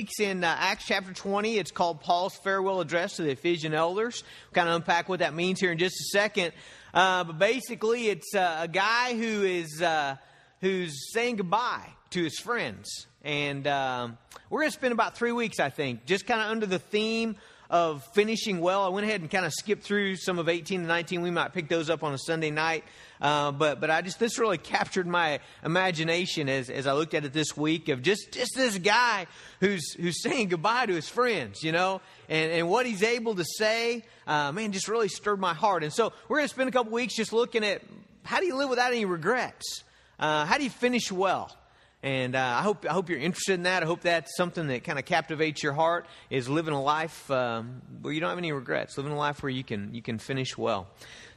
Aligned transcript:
weeks 0.00 0.18
in 0.18 0.42
uh, 0.42 0.56
Acts 0.58 0.86
chapter 0.86 1.12
20. 1.12 1.58
It's 1.58 1.70
called 1.70 2.00
Paul's 2.00 2.34
farewell 2.34 2.80
address 2.80 3.16
to 3.16 3.22
the 3.22 3.32
Ephesian 3.32 3.74
elders. 3.74 4.24
We'll 4.46 4.54
kind 4.54 4.70
of 4.70 4.76
unpack 4.76 5.10
what 5.10 5.18
that 5.18 5.34
means 5.34 5.60
here 5.60 5.72
in 5.72 5.76
just 5.76 5.94
a 5.94 6.04
second. 6.04 6.52
Uh, 6.94 7.24
but 7.24 7.38
basically, 7.38 8.08
it's 8.08 8.34
uh, 8.34 8.60
a 8.62 8.68
guy 8.68 9.14
who 9.14 9.42
is 9.42 9.82
uh, 9.82 10.16
who's 10.62 11.12
saying 11.12 11.36
goodbye 11.36 11.86
to 12.12 12.24
his 12.24 12.38
friends, 12.38 13.08
and 13.24 13.66
um, 13.66 14.16
we're 14.48 14.60
going 14.60 14.70
to 14.70 14.74
spend 14.74 14.92
about 14.92 15.18
three 15.18 15.32
weeks, 15.32 15.60
I 15.60 15.68
think, 15.68 16.06
just 16.06 16.26
kind 16.26 16.40
of 16.40 16.46
under 16.46 16.64
the 16.64 16.78
theme 16.78 17.36
of 17.68 18.02
finishing 18.14 18.60
well. 18.60 18.82
I 18.82 18.88
went 18.88 19.06
ahead 19.06 19.20
and 19.20 19.30
kind 19.30 19.44
of 19.44 19.52
skipped 19.52 19.82
through 19.82 20.16
some 20.16 20.38
of 20.38 20.48
18 20.48 20.80
and 20.80 20.88
19. 20.88 21.20
We 21.20 21.30
might 21.30 21.52
pick 21.52 21.68
those 21.68 21.90
up 21.90 22.02
on 22.02 22.14
a 22.14 22.18
Sunday 22.18 22.50
night. 22.50 22.84
Uh, 23.20 23.52
but 23.52 23.80
but 23.80 23.90
I 23.90 24.00
just 24.00 24.18
this 24.18 24.38
really 24.38 24.56
captured 24.56 25.06
my 25.06 25.40
imagination 25.62 26.48
as, 26.48 26.70
as 26.70 26.86
I 26.86 26.94
looked 26.94 27.12
at 27.12 27.24
it 27.24 27.32
this 27.32 27.54
week 27.56 27.88
of 27.88 28.00
just 28.00 28.32
just 28.32 28.52
this 28.56 28.78
guy 28.78 29.26
who's 29.60 29.92
who's 29.92 30.22
saying 30.22 30.48
goodbye 30.48 30.86
to 30.86 30.94
his 30.94 31.08
friends, 31.08 31.62
you 31.62 31.72
know, 31.72 32.00
and 32.28 32.50
and 32.50 32.68
what 32.68 32.86
he's 32.86 33.02
able 33.02 33.34
to 33.34 33.44
say, 33.44 34.04
uh, 34.26 34.52
man, 34.52 34.72
just 34.72 34.88
really 34.88 35.08
stirred 35.08 35.38
my 35.38 35.52
heart. 35.52 35.82
And 35.84 35.92
so 35.92 36.12
we're 36.28 36.38
going 36.38 36.48
to 36.48 36.54
spend 36.54 36.68
a 36.70 36.72
couple 36.72 36.92
weeks 36.92 37.14
just 37.14 37.32
looking 37.32 37.62
at 37.62 37.82
how 38.24 38.40
do 38.40 38.46
you 38.46 38.56
live 38.56 38.70
without 38.70 38.92
any 38.92 39.04
regrets? 39.04 39.84
Uh, 40.18 40.46
how 40.46 40.56
do 40.56 40.64
you 40.64 40.70
finish 40.70 41.12
well? 41.12 41.54
And 42.02 42.34
uh, 42.34 42.38
I 42.58 42.62
hope 42.62 42.86
I 42.88 42.94
hope 42.94 43.10
you're 43.10 43.18
interested 43.18 43.54
in 43.54 43.64
that. 43.64 43.82
I 43.82 43.86
hope 43.86 44.00
that's 44.00 44.34
something 44.34 44.68
that 44.68 44.84
kind 44.84 44.98
of 44.98 45.04
captivates 45.04 45.62
your 45.62 45.74
heart. 45.74 46.06
Is 46.30 46.48
living 46.48 46.72
a 46.72 46.82
life 46.82 47.30
um, 47.30 47.82
where 48.00 48.14
you 48.14 48.20
don't 48.20 48.30
have 48.30 48.38
any 48.38 48.52
regrets. 48.52 48.96
Living 48.96 49.12
a 49.12 49.18
life 49.18 49.42
where 49.42 49.50
you 49.50 49.62
can 49.62 49.92
you 49.92 50.00
can 50.00 50.18
finish 50.18 50.56
well. 50.56 50.88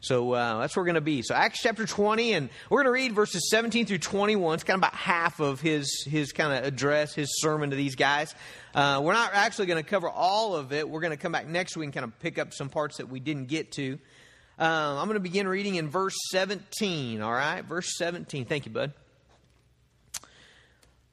So 0.03 0.34
uh, 0.34 0.59
that's 0.59 0.75
where 0.75 0.81
we're 0.81 0.88
going 0.88 0.95
to 0.95 1.02
be. 1.02 1.21
So 1.21 1.34
Acts 1.34 1.62
chapter 1.62 1.85
20, 1.85 2.34
and 2.34 2.49
we're 2.70 2.84
going 2.84 2.88
to 2.88 2.91
read 2.91 3.13
verses 3.13 3.49
17 3.49 3.85
through 3.85 3.99
21. 3.99 4.55
It's 4.55 4.63
kind 4.66 4.76
of 4.76 4.79
about 4.81 4.95
half 4.95 5.39
of 5.39 5.62
his 5.62 6.03
his 6.05 6.34
kind 6.34 6.52
of 6.52 6.66
address, 6.66 7.13
his 7.13 7.39
sermon 7.39 7.70
to 7.70 7.76
these 7.77 7.95
guys. 7.95 8.35
Uh, 8.76 9.02
we're 9.02 9.13
not 9.13 9.31
actually 9.34 9.67
going 9.67 9.81
to 9.81 9.89
cover 9.89 10.09
all 10.09 10.55
of 10.55 10.73
it. 10.73 10.89
We're 10.89 10.99
going 10.99 11.12
to 11.12 11.17
come 11.17 11.31
back 11.31 11.48
next 11.48 11.77
week 11.77 11.85
and 11.85 11.93
kind 11.93 12.03
of 12.03 12.20
pick 12.20 12.38
up 12.38 12.54
some 12.54 12.68
parts 12.68 12.98
that 12.98 13.07
we 13.07 13.21
didn't 13.21 13.46
get 13.46 13.71
to. 13.74 13.93
Um, 14.59 14.98
I'm 14.98 15.07
going 15.07 15.13
to 15.13 15.21
begin 15.21 15.48
reading 15.48 15.76
in 15.76 15.90
verse 15.90 16.15
17. 16.31 17.21
All 17.21 17.31
right, 17.31 17.62
verse 17.62 17.98
17. 17.98 18.46
Thank 18.46 18.65
you, 18.65 18.74
bud. 18.74 18.93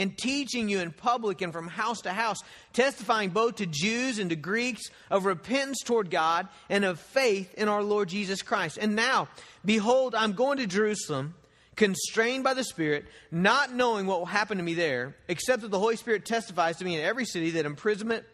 and 0.00 0.16
teaching 0.16 0.70
you 0.70 0.80
in 0.80 0.90
public 0.92 1.42
and 1.42 1.52
from 1.52 1.68
house 1.68 2.00
to 2.00 2.12
house, 2.12 2.42
testifying 2.72 3.28
both 3.28 3.56
to 3.56 3.66
Jews 3.66 4.18
and 4.18 4.30
to 4.30 4.36
Greeks 4.36 4.90
of 5.10 5.26
repentance 5.26 5.82
toward 5.84 6.10
God 6.10 6.48
and 6.70 6.86
of 6.86 6.98
faith 6.98 7.52
in 7.54 7.68
our 7.68 7.82
Lord 7.82 8.08
Jesus 8.08 8.40
Christ. 8.40 8.78
And 8.80 8.96
now, 8.96 9.28
behold, 9.62 10.14
I'm 10.14 10.32
going 10.32 10.56
to 10.56 10.66
Jerusalem, 10.66 11.34
constrained 11.76 12.44
by 12.44 12.54
the 12.54 12.64
Spirit, 12.64 13.04
not 13.30 13.74
knowing 13.74 14.06
what 14.06 14.20
will 14.20 14.26
happen 14.26 14.56
to 14.56 14.64
me 14.64 14.72
there, 14.72 15.16
except 15.28 15.60
that 15.62 15.70
the 15.70 15.78
Holy 15.78 15.96
Spirit 15.96 16.24
testifies 16.24 16.78
to 16.78 16.84
me 16.86 16.96
in 16.96 17.04
every 17.04 17.26
city 17.26 17.50
that 17.50 17.66
imprisonment 17.66 18.24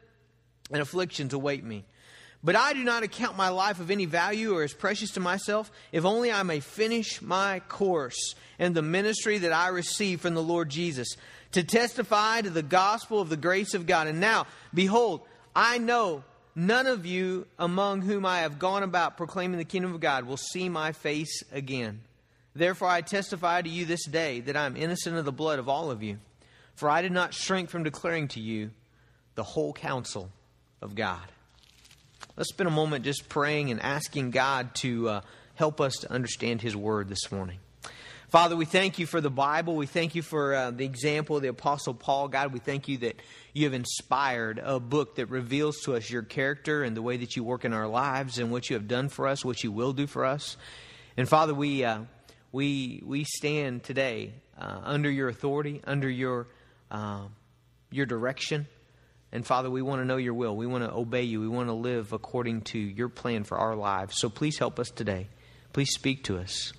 and 0.70 0.80
afflictions 0.80 1.34
await 1.34 1.64
me. 1.64 1.84
But 2.44 2.54
I 2.54 2.74
do 2.74 2.84
not 2.84 3.02
account 3.02 3.36
my 3.36 3.48
life 3.48 3.80
of 3.80 3.90
any 3.90 4.04
value 4.04 4.54
or 4.54 4.62
as 4.62 4.72
precious 4.72 5.10
to 5.12 5.20
myself, 5.20 5.72
if 5.90 6.04
only 6.04 6.30
I 6.30 6.44
may 6.44 6.60
finish 6.60 7.20
my 7.20 7.60
course 7.68 8.36
and 8.58 8.72
the 8.74 8.82
ministry 8.82 9.38
that 9.38 9.52
I 9.52 9.68
receive 9.68 10.20
from 10.20 10.34
the 10.34 10.42
Lord 10.42 10.68
Jesus 10.68 11.16
to 11.52 11.62
testify 11.62 12.40
to 12.40 12.50
the 12.50 12.62
gospel 12.62 13.20
of 13.20 13.28
the 13.28 13.36
grace 13.36 13.74
of 13.74 13.86
God. 13.86 14.06
And 14.06 14.20
now, 14.20 14.46
behold, 14.74 15.22
I 15.54 15.78
know 15.78 16.24
none 16.54 16.86
of 16.86 17.06
you 17.06 17.46
among 17.58 18.02
whom 18.02 18.26
I 18.26 18.40
have 18.40 18.58
gone 18.58 18.82
about 18.82 19.16
proclaiming 19.16 19.58
the 19.58 19.64
kingdom 19.64 19.94
of 19.94 20.00
God 20.00 20.24
will 20.24 20.36
see 20.36 20.68
my 20.68 20.92
face 20.92 21.42
again. 21.52 22.00
Therefore, 22.54 22.88
I 22.88 23.02
testify 23.02 23.62
to 23.62 23.68
you 23.68 23.84
this 23.84 24.06
day 24.06 24.40
that 24.40 24.56
I 24.56 24.64
am 24.66 24.76
innocent 24.76 25.16
of 25.16 25.24
the 25.24 25.32
blood 25.32 25.58
of 25.58 25.68
all 25.68 25.90
of 25.90 26.02
you. 26.02 26.18
For 26.74 26.90
I 26.90 27.02
did 27.02 27.12
not 27.12 27.34
shrink 27.34 27.70
from 27.70 27.84
declaring 27.84 28.28
to 28.28 28.40
you 28.40 28.70
the 29.34 29.42
whole 29.42 29.72
counsel 29.72 30.30
of 30.80 30.94
God. 30.94 31.22
Let's 32.36 32.50
spend 32.50 32.68
a 32.68 32.72
moment 32.72 33.04
just 33.04 33.28
praying 33.28 33.70
and 33.70 33.80
asking 33.80 34.30
God 34.30 34.74
to 34.76 35.08
uh, 35.08 35.20
help 35.54 35.80
us 35.80 35.96
to 35.98 36.12
understand 36.12 36.60
His 36.60 36.76
word 36.76 37.08
this 37.08 37.32
morning. 37.32 37.58
Father, 38.28 38.56
we 38.56 38.64
thank 38.64 38.98
you 38.98 39.06
for 39.06 39.20
the 39.20 39.30
Bible. 39.30 39.76
We 39.76 39.86
thank 39.86 40.16
you 40.16 40.22
for 40.22 40.52
uh, 40.52 40.70
the 40.72 40.84
example 40.84 41.36
of 41.36 41.42
the 41.42 41.48
Apostle 41.48 41.94
Paul. 41.94 42.26
God, 42.26 42.52
we 42.52 42.58
thank 42.58 42.88
you 42.88 42.98
that 42.98 43.22
you 43.52 43.64
have 43.64 43.72
inspired 43.72 44.60
a 44.60 44.80
book 44.80 45.14
that 45.16 45.26
reveals 45.26 45.78
to 45.82 45.94
us 45.94 46.10
your 46.10 46.22
character 46.22 46.82
and 46.82 46.96
the 46.96 47.02
way 47.02 47.18
that 47.18 47.36
you 47.36 47.44
work 47.44 47.64
in 47.64 47.72
our 47.72 47.86
lives 47.86 48.40
and 48.40 48.50
what 48.50 48.68
you 48.68 48.74
have 48.74 48.88
done 48.88 49.08
for 49.08 49.28
us, 49.28 49.44
what 49.44 49.62
you 49.62 49.70
will 49.70 49.92
do 49.92 50.08
for 50.08 50.24
us. 50.24 50.56
And 51.16 51.28
Father, 51.28 51.54
we, 51.54 51.84
uh, 51.84 52.00
we, 52.50 53.00
we 53.06 53.22
stand 53.22 53.84
today 53.84 54.32
uh, 54.58 54.80
under 54.82 55.08
your 55.08 55.28
authority, 55.28 55.80
under 55.84 56.10
your, 56.10 56.48
uh, 56.90 57.26
your 57.92 58.06
direction. 58.06 58.66
And 59.30 59.46
Father, 59.46 59.70
we 59.70 59.82
want 59.82 60.00
to 60.00 60.04
know 60.04 60.16
your 60.16 60.34
will. 60.34 60.56
We 60.56 60.66
want 60.66 60.82
to 60.82 60.92
obey 60.92 61.22
you. 61.22 61.40
We 61.40 61.48
want 61.48 61.68
to 61.68 61.74
live 61.74 62.12
according 62.12 62.62
to 62.62 62.78
your 62.78 63.08
plan 63.08 63.44
for 63.44 63.56
our 63.56 63.76
lives. 63.76 64.18
So 64.18 64.28
please 64.28 64.58
help 64.58 64.80
us 64.80 64.90
today. 64.90 65.28
Please 65.72 65.90
speak 65.92 66.24
to 66.24 66.38
us. 66.38 66.72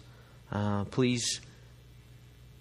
Uh, 0.52 0.86
please 0.86 1.42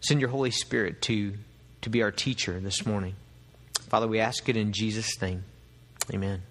send 0.01 0.21
your 0.21 0.31
Holy 0.31 0.51
Spirit 0.51 1.03
to, 1.03 1.35
to 1.83 1.91
be 1.91 2.03
our 2.03 2.11
teacher 2.11 2.59
this 2.61 2.87
morning. 2.87 3.15
Father, 3.89 4.09
we 4.09 4.21
ask 4.21 4.49
it 4.49 4.57
in 4.57 4.73
Jesus' 4.73 5.21
name. 5.21 5.45
Amen. 6.13 6.43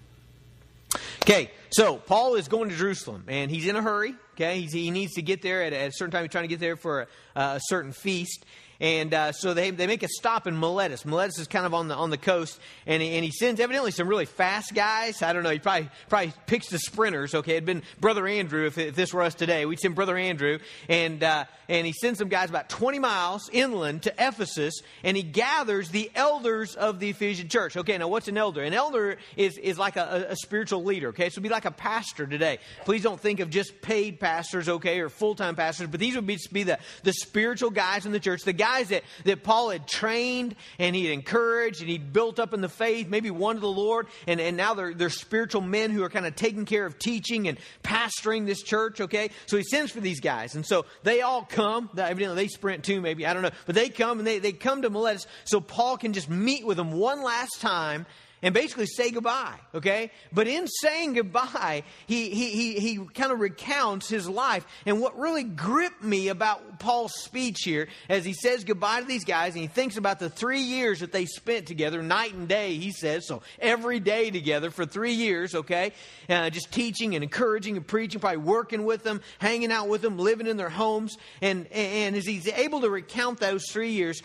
Okay, 1.22 1.50
so 1.70 1.96
Paul 1.96 2.36
is 2.36 2.48
going 2.48 2.70
to 2.70 2.76
Jerusalem, 2.76 3.24
and 3.28 3.50
he's 3.50 3.66
in 3.66 3.76
a 3.76 3.82
hurry. 3.82 4.14
Okay, 4.34 4.60
he's, 4.60 4.72
he 4.72 4.90
needs 4.90 5.14
to 5.14 5.22
get 5.22 5.42
there 5.42 5.62
at 5.62 5.72
a 5.72 5.90
certain 5.92 6.12
time. 6.12 6.22
He's 6.22 6.30
trying 6.30 6.44
to 6.44 6.48
get 6.48 6.60
there 6.60 6.76
for 6.76 7.08
a, 7.34 7.40
a 7.40 7.60
certain 7.64 7.92
feast. 7.92 8.44
And 8.80 9.14
uh, 9.14 9.32
so 9.32 9.54
they, 9.54 9.70
they 9.70 9.86
make 9.86 10.02
a 10.02 10.08
stop 10.08 10.46
in 10.46 10.58
Miletus. 10.58 11.04
Miletus 11.04 11.38
is 11.38 11.46
kind 11.46 11.64
of 11.64 11.72
on 11.72 11.88
the, 11.88 11.94
on 11.94 12.10
the 12.10 12.18
coast, 12.18 12.60
and 12.86 13.02
he, 13.02 13.14
and 13.14 13.24
he 13.24 13.30
sends 13.30 13.60
evidently 13.60 13.90
some 13.90 14.06
really 14.06 14.26
fast 14.26 14.74
guys. 14.74 15.22
I 15.22 15.32
don't 15.32 15.42
know, 15.42 15.50
he 15.50 15.58
probably, 15.58 15.88
probably 16.08 16.34
picks 16.46 16.68
the 16.68 16.78
sprinters, 16.78 17.34
okay? 17.34 17.52
It'd 17.52 17.64
been 17.64 17.82
Brother 18.00 18.26
Andrew 18.26 18.66
if, 18.66 18.76
if 18.76 18.94
this 18.94 19.14
were 19.14 19.22
us 19.22 19.34
today. 19.34 19.64
We'd 19.64 19.80
send 19.80 19.94
Brother 19.94 20.18
Andrew, 20.18 20.58
and, 20.88 21.22
uh, 21.22 21.44
and 21.68 21.86
he 21.86 21.92
sends 21.94 22.18
some 22.18 22.28
guys 22.28 22.50
about 22.50 22.68
20 22.68 22.98
miles 22.98 23.48
inland 23.50 24.02
to 24.02 24.14
Ephesus, 24.18 24.74
and 25.02 25.16
he 25.16 25.22
gathers 25.22 25.88
the 25.88 26.10
elders 26.14 26.74
of 26.74 27.00
the 27.00 27.10
Ephesian 27.10 27.48
church. 27.48 27.76
Okay, 27.78 27.96
now 27.96 28.08
what's 28.08 28.28
an 28.28 28.36
elder? 28.36 28.62
An 28.62 28.74
elder 28.74 29.16
is, 29.36 29.56
is 29.56 29.78
like 29.78 29.96
a, 29.96 30.26
a 30.30 30.36
spiritual 30.36 30.84
leader, 30.84 31.08
okay? 31.08 31.30
So 31.30 31.40
be 31.40 31.48
like 31.48 31.64
a 31.64 31.70
pastor 31.70 32.26
today. 32.26 32.58
Please 32.84 33.02
don't 33.02 33.20
think 33.20 33.40
of 33.40 33.48
just 33.48 33.80
paid 33.80 34.20
pastors, 34.20 34.68
okay, 34.68 35.00
or 35.00 35.08
full 35.08 35.34
time 35.34 35.56
pastors, 35.56 35.88
but 35.88 35.98
these 35.98 36.14
would 36.14 36.26
be, 36.26 36.38
be 36.52 36.64
the, 36.64 36.78
the 37.04 37.14
spiritual 37.14 37.70
guys 37.70 38.04
in 38.04 38.12
the 38.12 38.20
church, 38.20 38.42
the 38.42 38.52
guys 38.52 38.65
that, 38.88 39.04
that 39.24 39.42
Paul 39.42 39.70
had 39.70 39.86
trained 39.86 40.54
and 40.78 40.94
he'd 40.94 41.10
encouraged 41.10 41.80
and 41.80 41.88
he'd 41.88 42.12
built 42.12 42.38
up 42.38 42.52
in 42.52 42.60
the 42.60 42.68
faith, 42.68 43.08
maybe 43.08 43.30
won 43.30 43.56
to 43.56 43.60
the 43.60 43.66
Lord, 43.68 44.08
and, 44.26 44.40
and 44.40 44.56
now 44.56 44.74
they're, 44.74 44.94
they're 44.94 45.10
spiritual 45.10 45.60
men 45.62 45.90
who 45.90 46.02
are 46.02 46.10
kind 46.10 46.26
of 46.26 46.36
taking 46.36 46.64
care 46.64 46.84
of 46.86 46.98
teaching 46.98 47.48
and 47.48 47.58
pastoring 47.82 48.46
this 48.46 48.62
church, 48.62 49.00
okay? 49.00 49.30
So 49.46 49.56
he 49.56 49.62
sends 49.62 49.92
for 49.92 50.00
these 50.00 50.20
guys. 50.20 50.54
And 50.54 50.66
so 50.66 50.86
they 51.02 51.22
all 51.22 51.42
come. 51.42 51.90
Evidently 51.96 52.36
they 52.36 52.48
sprint 52.48 52.84
too, 52.84 53.00
maybe, 53.00 53.26
I 53.26 53.32
don't 53.32 53.42
know. 53.42 53.50
But 53.66 53.74
they 53.74 53.88
come 53.88 54.18
and 54.18 54.26
they, 54.26 54.38
they 54.38 54.52
come 54.52 54.82
to 54.82 54.90
Miletus 54.90 55.26
so 55.44 55.60
Paul 55.60 55.96
can 55.96 56.12
just 56.12 56.28
meet 56.28 56.66
with 56.66 56.76
them 56.76 56.92
one 56.92 57.22
last 57.22 57.60
time 57.60 58.06
and 58.42 58.54
basically 58.54 58.86
say 58.86 59.10
goodbye, 59.10 59.58
okay? 59.74 60.10
But 60.32 60.46
in 60.46 60.66
saying 60.68 61.14
goodbye, 61.14 61.84
he, 62.06 62.30
he, 62.30 62.50
he, 62.50 62.80
he 62.80 63.04
kind 63.14 63.32
of 63.32 63.40
recounts 63.40 64.08
his 64.08 64.28
life. 64.28 64.66
And 64.84 65.00
what 65.00 65.18
really 65.18 65.44
gripped 65.44 66.02
me 66.02 66.28
about 66.28 66.78
Paul's 66.78 67.14
speech 67.14 67.58
here, 67.64 67.88
as 68.08 68.24
he 68.24 68.34
says 68.34 68.64
goodbye 68.64 69.00
to 69.00 69.06
these 69.06 69.24
guys, 69.24 69.54
and 69.54 69.62
he 69.62 69.68
thinks 69.68 69.96
about 69.96 70.18
the 70.18 70.28
three 70.28 70.60
years 70.60 71.00
that 71.00 71.12
they 71.12 71.24
spent 71.24 71.66
together, 71.66 72.02
night 72.02 72.34
and 72.34 72.46
day, 72.46 72.74
he 72.74 72.92
says, 72.92 73.26
so 73.26 73.42
every 73.58 74.00
day 74.00 74.30
together 74.30 74.70
for 74.70 74.84
three 74.84 75.14
years, 75.14 75.54
okay? 75.54 75.92
Uh, 76.28 76.50
just 76.50 76.70
teaching 76.70 77.14
and 77.14 77.24
encouraging 77.24 77.76
and 77.76 77.86
preaching, 77.86 78.20
probably 78.20 78.36
working 78.38 78.84
with 78.84 79.02
them, 79.02 79.20
hanging 79.38 79.72
out 79.72 79.88
with 79.88 80.02
them, 80.02 80.18
living 80.18 80.46
in 80.46 80.56
their 80.56 80.68
homes. 80.68 81.16
And, 81.40 81.66
and 81.72 82.14
as 82.14 82.26
he's 82.26 82.48
able 82.48 82.82
to 82.82 82.90
recount 82.90 83.40
those 83.40 83.70
three 83.70 83.92
years, 83.92 84.22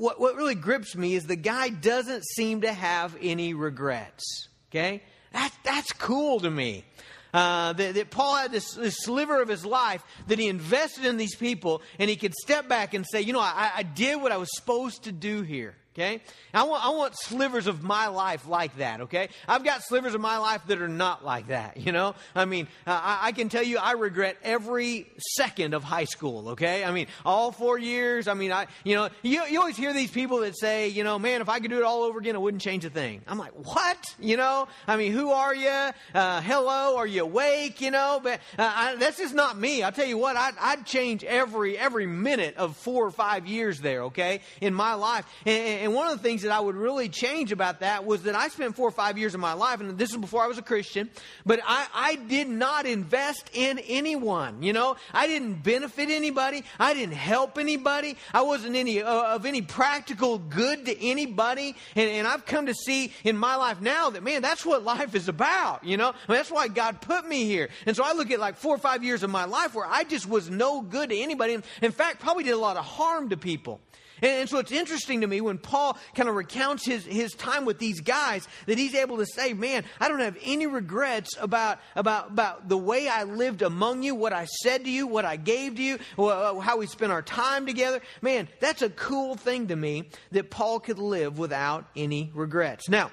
what, 0.00 0.20
what 0.20 0.36
really 0.36 0.54
grips 0.54 0.96
me 0.96 1.14
is 1.14 1.26
the 1.26 1.36
guy 1.36 1.68
doesn't 1.68 2.24
seem 2.24 2.62
to 2.62 2.72
have 2.72 3.16
any 3.20 3.54
regrets. 3.54 4.48
Okay? 4.70 5.02
That, 5.32 5.52
that's 5.62 5.92
cool 5.92 6.40
to 6.40 6.50
me. 6.50 6.84
Uh, 7.32 7.72
that, 7.74 7.94
that, 7.94 8.10
Paul 8.10 8.36
had 8.36 8.50
this, 8.50 8.72
this, 8.74 8.96
sliver 9.02 9.40
of 9.40 9.48
his 9.48 9.64
life 9.64 10.02
that 10.26 10.40
he 10.40 10.48
invested 10.48 11.04
in 11.04 11.16
these 11.16 11.36
people, 11.36 11.80
and 11.98 12.10
he 12.10 12.16
could 12.16 12.34
step 12.34 12.68
back 12.68 12.92
and 12.92 13.06
say, 13.08 13.20
you 13.20 13.32
know, 13.32 13.40
I, 13.40 13.70
I 13.76 13.82
did 13.84 14.20
what 14.20 14.32
I 14.32 14.36
was 14.36 14.48
supposed 14.56 15.04
to 15.04 15.12
do 15.12 15.42
here. 15.42 15.76
Okay? 16.00 16.22
I 16.54 16.62
want, 16.62 16.84
I 16.84 16.90
want 16.90 17.14
slivers 17.14 17.66
of 17.66 17.82
my 17.82 18.08
life 18.08 18.48
like 18.48 18.76
that, 18.78 19.02
okay? 19.02 19.28
I've 19.46 19.62
got 19.64 19.82
slivers 19.82 20.14
of 20.14 20.20
my 20.20 20.38
life 20.38 20.62
that 20.68 20.80
are 20.80 20.88
not 20.88 21.24
like 21.24 21.48
that, 21.48 21.76
you 21.76 21.92
know? 21.92 22.14
I 22.34 22.46
mean, 22.46 22.68
I, 22.86 23.18
I, 23.24 23.32
can 23.32 23.50
tell 23.50 23.62
you 23.62 23.76
I 23.78 23.92
regret 23.92 24.36
every 24.42 25.06
second 25.18 25.74
of 25.74 25.84
high 25.84 26.04
school, 26.04 26.50
okay? 26.50 26.84
I 26.84 26.90
mean, 26.90 27.06
all 27.24 27.52
four 27.52 27.78
years. 27.78 28.28
I 28.28 28.34
mean, 28.34 28.50
I, 28.50 28.66
you 28.82 28.96
know, 28.96 29.10
you, 29.22 29.44
you 29.44 29.60
always 29.60 29.76
hear 29.76 29.92
these 29.92 30.10
people 30.10 30.38
that 30.40 30.58
say, 30.58 30.88
you 30.88 31.04
know, 31.04 31.18
man, 31.18 31.42
if 31.42 31.48
I 31.48 31.60
could 31.60 31.70
do 31.70 31.76
it 31.76 31.84
all 31.84 32.02
over 32.02 32.18
again, 32.18 32.34
I 32.34 32.38
wouldn't 32.38 32.62
change 32.62 32.84
a 32.86 32.90
thing. 32.90 33.20
I'm 33.28 33.38
like, 33.38 33.52
what? 33.52 34.16
You 34.18 34.38
know? 34.38 34.68
I 34.88 34.96
mean, 34.96 35.12
who 35.12 35.30
are 35.30 35.54
you? 35.54 35.90
Uh, 36.14 36.40
hello? 36.40 36.96
Are 36.96 37.06
you 37.06 37.22
awake? 37.22 37.80
You 37.82 37.90
know? 37.90 38.20
But 38.22 38.40
uh, 38.58 38.72
I, 38.74 38.96
that's 38.96 39.18
just 39.18 39.34
not 39.34 39.58
me. 39.58 39.82
I'll 39.82 39.92
tell 39.92 40.06
you 40.06 40.18
what, 40.18 40.36
I'd, 40.36 40.54
I'd 40.58 40.86
change 40.86 41.24
every, 41.24 41.76
every 41.76 42.06
minute 42.06 42.56
of 42.56 42.76
four 42.76 43.06
or 43.06 43.10
five 43.10 43.46
years 43.46 43.80
there, 43.80 44.04
okay, 44.04 44.40
in 44.62 44.72
my 44.74 44.94
life. 44.94 45.26
And, 45.46 45.80
and 45.80 45.89
one 45.94 46.10
of 46.10 46.16
the 46.16 46.22
things 46.22 46.42
that 46.42 46.50
I 46.50 46.60
would 46.60 46.76
really 46.76 47.08
change 47.08 47.52
about 47.52 47.80
that 47.80 48.04
was 48.04 48.22
that 48.24 48.34
I 48.34 48.48
spent 48.48 48.76
four 48.76 48.88
or 48.88 48.92
five 48.92 49.18
years 49.18 49.34
of 49.34 49.40
my 49.40 49.52
life, 49.52 49.80
and 49.80 49.96
this 49.98 50.10
is 50.10 50.16
before 50.16 50.42
I 50.42 50.46
was 50.46 50.58
a 50.58 50.62
Christian, 50.62 51.10
but 51.46 51.60
I, 51.64 51.86
I 51.94 52.16
did 52.16 52.48
not 52.48 52.86
invest 52.86 53.50
in 53.52 53.78
anyone. 53.78 54.62
You 54.62 54.72
know, 54.72 54.96
I 55.12 55.26
didn't 55.26 55.62
benefit 55.62 56.10
anybody. 56.10 56.64
I 56.78 56.94
didn't 56.94 57.14
help 57.14 57.58
anybody. 57.58 58.16
I 58.32 58.42
wasn't 58.42 58.76
any 58.76 59.02
uh, 59.02 59.34
of 59.34 59.46
any 59.46 59.62
practical 59.62 60.38
good 60.38 60.86
to 60.86 61.04
anybody. 61.04 61.76
And, 61.94 62.10
and 62.10 62.26
I've 62.26 62.46
come 62.46 62.66
to 62.66 62.74
see 62.74 63.12
in 63.24 63.36
my 63.36 63.56
life 63.56 63.80
now 63.80 64.10
that 64.10 64.22
man, 64.22 64.42
that's 64.42 64.64
what 64.64 64.84
life 64.84 65.14
is 65.14 65.28
about. 65.28 65.84
You 65.84 65.96
know, 65.96 66.08
I 66.08 66.32
mean, 66.32 66.36
that's 66.36 66.50
why 66.50 66.68
God 66.68 67.00
put 67.00 67.26
me 67.26 67.44
here. 67.44 67.68
And 67.86 67.96
so 67.96 68.02
I 68.04 68.12
look 68.12 68.30
at 68.30 68.40
like 68.40 68.56
four 68.56 68.74
or 68.74 68.78
five 68.78 69.04
years 69.04 69.22
of 69.22 69.30
my 69.30 69.44
life 69.44 69.74
where 69.74 69.86
I 69.86 70.04
just 70.04 70.28
was 70.28 70.50
no 70.50 70.82
good 70.82 71.10
to 71.10 71.16
anybody. 71.16 71.58
In 71.82 71.92
fact, 71.92 72.20
probably 72.20 72.44
did 72.44 72.52
a 72.52 72.58
lot 72.58 72.76
of 72.76 72.84
harm 72.84 73.30
to 73.30 73.36
people. 73.36 73.80
And, 74.22 74.48
so 74.48 74.58
it's 74.58 74.72
interesting 74.72 75.20
to 75.22 75.26
me 75.26 75.40
when 75.40 75.58
Paul 75.58 75.96
kind 76.14 76.28
of 76.28 76.34
recounts 76.34 76.84
his, 76.84 77.04
his 77.04 77.32
time 77.34 77.64
with 77.64 77.78
these 77.78 78.00
guys 78.00 78.46
that 78.66 78.78
he's 78.78 78.94
able 78.94 79.18
to 79.18 79.26
say, 79.26 79.52
man, 79.52 79.84
I 80.00 80.08
don't 80.08 80.20
have 80.20 80.36
any 80.42 80.66
regrets 80.66 81.36
about, 81.40 81.78
about, 81.94 82.30
about 82.30 82.68
the 82.68 82.78
way 82.78 83.08
I 83.08 83.24
lived 83.24 83.62
among 83.62 84.02
you, 84.02 84.14
what 84.14 84.32
I 84.32 84.46
said 84.46 84.84
to 84.84 84.90
you, 84.90 85.06
what 85.06 85.24
I 85.24 85.36
gave 85.36 85.76
to 85.76 85.82
you, 85.82 85.98
how 86.16 86.76
we 86.78 86.86
spent 86.86 87.12
our 87.12 87.22
time 87.22 87.66
together. 87.66 88.00
Man, 88.22 88.48
that's 88.60 88.82
a 88.82 88.90
cool 88.90 89.36
thing 89.36 89.68
to 89.68 89.76
me 89.76 90.10
that 90.32 90.50
Paul 90.50 90.80
could 90.80 90.98
live 90.98 91.38
without 91.38 91.86
any 91.96 92.30
regrets. 92.34 92.88
Now, 92.88 93.10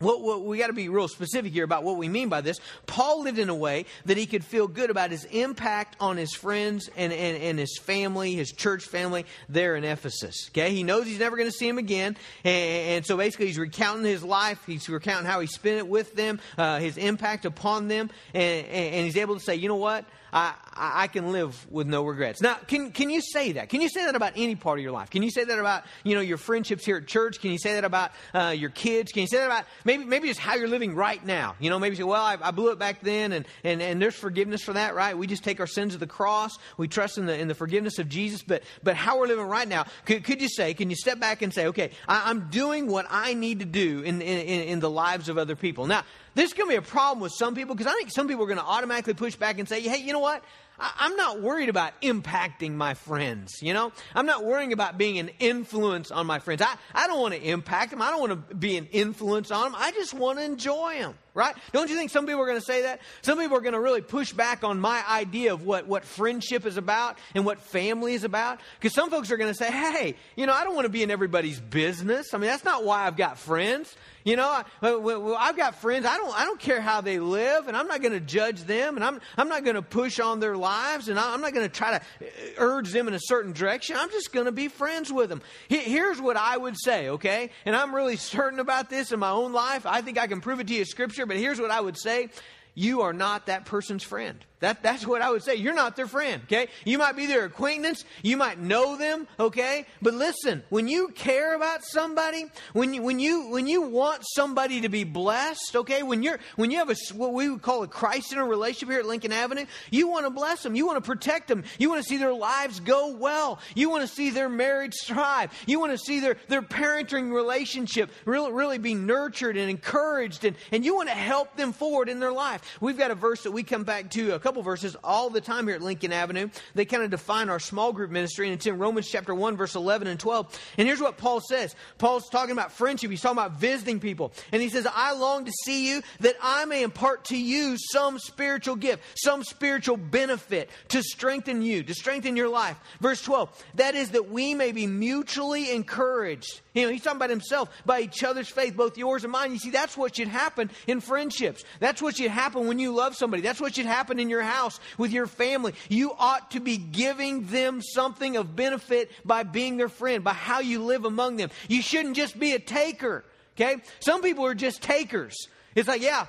what, 0.00 0.22
what, 0.22 0.44
we 0.44 0.58
got 0.58 0.68
to 0.68 0.72
be 0.72 0.88
real 0.88 1.08
specific 1.08 1.52
here 1.52 1.64
about 1.64 1.84
what 1.84 1.96
we 1.96 2.08
mean 2.08 2.28
by 2.28 2.40
this. 2.40 2.58
Paul 2.86 3.22
lived 3.22 3.38
in 3.38 3.50
a 3.50 3.54
way 3.54 3.84
that 4.06 4.16
he 4.16 4.26
could 4.26 4.42
feel 4.42 4.66
good 4.66 4.90
about 4.90 5.10
his 5.10 5.24
impact 5.26 5.94
on 6.00 6.16
his 6.16 6.34
friends 6.34 6.88
and, 6.96 7.12
and, 7.12 7.42
and 7.42 7.58
his 7.58 7.78
family, 7.78 8.32
his 8.32 8.50
church 8.50 8.84
family 8.84 9.26
there 9.48 9.76
in 9.76 9.84
Ephesus. 9.84 10.48
Okay, 10.48 10.74
he 10.74 10.82
knows 10.82 11.06
he's 11.06 11.18
never 11.18 11.36
going 11.36 11.48
to 11.48 11.56
see 11.56 11.68
him 11.68 11.78
again, 11.78 12.16
and, 12.44 12.88
and, 12.88 13.06
so 13.06 13.16
basically 13.16 13.46
he's 13.46 13.58
recounting 13.58 14.04
his 14.04 14.24
life. 14.24 14.64
He's 14.66 14.88
recounting 14.88 15.26
how 15.26 15.40
he 15.40 15.46
spent 15.46 15.76
it 15.76 15.86
with 15.86 16.16
them, 16.16 16.40
uh, 16.56 16.78
his 16.78 16.96
impact 16.96 17.44
upon 17.44 17.88
them, 17.88 18.10
and, 18.32 18.66
and 18.66 19.04
he's 19.04 19.16
able 19.16 19.34
to 19.34 19.40
say, 19.40 19.56
you 19.56 19.68
know 19.68 19.76
what? 19.76 20.06
I, 20.32 20.54
I 20.74 21.06
can 21.08 21.32
live 21.32 21.66
with 21.70 21.86
no 21.86 22.04
regrets. 22.04 22.40
Now, 22.40 22.54
can, 22.66 22.92
can 22.92 23.10
you 23.10 23.20
say 23.20 23.52
that? 23.52 23.68
Can 23.68 23.80
you 23.80 23.88
say 23.88 24.04
that 24.04 24.14
about 24.14 24.32
any 24.36 24.54
part 24.54 24.78
of 24.78 24.82
your 24.82 24.92
life? 24.92 25.10
Can 25.10 25.22
you 25.22 25.30
say 25.30 25.44
that 25.44 25.58
about, 25.58 25.84
you 26.04 26.14
know, 26.14 26.20
your 26.20 26.38
friendships 26.38 26.84
here 26.84 26.98
at 26.98 27.06
church? 27.06 27.40
Can 27.40 27.50
you 27.50 27.58
say 27.58 27.74
that 27.74 27.84
about 27.84 28.12
uh, 28.32 28.54
your 28.56 28.70
kids? 28.70 29.12
Can 29.12 29.22
you 29.22 29.26
say 29.26 29.38
that 29.38 29.46
about 29.46 29.64
maybe, 29.84 30.04
maybe 30.04 30.28
just 30.28 30.40
how 30.40 30.54
you're 30.54 30.68
living 30.68 30.94
right 30.94 31.24
now? 31.24 31.56
You 31.58 31.70
know, 31.70 31.78
maybe 31.78 31.96
say, 31.96 32.02
well, 32.02 32.22
I, 32.22 32.36
I 32.40 32.50
blew 32.50 32.70
it 32.70 32.78
back 32.78 33.00
then 33.00 33.32
and, 33.32 33.46
and, 33.64 33.82
and 33.82 34.00
there's 34.00 34.14
forgiveness 34.14 34.62
for 34.62 34.74
that, 34.74 34.94
right? 34.94 35.16
We 35.16 35.26
just 35.26 35.44
take 35.44 35.60
our 35.60 35.66
sins 35.66 35.94
to 35.94 35.98
the 35.98 36.06
cross. 36.06 36.56
We 36.76 36.88
trust 36.88 37.18
in 37.18 37.26
the, 37.26 37.38
in 37.38 37.48
the 37.48 37.54
forgiveness 37.54 37.98
of 37.98 38.08
Jesus. 38.08 38.42
But, 38.42 38.62
but 38.82 38.96
how 38.96 39.18
we're 39.18 39.26
living 39.26 39.46
right 39.46 39.68
now, 39.68 39.86
could, 40.04 40.24
could 40.24 40.40
you 40.40 40.48
say, 40.48 40.74
can 40.74 40.90
you 40.90 40.96
step 40.96 41.18
back 41.18 41.42
and 41.42 41.52
say, 41.52 41.66
okay, 41.68 41.90
I, 42.08 42.30
am 42.30 42.48
doing 42.50 42.86
what 42.86 43.06
I 43.10 43.34
need 43.34 43.60
to 43.60 43.66
do 43.66 44.00
in, 44.02 44.22
in, 44.22 44.60
in 44.62 44.80
the 44.80 44.90
lives 44.90 45.28
of 45.28 45.38
other 45.38 45.56
people? 45.56 45.86
Now, 45.86 46.04
this 46.34 46.46
is 46.50 46.52
going 46.54 46.68
to 46.68 46.72
be 46.72 46.76
a 46.76 46.82
problem 46.82 47.20
with 47.20 47.32
some 47.32 47.54
people 47.54 47.74
because 47.74 47.92
I 47.92 47.94
think 47.96 48.10
some 48.10 48.28
people 48.28 48.44
are 48.44 48.48
going 48.48 48.58
to 48.58 48.64
automatically 48.64 49.14
push 49.14 49.36
back 49.36 49.58
and 49.58 49.68
say, 49.68 49.80
hey, 49.80 49.98
you 49.98 50.12
know 50.12 50.20
what? 50.20 50.42
I'm 50.80 51.16
not 51.16 51.42
worried 51.42 51.68
about 51.68 52.00
impacting 52.00 52.72
my 52.72 52.94
friends, 52.94 53.60
you 53.60 53.74
know? 53.74 53.92
I'm 54.14 54.24
not 54.24 54.44
worrying 54.44 54.72
about 54.72 54.96
being 54.96 55.18
an 55.18 55.30
influence 55.38 56.10
on 56.10 56.26
my 56.26 56.38
friends. 56.38 56.62
I, 56.62 56.74
I 56.94 57.06
don't 57.06 57.20
want 57.20 57.34
to 57.34 57.40
impact 57.42 57.90
them. 57.90 58.00
I 58.00 58.10
don't 58.10 58.20
want 58.20 58.48
to 58.48 58.54
be 58.54 58.78
an 58.78 58.86
influence 58.86 59.50
on 59.50 59.72
them. 59.72 59.74
I 59.76 59.92
just 59.92 60.14
want 60.14 60.38
to 60.38 60.44
enjoy 60.44 60.94
them, 60.94 61.14
right? 61.34 61.54
Don't 61.72 61.90
you 61.90 61.96
think 61.96 62.10
some 62.10 62.24
people 62.24 62.40
are 62.40 62.46
going 62.46 62.58
to 62.58 62.64
say 62.64 62.82
that? 62.82 63.00
Some 63.20 63.38
people 63.38 63.58
are 63.58 63.60
going 63.60 63.74
to 63.74 63.80
really 63.80 64.00
push 64.00 64.32
back 64.32 64.64
on 64.64 64.80
my 64.80 65.04
idea 65.06 65.52
of 65.52 65.64
what, 65.64 65.86
what 65.86 66.04
friendship 66.04 66.64
is 66.64 66.78
about 66.78 67.18
and 67.34 67.44
what 67.44 67.60
family 67.60 68.14
is 68.14 68.24
about. 68.24 68.60
Because 68.78 68.94
some 68.94 69.10
folks 69.10 69.30
are 69.30 69.36
going 69.36 69.52
to 69.52 69.58
say, 69.58 69.70
hey, 69.70 70.14
you 70.34 70.46
know, 70.46 70.54
I 70.54 70.64
don't 70.64 70.74
want 70.74 70.86
to 70.86 70.90
be 70.90 71.02
in 71.02 71.10
everybody's 71.10 71.60
business. 71.60 72.32
I 72.32 72.38
mean, 72.38 72.48
that's 72.48 72.64
not 72.64 72.84
why 72.84 73.06
I've 73.06 73.16
got 73.16 73.38
friends. 73.38 73.94
You 74.30 74.36
know, 74.36 74.48
I, 74.48 75.46
have 75.46 75.56
got 75.56 75.74
friends. 75.74 76.06
I 76.06 76.16
don't, 76.16 76.38
I 76.38 76.44
don't 76.44 76.60
care 76.60 76.80
how 76.80 77.00
they 77.00 77.18
live, 77.18 77.66
and 77.66 77.76
I'm 77.76 77.88
not 77.88 78.00
going 78.00 78.12
to 78.12 78.20
judge 78.20 78.62
them, 78.62 78.94
and 78.94 79.04
I'm, 79.04 79.20
I'm 79.36 79.48
not 79.48 79.64
going 79.64 79.74
to 79.74 79.82
push 79.82 80.20
on 80.20 80.38
their 80.38 80.56
lives, 80.56 81.08
and 81.08 81.18
I'm 81.18 81.40
not 81.40 81.52
going 81.52 81.68
to 81.68 81.74
try 81.74 81.98
to 81.98 82.04
uh, 82.24 82.28
urge 82.58 82.92
them 82.92 83.08
in 83.08 83.14
a 83.14 83.18
certain 83.20 83.52
direction. 83.52 83.96
I'm 83.98 84.08
just 84.10 84.32
going 84.32 84.46
to 84.46 84.52
be 84.52 84.68
friends 84.68 85.12
with 85.12 85.30
them. 85.30 85.42
Here's 85.66 86.20
what 86.20 86.36
I 86.36 86.56
would 86.56 86.76
say, 86.78 87.08
okay? 87.08 87.50
And 87.64 87.74
I'm 87.74 87.92
really 87.92 88.16
certain 88.36 88.60
about 88.60 88.88
this 88.88 89.10
in 89.10 89.18
my 89.18 89.30
own 89.30 89.52
life. 89.52 89.84
I 89.84 90.00
think 90.00 90.16
I 90.16 90.28
can 90.28 90.40
prove 90.40 90.60
it 90.60 90.68
to 90.68 90.74
you, 90.74 90.84
Scripture, 90.84 91.26
but 91.26 91.36
here's 91.36 91.60
what 91.60 91.72
I 91.72 91.80
would 91.80 91.98
say 91.98 92.28
you 92.76 93.00
are 93.00 93.12
not 93.12 93.46
that 93.46 93.64
person's 93.64 94.04
friend. 94.04 94.38
That, 94.60 94.82
that's 94.82 95.06
what 95.06 95.22
I 95.22 95.30
would 95.30 95.42
say. 95.42 95.54
You're 95.54 95.74
not 95.74 95.96
their 95.96 96.06
friend, 96.06 96.42
okay? 96.44 96.68
You 96.84 96.98
might 96.98 97.16
be 97.16 97.24
their 97.24 97.46
acquaintance. 97.46 98.04
You 98.22 98.36
might 98.36 98.58
know 98.58 98.96
them, 98.96 99.26
okay? 99.38 99.86
But 100.02 100.12
listen, 100.12 100.62
when 100.68 100.86
you 100.86 101.08
care 101.08 101.54
about 101.54 101.82
somebody, 101.82 102.44
when 102.74 102.92
you, 102.92 103.02
when 103.02 103.18
you, 103.18 103.48
when 103.48 103.66
you 103.66 103.80
want 103.80 104.22
somebody 104.34 104.82
to 104.82 104.90
be 104.90 105.04
blessed, 105.04 105.76
okay? 105.76 106.02
When 106.02 106.22
you're, 106.22 106.38
when 106.56 106.70
you 106.70 106.76
have 106.76 106.90
a, 106.90 106.96
what 107.14 107.32
we 107.32 107.48
would 107.48 107.62
call 107.62 107.82
a 107.82 107.88
Christ 107.88 108.32
in 108.32 108.38
a 108.38 108.44
relationship 108.44 108.90
here 108.90 109.00
at 109.00 109.06
Lincoln 109.06 109.32
Avenue, 109.32 109.64
you 109.90 110.08
want 110.08 110.26
to 110.26 110.30
bless 110.30 110.62
them. 110.62 110.74
You 110.74 110.86
want 110.86 111.02
to 111.02 111.08
protect 111.08 111.48
them. 111.48 111.64
You 111.78 111.88
want 111.88 112.02
to 112.02 112.08
see 112.08 112.18
their 112.18 112.34
lives 112.34 112.80
go 112.80 113.16
well. 113.16 113.60
You 113.74 113.88
want 113.88 114.02
to 114.02 114.08
see 114.08 114.28
their 114.28 114.50
marriage 114.50 114.94
thrive. 115.04 115.52
You 115.66 115.80
want 115.80 115.92
to 115.92 115.98
see 115.98 116.20
their, 116.20 116.36
their 116.48 116.62
parenting 116.62 117.32
relationship 117.32 118.10
really, 118.26 118.52
really 118.52 118.76
be 118.76 118.92
nurtured 118.92 119.56
and 119.56 119.70
encouraged 119.70 120.44
and, 120.44 120.54
and 120.70 120.84
you 120.84 120.94
want 120.94 121.08
to 121.08 121.14
help 121.14 121.56
them 121.56 121.72
forward 121.72 122.10
in 122.10 122.20
their 122.20 122.32
life. 122.32 122.76
We've 122.80 122.98
got 122.98 123.10
a 123.10 123.14
verse 123.14 123.44
that 123.44 123.52
we 123.52 123.62
come 123.62 123.84
back 123.84 124.10
to 124.10 124.34
a 124.34 124.38
couple 124.38 124.49
couple 124.50 124.62
verses 124.64 124.96
all 125.04 125.30
the 125.30 125.40
time 125.40 125.68
here 125.68 125.76
at 125.76 125.80
Lincoln 125.80 126.12
Avenue. 126.12 126.48
They 126.74 126.84
kind 126.84 127.04
of 127.04 127.10
define 127.10 127.50
our 127.50 127.60
small 127.60 127.92
group 127.92 128.10
ministry, 128.10 128.48
and 128.48 128.54
it's 128.54 128.66
in 128.66 128.78
Romans 128.78 129.08
chapter 129.08 129.32
1, 129.32 129.56
verse 129.56 129.76
11 129.76 130.08
and 130.08 130.18
12. 130.18 130.60
And 130.76 130.88
here's 130.88 131.00
what 131.00 131.18
Paul 131.18 131.38
says 131.38 131.76
Paul's 131.98 132.28
talking 132.28 132.50
about 132.50 132.72
friendship, 132.72 133.12
he's 133.12 133.20
talking 133.20 133.38
about 133.38 133.60
visiting 133.60 134.00
people. 134.00 134.32
And 134.50 134.60
he 134.60 134.68
says, 134.68 134.88
I 134.92 135.12
long 135.12 135.44
to 135.44 135.52
see 135.64 135.88
you 135.88 136.02
that 136.18 136.34
I 136.42 136.64
may 136.64 136.82
impart 136.82 137.26
to 137.26 137.36
you 137.36 137.76
some 137.92 138.18
spiritual 138.18 138.74
gift, 138.74 139.04
some 139.14 139.44
spiritual 139.44 139.96
benefit 139.96 140.68
to 140.88 141.00
strengthen 141.00 141.62
you, 141.62 141.84
to 141.84 141.94
strengthen 141.94 142.34
your 142.34 142.48
life. 142.48 142.76
Verse 143.00 143.22
12, 143.22 143.66
that 143.76 143.94
is 143.94 144.10
that 144.10 144.30
we 144.30 144.54
may 144.54 144.72
be 144.72 144.88
mutually 144.88 145.70
encouraged 145.70 146.60
you 146.72 146.86
know, 146.86 146.92
he's 146.92 147.02
talking 147.02 147.16
about 147.16 147.30
himself 147.30 147.68
by 147.84 148.00
each 148.00 148.22
other's 148.22 148.48
faith, 148.48 148.76
both 148.76 148.96
yours 148.96 149.24
and 149.24 149.32
mine. 149.32 149.52
You 149.52 149.58
see, 149.58 149.70
that's 149.70 149.96
what 149.96 150.14
should 150.14 150.28
happen 150.28 150.70
in 150.86 151.00
friendships. 151.00 151.64
That's 151.80 152.00
what 152.00 152.16
should 152.16 152.30
happen 152.30 152.68
when 152.68 152.78
you 152.78 152.94
love 152.94 153.16
somebody. 153.16 153.42
That's 153.42 153.60
what 153.60 153.74
should 153.74 153.86
happen 153.86 154.20
in 154.20 154.30
your 154.30 154.39
house 154.42 154.80
with 154.98 155.12
your 155.12 155.26
family. 155.26 155.74
You 155.88 156.12
ought 156.18 156.52
to 156.52 156.60
be 156.60 156.76
giving 156.76 157.46
them 157.46 157.82
something 157.82 158.36
of 158.36 158.56
benefit 158.56 159.10
by 159.24 159.42
being 159.42 159.76
their 159.76 159.88
friend, 159.88 160.24
by 160.24 160.32
how 160.32 160.60
you 160.60 160.82
live 160.82 161.04
among 161.04 161.36
them. 161.36 161.50
You 161.68 161.82
shouldn't 161.82 162.16
just 162.16 162.38
be 162.38 162.52
a 162.52 162.58
taker. 162.58 163.24
Okay? 163.56 163.82
Some 164.00 164.22
people 164.22 164.46
are 164.46 164.54
just 164.54 164.82
takers. 164.82 165.48
It's 165.74 165.88
like, 165.88 166.02
yeah, 166.02 166.26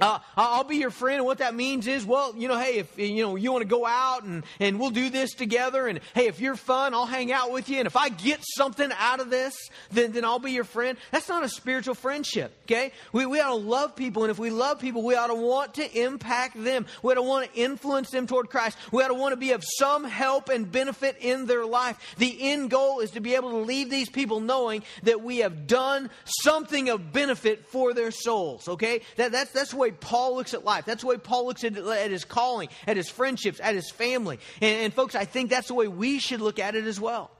uh, 0.00 0.18
I'll 0.36 0.64
be 0.64 0.76
your 0.76 0.90
friend. 0.90 1.18
And 1.18 1.26
what 1.26 1.38
that 1.38 1.54
means 1.54 1.86
is, 1.86 2.06
well, 2.06 2.34
you 2.36 2.48
know, 2.48 2.58
hey, 2.58 2.78
if 2.78 2.98
you 2.98 3.22
know 3.22 3.36
you 3.36 3.52
want 3.52 3.62
to 3.62 3.68
go 3.68 3.86
out 3.86 4.24
and, 4.24 4.44
and 4.58 4.78
we'll 4.80 4.90
do 4.90 5.10
this 5.10 5.34
together, 5.34 5.86
and 5.86 6.00
hey, 6.14 6.26
if 6.26 6.40
you're 6.40 6.56
fun, 6.56 6.94
I'll 6.94 7.06
hang 7.06 7.32
out 7.32 7.52
with 7.52 7.68
you. 7.68 7.78
And 7.78 7.86
if 7.86 7.96
I 7.96 8.08
get 8.08 8.40
something 8.56 8.90
out 8.98 9.20
of 9.20 9.30
this, 9.30 9.54
then, 9.90 10.12
then 10.12 10.24
I'll 10.24 10.38
be 10.38 10.52
your 10.52 10.64
friend. 10.64 10.96
That's 11.10 11.28
not 11.28 11.44
a 11.44 11.48
spiritual 11.48 11.94
friendship, 11.94 12.52
okay? 12.64 12.92
We, 13.12 13.26
we 13.26 13.40
ought 13.40 13.48
to 13.48 13.54
love 13.54 13.96
people, 13.96 14.24
and 14.24 14.30
if 14.30 14.38
we 14.38 14.50
love 14.50 14.80
people, 14.80 15.02
we 15.02 15.14
ought 15.14 15.28
to 15.28 15.34
want 15.34 15.74
to 15.74 16.00
impact 16.00 16.62
them. 16.62 16.86
We 17.02 17.12
ought 17.12 17.16
to 17.16 17.22
want 17.22 17.52
to 17.52 17.60
influence 17.60 18.10
them 18.10 18.26
toward 18.26 18.50
Christ. 18.50 18.78
We 18.92 19.02
ought 19.02 19.08
to 19.08 19.14
want 19.14 19.32
to 19.32 19.36
be 19.36 19.52
of 19.52 19.64
some 19.78 20.04
help 20.04 20.48
and 20.48 20.70
benefit 20.70 21.16
in 21.20 21.46
their 21.46 21.66
life. 21.66 22.14
The 22.18 22.50
end 22.50 22.70
goal 22.70 23.00
is 23.00 23.12
to 23.12 23.20
be 23.20 23.34
able 23.34 23.50
to 23.50 23.58
leave 23.58 23.90
these 23.90 24.08
people 24.08 24.40
knowing 24.40 24.82
that 25.02 25.22
we 25.22 25.38
have 25.38 25.66
done 25.66 26.10
something 26.24 26.88
of 26.88 27.12
benefit 27.12 27.66
for 27.66 27.92
their 27.94 28.10
souls, 28.10 28.68
okay? 28.68 29.02
That, 29.16 29.32
that's, 29.32 29.52
that's 29.52 29.70
the 29.72 29.89
way 29.90 29.96
Paul 30.00 30.36
looks 30.36 30.54
at 30.54 30.64
life. 30.64 30.84
That's 30.84 31.02
the 31.02 31.08
way 31.08 31.16
Paul 31.16 31.46
looks 31.46 31.64
at, 31.64 31.76
at 31.76 32.10
his 32.10 32.24
calling, 32.24 32.68
at 32.86 32.96
his 32.96 33.08
friendships, 33.08 33.60
at 33.60 33.74
his 33.74 33.90
family. 33.90 34.38
And, 34.60 34.80
and 34.80 34.94
folks, 34.94 35.14
I 35.14 35.24
think 35.24 35.50
that's 35.50 35.68
the 35.68 35.74
way 35.74 35.88
we 35.88 36.18
should 36.18 36.40
look 36.40 36.58
at 36.58 36.74
it 36.74 36.84
as 36.86 37.00
well. 37.00 37.30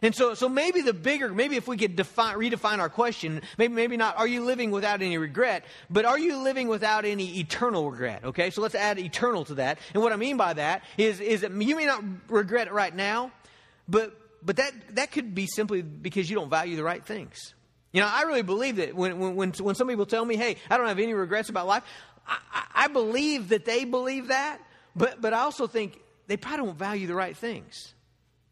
And 0.00 0.14
so, 0.14 0.34
so 0.34 0.48
maybe 0.48 0.80
the 0.80 0.92
bigger, 0.92 1.28
maybe 1.30 1.56
if 1.56 1.66
we 1.66 1.76
could 1.76 1.96
define, 1.96 2.36
redefine 2.36 2.78
our 2.78 2.88
question, 2.88 3.42
maybe, 3.58 3.74
maybe 3.74 3.96
not, 3.96 4.16
are 4.16 4.28
you 4.28 4.44
living 4.44 4.70
without 4.70 5.02
any 5.02 5.18
regret, 5.18 5.64
but 5.90 6.04
are 6.04 6.18
you 6.18 6.36
living 6.36 6.68
without 6.68 7.04
any 7.04 7.40
eternal 7.40 7.90
regret? 7.90 8.24
Okay, 8.24 8.50
so 8.50 8.62
let's 8.62 8.76
add 8.76 9.00
eternal 9.00 9.44
to 9.46 9.54
that. 9.56 9.78
And 9.94 10.02
what 10.02 10.12
I 10.12 10.16
mean 10.16 10.36
by 10.36 10.52
that 10.52 10.84
is, 10.96 11.18
is 11.20 11.40
that 11.40 11.50
you 11.50 11.74
may 11.74 11.86
not 11.86 12.04
regret 12.28 12.68
it 12.68 12.72
right 12.72 12.94
now, 12.94 13.32
but 13.88 14.16
but 14.40 14.56
that, 14.56 14.72
that 14.94 15.10
could 15.10 15.34
be 15.34 15.48
simply 15.48 15.82
because 15.82 16.30
you 16.30 16.36
don't 16.36 16.48
value 16.48 16.76
the 16.76 16.84
right 16.84 17.04
things. 17.04 17.54
You 17.92 18.00
know, 18.00 18.08
I 18.10 18.22
really 18.22 18.42
believe 18.42 18.76
that 18.76 18.94
when, 18.94 19.18
when, 19.18 19.52
when 19.52 19.74
some 19.74 19.88
people 19.88 20.06
tell 20.06 20.24
me, 20.24 20.36
hey, 20.36 20.56
I 20.68 20.76
don't 20.76 20.88
have 20.88 20.98
any 20.98 21.14
regrets 21.14 21.48
about 21.48 21.66
life, 21.66 21.82
I, 22.26 22.38
I 22.74 22.88
believe 22.88 23.48
that 23.48 23.64
they 23.64 23.84
believe 23.84 24.28
that, 24.28 24.58
but, 24.94 25.20
but 25.20 25.32
I 25.32 25.40
also 25.40 25.66
think 25.66 25.98
they 26.26 26.36
probably 26.36 26.66
don't 26.66 26.78
value 26.78 27.06
the 27.06 27.14
right 27.14 27.36
things. 27.36 27.94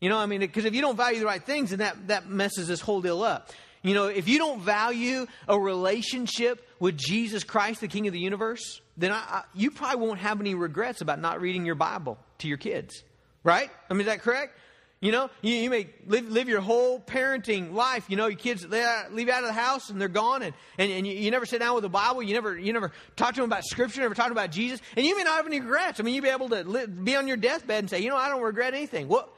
You 0.00 0.08
know, 0.08 0.18
I 0.18 0.26
mean, 0.26 0.40
because 0.40 0.64
if 0.64 0.74
you 0.74 0.80
don't 0.80 0.96
value 0.96 1.20
the 1.20 1.26
right 1.26 1.42
things, 1.42 1.70
then 1.70 1.80
that, 1.80 2.08
that 2.08 2.28
messes 2.28 2.68
this 2.68 2.80
whole 2.80 3.00
deal 3.02 3.22
up. 3.22 3.50
You 3.82 3.94
know, 3.94 4.06
if 4.06 4.26
you 4.28 4.38
don't 4.38 4.60
value 4.60 5.26
a 5.46 5.58
relationship 5.58 6.66
with 6.80 6.96
Jesus 6.96 7.44
Christ, 7.44 7.82
the 7.82 7.88
King 7.88 8.06
of 8.06 8.12
the 8.12 8.18
universe, 8.18 8.80
then 8.96 9.12
I, 9.12 9.16
I, 9.16 9.42
you 9.54 9.70
probably 9.70 10.06
won't 10.06 10.18
have 10.18 10.40
any 10.40 10.54
regrets 10.54 11.02
about 11.02 11.20
not 11.20 11.40
reading 11.40 11.64
your 11.64 11.76
Bible 11.76 12.18
to 12.38 12.48
your 12.48 12.58
kids. 12.58 13.04
Right? 13.44 13.70
I 13.88 13.94
mean, 13.94 14.00
is 14.00 14.06
that 14.06 14.22
correct? 14.22 14.58
You 15.00 15.12
know, 15.12 15.28
you, 15.42 15.54
you 15.54 15.68
may 15.68 15.90
live, 16.06 16.30
live 16.30 16.48
your 16.48 16.62
whole 16.62 16.98
parenting 16.98 17.74
life. 17.74 18.06
You 18.08 18.16
know, 18.16 18.28
your 18.28 18.38
kids 18.38 18.66
they 18.66 18.82
uh, 18.82 19.04
leave 19.10 19.28
out 19.28 19.42
of 19.42 19.48
the 19.48 19.52
house 19.52 19.90
and 19.90 20.00
they're 20.00 20.08
gone, 20.08 20.42
and, 20.42 20.54
and, 20.78 20.90
and 20.90 21.06
you, 21.06 21.12
you, 21.12 21.30
never 21.30 21.44
sit 21.44 21.58
down 21.58 21.74
with 21.74 21.82
the 21.82 21.90
Bible. 21.90 22.22
You 22.22 22.32
never 22.32 22.58
you 22.58 22.72
never 22.72 22.92
talk 23.14 23.34
to 23.34 23.42
them 23.42 23.50
about 23.50 23.64
Scripture. 23.64 24.00
Never 24.00 24.14
talk 24.14 24.30
about 24.30 24.50
Jesus, 24.50 24.80
and 24.96 25.04
you 25.04 25.14
may 25.14 25.22
not 25.22 25.36
have 25.36 25.46
any 25.46 25.60
regrets. 25.60 26.00
I 26.00 26.02
mean, 26.02 26.14
you'd 26.14 26.24
be 26.24 26.30
able 26.30 26.48
to 26.48 26.64
live, 26.64 27.04
be 27.04 27.14
on 27.14 27.28
your 27.28 27.36
deathbed 27.36 27.80
and 27.80 27.90
say, 27.90 28.00
you 28.00 28.08
know, 28.08 28.16
I 28.16 28.30
don't 28.30 28.40
regret 28.40 28.72
anything. 28.72 29.06
Well, 29.06 29.28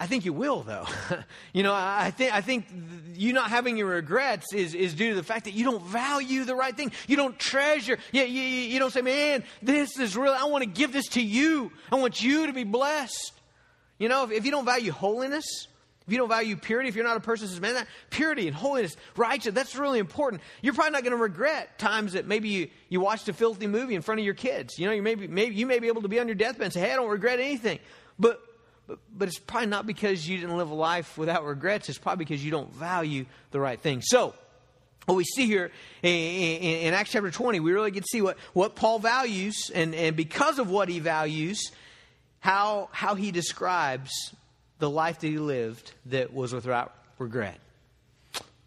I 0.00 0.06
think 0.06 0.24
you 0.24 0.32
will, 0.32 0.62
though. 0.62 0.86
you 1.52 1.62
know, 1.62 1.72
I 1.72 2.10
think 2.10 2.34
I 2.34 2.40
think 2.40 2.66
you 3.14 3.32
not 3.32 3.50
having 3.50 3.76
your 3.76 3.88
regrets 3.88 4.52
is, 4.52 4.74
is 4.74 4.94
due 4.94 5.10
to 5.10 5.16
the 5.16 5.22
fact 5.22 5.44
that 5.44 5.54
you 5.54 5.64
don't 5.64 5.82
value 5.84 6.44
the 6.44 6.56
right 6.56 6.76
thing. 6.76 6.90
You 7.06 7.16
don't 7.16 7.38
treasure. 7.38 7.98
You, 8.12 8.22
you, 8.22 8.42
you 8.42 8.78
don't 8.78 8.92
say, 8.92 9.02
man, 9.02 9.44
this 9.62 9.98
is 9.98 10.16
really. 10.16 10.36
I 10.36 10.44
want 10.44 10.64
to 10.64 10.70
give 10.70 10.92
this 10.92 11.06
to 11.10 11.22
you. 11.22 11.72
I 11.92 11.96
want 11.96 12.22
you 12.22 12.46
to 12.48 12.52
be 12.52 12.64
blessed. 12.64 13.32
You 13.98 14.08
know, 14.08 14.24
if, 14.24 14.30
if 14.30 14.44
you 14.44 14.50
don't 14.50 14.64
value 14.64 14.92
holiness, 14.92 15.68
if 16.08 16.12
you 16.12 16.18
don't 16.18 16.28
value 16.28 16.56
purity, 16.56 16.88
if 16.88 16.96
you're 16.96 17.04
not 17.04 17.18
a 17.18 17.20
person 17.20 17.46
who 17.46 17.52
says, 17.52 17.60
man, 17.60 17.74
that 17.74 17.86
purity 18.08 18.46
and 18.46 18.56
holiness, 18.56 18.96
righteous, 19.14 19.52
that's 19.52 19.76
really 19.76 19.98
important. 19.98 20.40
You're 20.62 20.72
probably 20.72 20.92
not 20.92 21.02
going 21.02 21.14
to 21.14 21.22
regret 21.22 21.78
times 21.78 22.14
that 22.14 22.26
maybe 22.26 22.48
you, 22.48 22.68
you 22.88 23.00
watched 23.00 23.28
a 23.28 23.34
filthy 23.34 23.66
movie 23.66 23.94
in 23.94 24.00
front 24.00 24.18
of 24.18 24.24
your 24.24 24.32
kids. 24.32 24.78
You 24.78 24.86
know, 24.86 24.92
you 24.92 25.02
may, 25.02 25.16
be, 25.16 25.28
maybe, 25.28 25.54
you 25.54 25.66
may 25.66 25.80
be 25.80 25.88
able 25.88 26.00
to 26.00 26.08
be 26.08 26.18
on 26.18 26.26
your 26.26 26.34
deathbed 26.34 26.64
and 26.64 26.72
say, 26.72 26.80
hey, 26.80 26.92
I 26.92 26.96
don't 26.96 27.10
regret 27.10 27.40
anything. 27.40 27.78
But, 28.18 28.40
but, 28.86 29.00
but 29.14 29.28
it's 29.28 29.38
probably 29.38 29.68
not 29.68 29.86
because 29.86 30.26
you 30.26 30.38
didn't 30.38 30.56
live 30.56 30.70
a 30.70 30.74
life 30.74 31.18
without 31.18 31.44
regrets. 31.44 31.90
It's 31.90 31.98
probably 31.98 32.24
because 32.24 32.42
you 32.42 32.50
don't 32.50 32.72
value 32.72 33.26
the 33.50 33.60
right 33.60 33.78
thing. 33.78 34.00
So, 34.00 34.32
what 35.04 35.14
we 35.14 35.24
see 35.24 35.46
here 35.46 35.70
in, 36.02 36.10
in, 36.10 36.86
in 36.86 36.94
Acts 36.94 37.10
chapter 37.10 37.30
20, 37.30 37.60
we 37.60 37.72
really 37.72 37.90
get 37.90 38.04
to 38.04 38.08
see 38.10 38.22
what, 38.22 38.38
what 38.54 38.76
Paul 38.76 38.98
values, 38.98 39.70
and, 39.74 39.94
and 39.94 40.16
because 40.16 40.58
of 40.58 40.70
what 40.70 40.88
he 40.88 41.00
values, 41.00 41.70
how, 42.40 42.88
how 42.92 43.14
he 43.14 43.30
describes 43.30 44.10
the 44.78 44.88
life 44.88 45.20
that 45.20 45.26
he 45.26 45.38
lived 45.38 45.92
that 46.06 46.32
was 46.32 46.52
without 46.52 46.94
regret. 47.18 47.58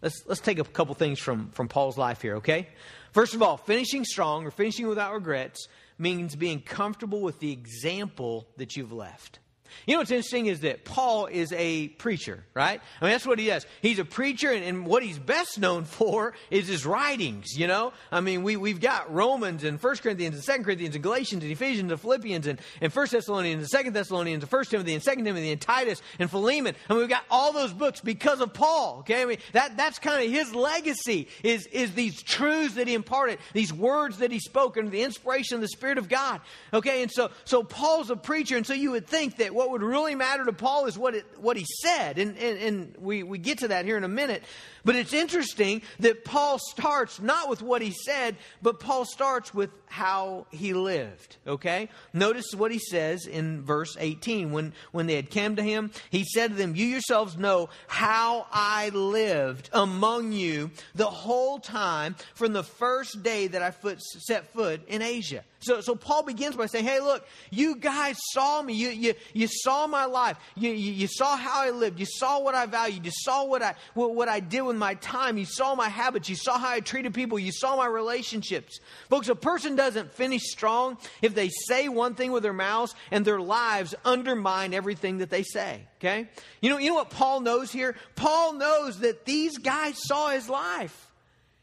Let's, 0.02 0.22
let's 0.26 0.40
take 0.40 0.58
a 0.58 0.64
couple 0.64 0.94
things 0.94 1.18
from, 1.18 1.50
from 1.50 1.68
Paul's 1.68 1.96
life 1.96 2.20
here, 2.20 2.36
okay? 2.36 2.68
First 3.12 3.34
of 3.34 3.42
all, 3.42 3.56
finishing 3.56 4.04
strong 4.04 4.44
or 4.44 4.50
finishing 4.50 4.88
without 4.88 5.14
regrets 5.14 5.68
means 5.98 6.34
being 6.34 6.60
comfortable 6.60 7.20
with 7.20 7.38
the 7.38 7.52
example 7.52 8.46
that 8.56 8.76
you've 8.76 8.92
left. 8.92 9.38
You 9.86 9.94
know 9.94 10.00
what's 10.00 10.10
interesting 10.10 10.46
is 10.46 10.60
that 10.60 10.84
Paul 10.84 11.26
is 11.26 11.52
a 11.52 11.88
preacher, 11.88 12.44
right? 12.54 12.80
I 13.00 13.04
mean, 13.04 13.12
that's 13.12 13.26
what 13.26 13.38
he 13.38 13.46
does. 13.46 13.66
He's 13.80 13.98
a 13.98 14.04
preacher, 14.04 14.50
and, 14.50 14.64
and, 14.64 14.86
what 14.86 15.02
he's 15.02 15.18
best 15.18 15.60
known 15.60 15.84
for 15.84 16.34
is 16.50 16.66
his 16.66 16.84
writings, 16.84 17.56
you 17.56 17.66
know? 17.66 17.92
I 18.10 18.20
mean, 18.20 18.42
we, 18.42 18.56
we've 18.56 18.80
got 18.80 19.12
Romans 19.12 19.64
and 19.64 19.80
1 19.80 19.96
Corinthians 19.96 20.34
and 20.34 20.58
2 20.58 20.64
Corinthians 20.64 20.94
and 20.94 21.02
Galatians 21.02 21.42
and 21.42 21.52
Ephesians 21.52 21.90
and 21.90 22.00
Philippians 22.00 22.46
and, 22.46 22.60
and 22.80 22.92
1 22.92 23.06
Thessalonians 23.10 23.72
and 23.72 23.84
2 23.84 23.90
Thessalonians 23.90 24.42
and 24.42 24.52
1 24.52 24.64
Timothy 24.64 24.94
and 24.94 25.02
2 25.02 25.14
Timothy 25.16 25.52
and 25.52 25.60
Titus 25.60 26.02
and 26.18 26.30
Philemon. 26.30 26.74
I 26.88 26.92
mean, 26.92 27.00
we've 27.00 27.08
got 27.08 27.24
all 27.30 27.52
those 27.52 27.72
books 27.72 28.00
because 28.00 28.40
of 28.40 28.52
Paul, 28.52 28.98
okay? 29.00 29.22
I 29.22 29.24
mean, 29.26 29.38
that, 29.52 29.76
that's 29.76 29.98
kind 29.98 30.24
of 30.24 30.30
his 30.30 30.54
legacy 30.54 31.28
is, 31.42 31.66
is 31.68 31.94
these 31.94 32.22
truths 32.22 32.74
that 32.74 32.88
he 32.88 32.94
imparted, 32.94 33.38
these 33.52 33.72
words 33.72 34.18
that 34.18 34.32
he 34.32 34.38
spoke, 34.38 34.76
and 34.76 34.90
the 34.90 35.02
inspiration 35.02 35.54
of 35.54 35.60
the 35.60 35.68
Spirit 35.68 35.98
of 35.98 36.08
God, 36.08 36.40
okay? 36.72 37.02
And 37.02 37.10
so, 37.10 37.30
so 37.44 37.62
Paul's 37.62 38.10
a 38.10 38.16
preacher, 38.16 38.56
and 38.56 38.66
so 38.66 38.74
you 38.74 38.90
would 38.92 39.06
think 39.06 39.36
that 39.36 39.54
what 39.62 39.70
would 39.70 39.82
really 39.82 40.16
matter 40.16 40.44
to 40.44 40.52
Paul 40.52 40.86
is 40.86 40.98
what, 40.98 41.14
it, 41.14 41.24
what 41.38 41.56
he 41.56 41.64
said. 41.82 42.18
And, 42.18 42.36
and, 42.36 42.58
and 42.58 42.96
we, 42.98 43.22
we 43.22 43.38
get 43.38 43.58
to 43.58 43.68
that 43.68 43.84
here 43.84 43.96
in 43.96 44.02
a 44.02 44.08
minute. 44.08 44.42
But 44.84 44.96
it's 44.96 45.12
interesting 45.12 45.82
that 46.00 46.24
Paul 46.24 46.58
starts 46.58 47.20
not 47.20 47.48
with 47.48 47.62
what 47.62 47.80
he 47.80 47.92
said, 47.92 48.34
but 48.60 48.80
Paul 48.80 49.04
starts 49.04 49.54
with 49.54 49.70
how 49.86 50.46
he 50.50 50.72
lived. 50.72 51.36
Okay? 51.46 51.88
Notice 52.12 52.46
what 52.56 52.72
he 52.72 52.80
says 52.80 53.26
in 53.26 53.62
verse 53.62 53.96
18. 54.00 54.50
When, 54.50 54.72
when 54.90 55.06
they 55.06 55.14
had 55.14 55.30
come 55.30 55.54
to 55.54 55.62
him, 55.62 55.92
he 56.10 56.24
said 56.24 56.50
to 56.50 56.56
them, 56.56 56.74
You 56.74 56.86
yourselves 56.86 57.36
know 57.36 57.68
how 57.86 58.46
I 58.50 58.88
lived 58.88 59.70
among 59.72 60.32
you 60.32 60.72
the 60.96 61.06
whole 61.06 61.60
time 61.60 62.16
from 62.34 62.52
the 62.52 62.64
first 62.64 63.22
day 63.22 63.46
that 63.46 63.62
I 63.62 63.70
foot, 63.70 64.02
set 64.02 64.52
foot 64.52 64.80
in 64.88 65.02
Asia. 65.02 65.44
So, 65.62 65.80
so 65.80 65.94
Paul 65.94 66.24
begins 66.24 66.56
by 66.56 66.66
saying, 66.66 66.84
Hey, 66.84 67.00
look, 67.00 67.26
you 67.50 67.76
guys 67.76 68.16
saw 68.32 68.60
me. 68.62 68.74
You, 68.74 68.88
you, 68.90 69.14
you 69.32 69.46
saw 69.46 69.86
my 69.86 70.04
life. 70.06 70.36
You, 70.56 70.70
you, 70.70 70.92
you 70.92 71.06
saw 71.06 71.36
how 71.36 71.62
I 71.62 71.70
lived. 71.70 72.00
You 72.00 72.06
saw 72.06 72.40
what 72.40 72.54
I 72.54 72.66
valued. 72.66 73.04
You 73.04 73.12
saw 73.12 73.44
what 73.44 73.62
I, 73.62 73.74
what, 73.94 74.14
what 74.14 74.28
I 74.28 74.40
did 74.40 74.62
with 74.62 74.76
my 74.76 74.94
time. 74.94 75.38
You 75.38 75.44
saw 75.44 75.74
my 75.74 75.88
habits. 75.88 76.28
You 76.28 76.36
saw 76.36 76.58
how 76.58 76.70
I 76.70 76.80
treated 76.80 77.14
people. 77.14 77.38
You 77.38 77.52
saw 77.52 77.76
my 77.76 77.86
relationships. 77.86 78.80
Folks, 79.08 79.28
a 79.28 79.34
person 79.34 79.76
doesn't 79.76 80.12
finish 80.12 80.42
strong 80.44 80.98
if 81.22 81.34
they 81.34 81.48
say 81.48 81.88
one 81.88 82.14
thing 82.14 82.32
with 82.32 82.42
their 82.42 82.52
mouths 82.52 82.94
and 83.10 83.24
their 83.24 83.40
lives 83.40 83.94
undermine 84.04 84.74
everything 84.74 85.18
that 85.18 85.30
they 85.30 85.42
say. 85.42 85.86
Okay? 86.00 86.28
You 86.60 86.70
know, 86.70 86.78
you 86.78 86.88
know 86.90 86.96
what 86.96 87.10
Paul 87.10 87.40
knows 87.40 87.70
here? 87.70 87.94
Paul 88.16 88.54
knows 88.54 88.98
that 89.00 89.24
these 89.24 89.58
guys 89.58 89.94
saw 90.02 90.30
his 90.30 90.48
life. 90.48 91.11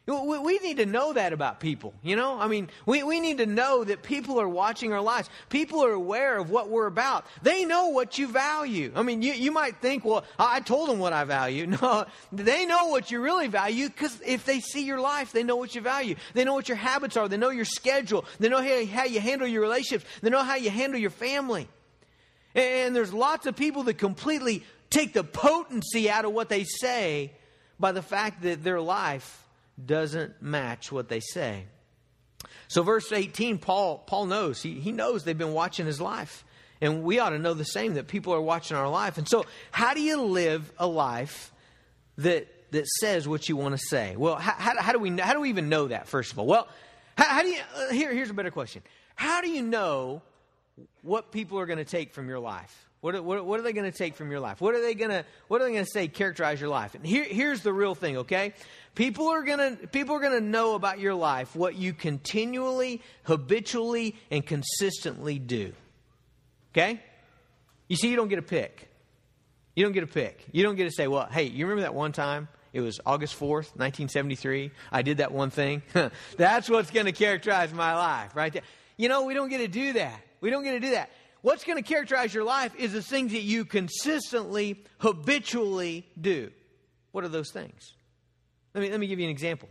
We 0.10 0.58
need 0.60 0.78
to 0.78 0.88
know 0.88 1.14
that 1.14 1.34
about 1.34 1.60
people, 1.60 1.94
you 2.02 2.16
know? 2.16 2.40
I 2.40 2.48
mean, 2.48 2.70
we, 2.88 3.04
we 3.04 3.20
need 3.20 3.38
to 3.38 3.46
know 3.46 3.84
that 3.84 4.02
people 4.02 4.42
are 4.42 4.50
watching 4.50 4.92
our 4.92 5.02
lives. 5.02 5.30
People 5.50 5.84
are 5.86 5.92
aware 5.92 6.40
of 6.40 6.50
what 6.50 6.70
we're 6.70 6.88
about. 6.88 7.26
They 7.44 7.64
know 7.64 7.90
what 7.90 8.18
you 8.18 8.28
value. 8.28 8.92
I 8.96 9.04
mean, 9.04 9.22
you, 9.22 9.34
you 9.34 9.52
might 9.52 9.82
think, 9.82 10.04
well, 10.04 10.26
I 10.40 10.62
told 10.62 10.90
them 10.90 10.98
what 10.98 11.14
I 11.14 11.24
value. 11.26 11.68
No, 11.80 12.06
they 12.32 12.66
know 12.66 12.88
what 12.88 13.10
you 13.12 13.22
really 13.22 13.48
value 13.48 13.88
because 13.88 14.20
if 14.26 14.44
they 14.44 14.60
see 14.60 14.84
your 14.84 15.00
life, 15.00 15.32
they 15.32 15.44
know 15.44 15.56
what 15.56 15.76
you 15.76 15.82
value. 15.82 16.16
They 16.34 16.44
know 16.44 16.54
what 16.54 16.68
your 16.68 16.78
habits 16.78 17.16
are. 17.16 17.30
They 17.30 17.38
know 17.38 17.52
your 17.52 17.64
schedule. 17.64 18.26
They 18.40 18.50
know 18.50 18.62
how, 18.62 18.86
how 18.86 19.06
you 19.06 19.22
handle 19.22 19.48
your 19.48 19.62
relationships. 19.62 20.06
They 20.22 20.30
know 20.30 20.44
how 20.44 20.56
you 20.56 20.72
handle 20.72 21.00
your 21.00 21.12
family. 21.12 21.70
And 22.56 22.96
there's 22.96 23.14
lots 23.14 23.46
of 23.46 23.56
people 23.56 23.84
that 23.84 23.98
completely 23.98 24.64
take 24.90 25.14
the 25.14 25.24
potency 25.24 26.10
out 26.10 26.26
of 26.26 26.34
what 26.34 26.50
they 26.50 26.64
say 26.64 27.32
by 27.80 27.92
the 27.92 28.02
fact 28.02 28.42
that 28.42 28.64
their 28.64 28.82
life 28.82 29.46
doesn't 29.86 30.42
match 30.42 30.92
what 30.92 31.10
they 31.10 31.20
say. 31.20 31.66
So, 32.68 32.84
verse 32.84 33.12
18, 33.12 33.58
Paul, 33.58 33.98
Paul 33.98 34.28
knows. 34.28 34.62
He, 34.62 34.76
he 34.76 34.92
knows 34.92 35.24
they've 35.24 35.38
been 35.38 35.54
watching 35.54 35.86
his 35.86 36.00
life. 36.00 36.46
And 36.82 37.04
we 37.04 37.20
ought 37.20 37.32
to 37.32 37.40
know 37.40 37.54
the 37.54 37.66
same 37.66 37.96
that 37.96 38.08
people 38.08 38.34
are 38.34 38.42
watching 38.42 38.78
our 38.78 38.90
life. 38.90 39.18
And 39.18 39.28
so, 39.28 39.46
how 39.72 39.94
do 39.94 40.02
you 40.02 40.22
live 40.22 40.72
a 40.78 40.88
life 40.88 41.52
that, 42.20 42.48
that 42.72 42.88
says 42.88 43.28
what 43.28 43.50
you 43.50 43.58
want 43.58 43.78
to 43.78 43.86
say? 43.88 44.16
Well, 44.16 44.36
how, 44.36 44.54
how, 44.54 44.82
how 44.82 44.92
do 44.94 45.00
we, 45.00 45.10
how 45.18 45.34
do 45.34 45.42
we 45.42 45.50
even 45.50 45.68
know 45.68 45.88
that, 45.88 46.08
first 46.08 46.32
of 46.32 46.40
all? 46.40 46.46
Well, 46.46 46.68
how, 47.18 47.26
how 47.26 47.42
do 47.42 47.50
you, 47.50 47.60
uh, 47.76 47.90
here, 47.92 48.14
here's 48.14 48.30
a 48.30 48.34
better 48.34 48.52
question. 48.52 48.82
How 49.16 49.42
do 49.42 49.50
you 49.50 49.62
know 49.62 50.22
what 51.02 51.32
people 51.32 51.60
are 51.60 51.66
going 51.66 51.80
to 51.80 51.86
take 51.86 52.14
from 52.14 52.30
your 52.30 52.40
life? 52.40 52.89
What, 53.02 53.24
what, 53.24 53.46
what, 53.46 53.60
are 53.60 53.64
they 53.64 53.72
going 53.72 53.90
to 53.90 53.98
take 53.98 54.16
from 54.16 54.30
your 54.30 54.42
life? 54.42 54.60
What 54.60 54.76
are 54.76 54.82
they 54.82 54.94
going 54.94 55.12
to 55.12 55.24
What 55.48 55.62
are 55.62 55.66
they 55.66 55.72
going 55.72 55.86
to 55.86 55.92
say 55.92 56.10
characterize 56.10 56.60
your 56.60 56.70
life? 56.70 56.96
And 56.96 57.06
here, 57.06 57.24
here's 57.24 57.62
the 57.62 57.72
real 57.72 57.96
thing, 57.96 58.18
okay? 58.18 58.54
People 58.94 59.30
are 59.30 59.44
going 59.44 59.78
to 59.78 59.88
people 59.88 60.16
are 60.16 60.20
going 60.20 60.38
to 60.38 60.46
know 60.46 60.76
about 60.76 61.00
your 61.00 61.14
life 61.14 61.56
what 61.56 61.76
you 61.76 61.94
continually, 61.94 63.02
habitually, 63.24 64.16
and 64.30 64.46
consistently 64.46 65.40
do. 65.40 65.72
Okay? 66.74 67.02
You 67.88 67.96
see, 67.96 68.10
you 68.10 68.18
don't 68.18 68.28
get 68.28 68.40
a 68.40 68.44
pick. 68.44 68.90
You 69.76 69.86
don't 69.86 69.94
get 69.94 70.04
a 70.04 70.08
pick. 70.08 70.46
You 70.52 70.64
don't 70.64 70.76
get 70.76 70.84
to 70.84 70.92
say, 70.92 71.08
"Well, 71.08 71.28
hey, 71.32 71.44
you 71.44 71.66
remember 71.66 71.84
that 71.84 71.96
one 71.96 72.12
time? 72.12 72.50
It 72.74 72.82
was 72.82 73.00
August 73.06 73.36
fourth, 73.36 73.78
nineteen 73.78 74.10
seventy 74.10 74.36
three. 74.36 74.72
I 74.92 75.04
did 75.04 75.18
that 75.18 75.32
one 75.32 75.52
thing. 75.52 75.84
That's 76.38 76.70
what's 76.70 76.92
going 76.92 77.06
to 77.06 77.14
characterize 77.14 77.74
my 77.74 77.96
life, 77.96 78.36
right 78.36 78.52
there." 78.52 78.64
You 78.98 79.08
know, 79.08 79.24
we 79.24 79.34
don't 79.34 79.48
get 79.48 79.60
to 79.60 79.70
do 79.70 79.94
that. 79.94 80.22
We 80.42 80.50
don't 80.50 80.66
get 80.66 80.74
to 80.74 80.80
do 80.82 80.92
that 80.92 81.10
what's 81.42 81.64
going 81.64 81.82
to 81.82 81.88
characterize 81.88 82.34
your 82.34 82.44
life 82.44 82.76
is 82.78 82.94
the 82.94 83.02
things 83.02 83.32
that 83.32 83.42
you 83.42 83.66
consistently, 83.66 84.84
habitually 85.00 86.06
do. 86.20 86.52
What 87.12 87.24
are 87.24 87.30
those 87.30 87.52
things? 87.52 87.94
Let 88.74 88.82
me, 88.82 88.92
let 88.92 89.00
me 89.00 89.08
give 89.08 89.20
you 89.20 89.26
an 89.26 89.32
example. 89.32 89.70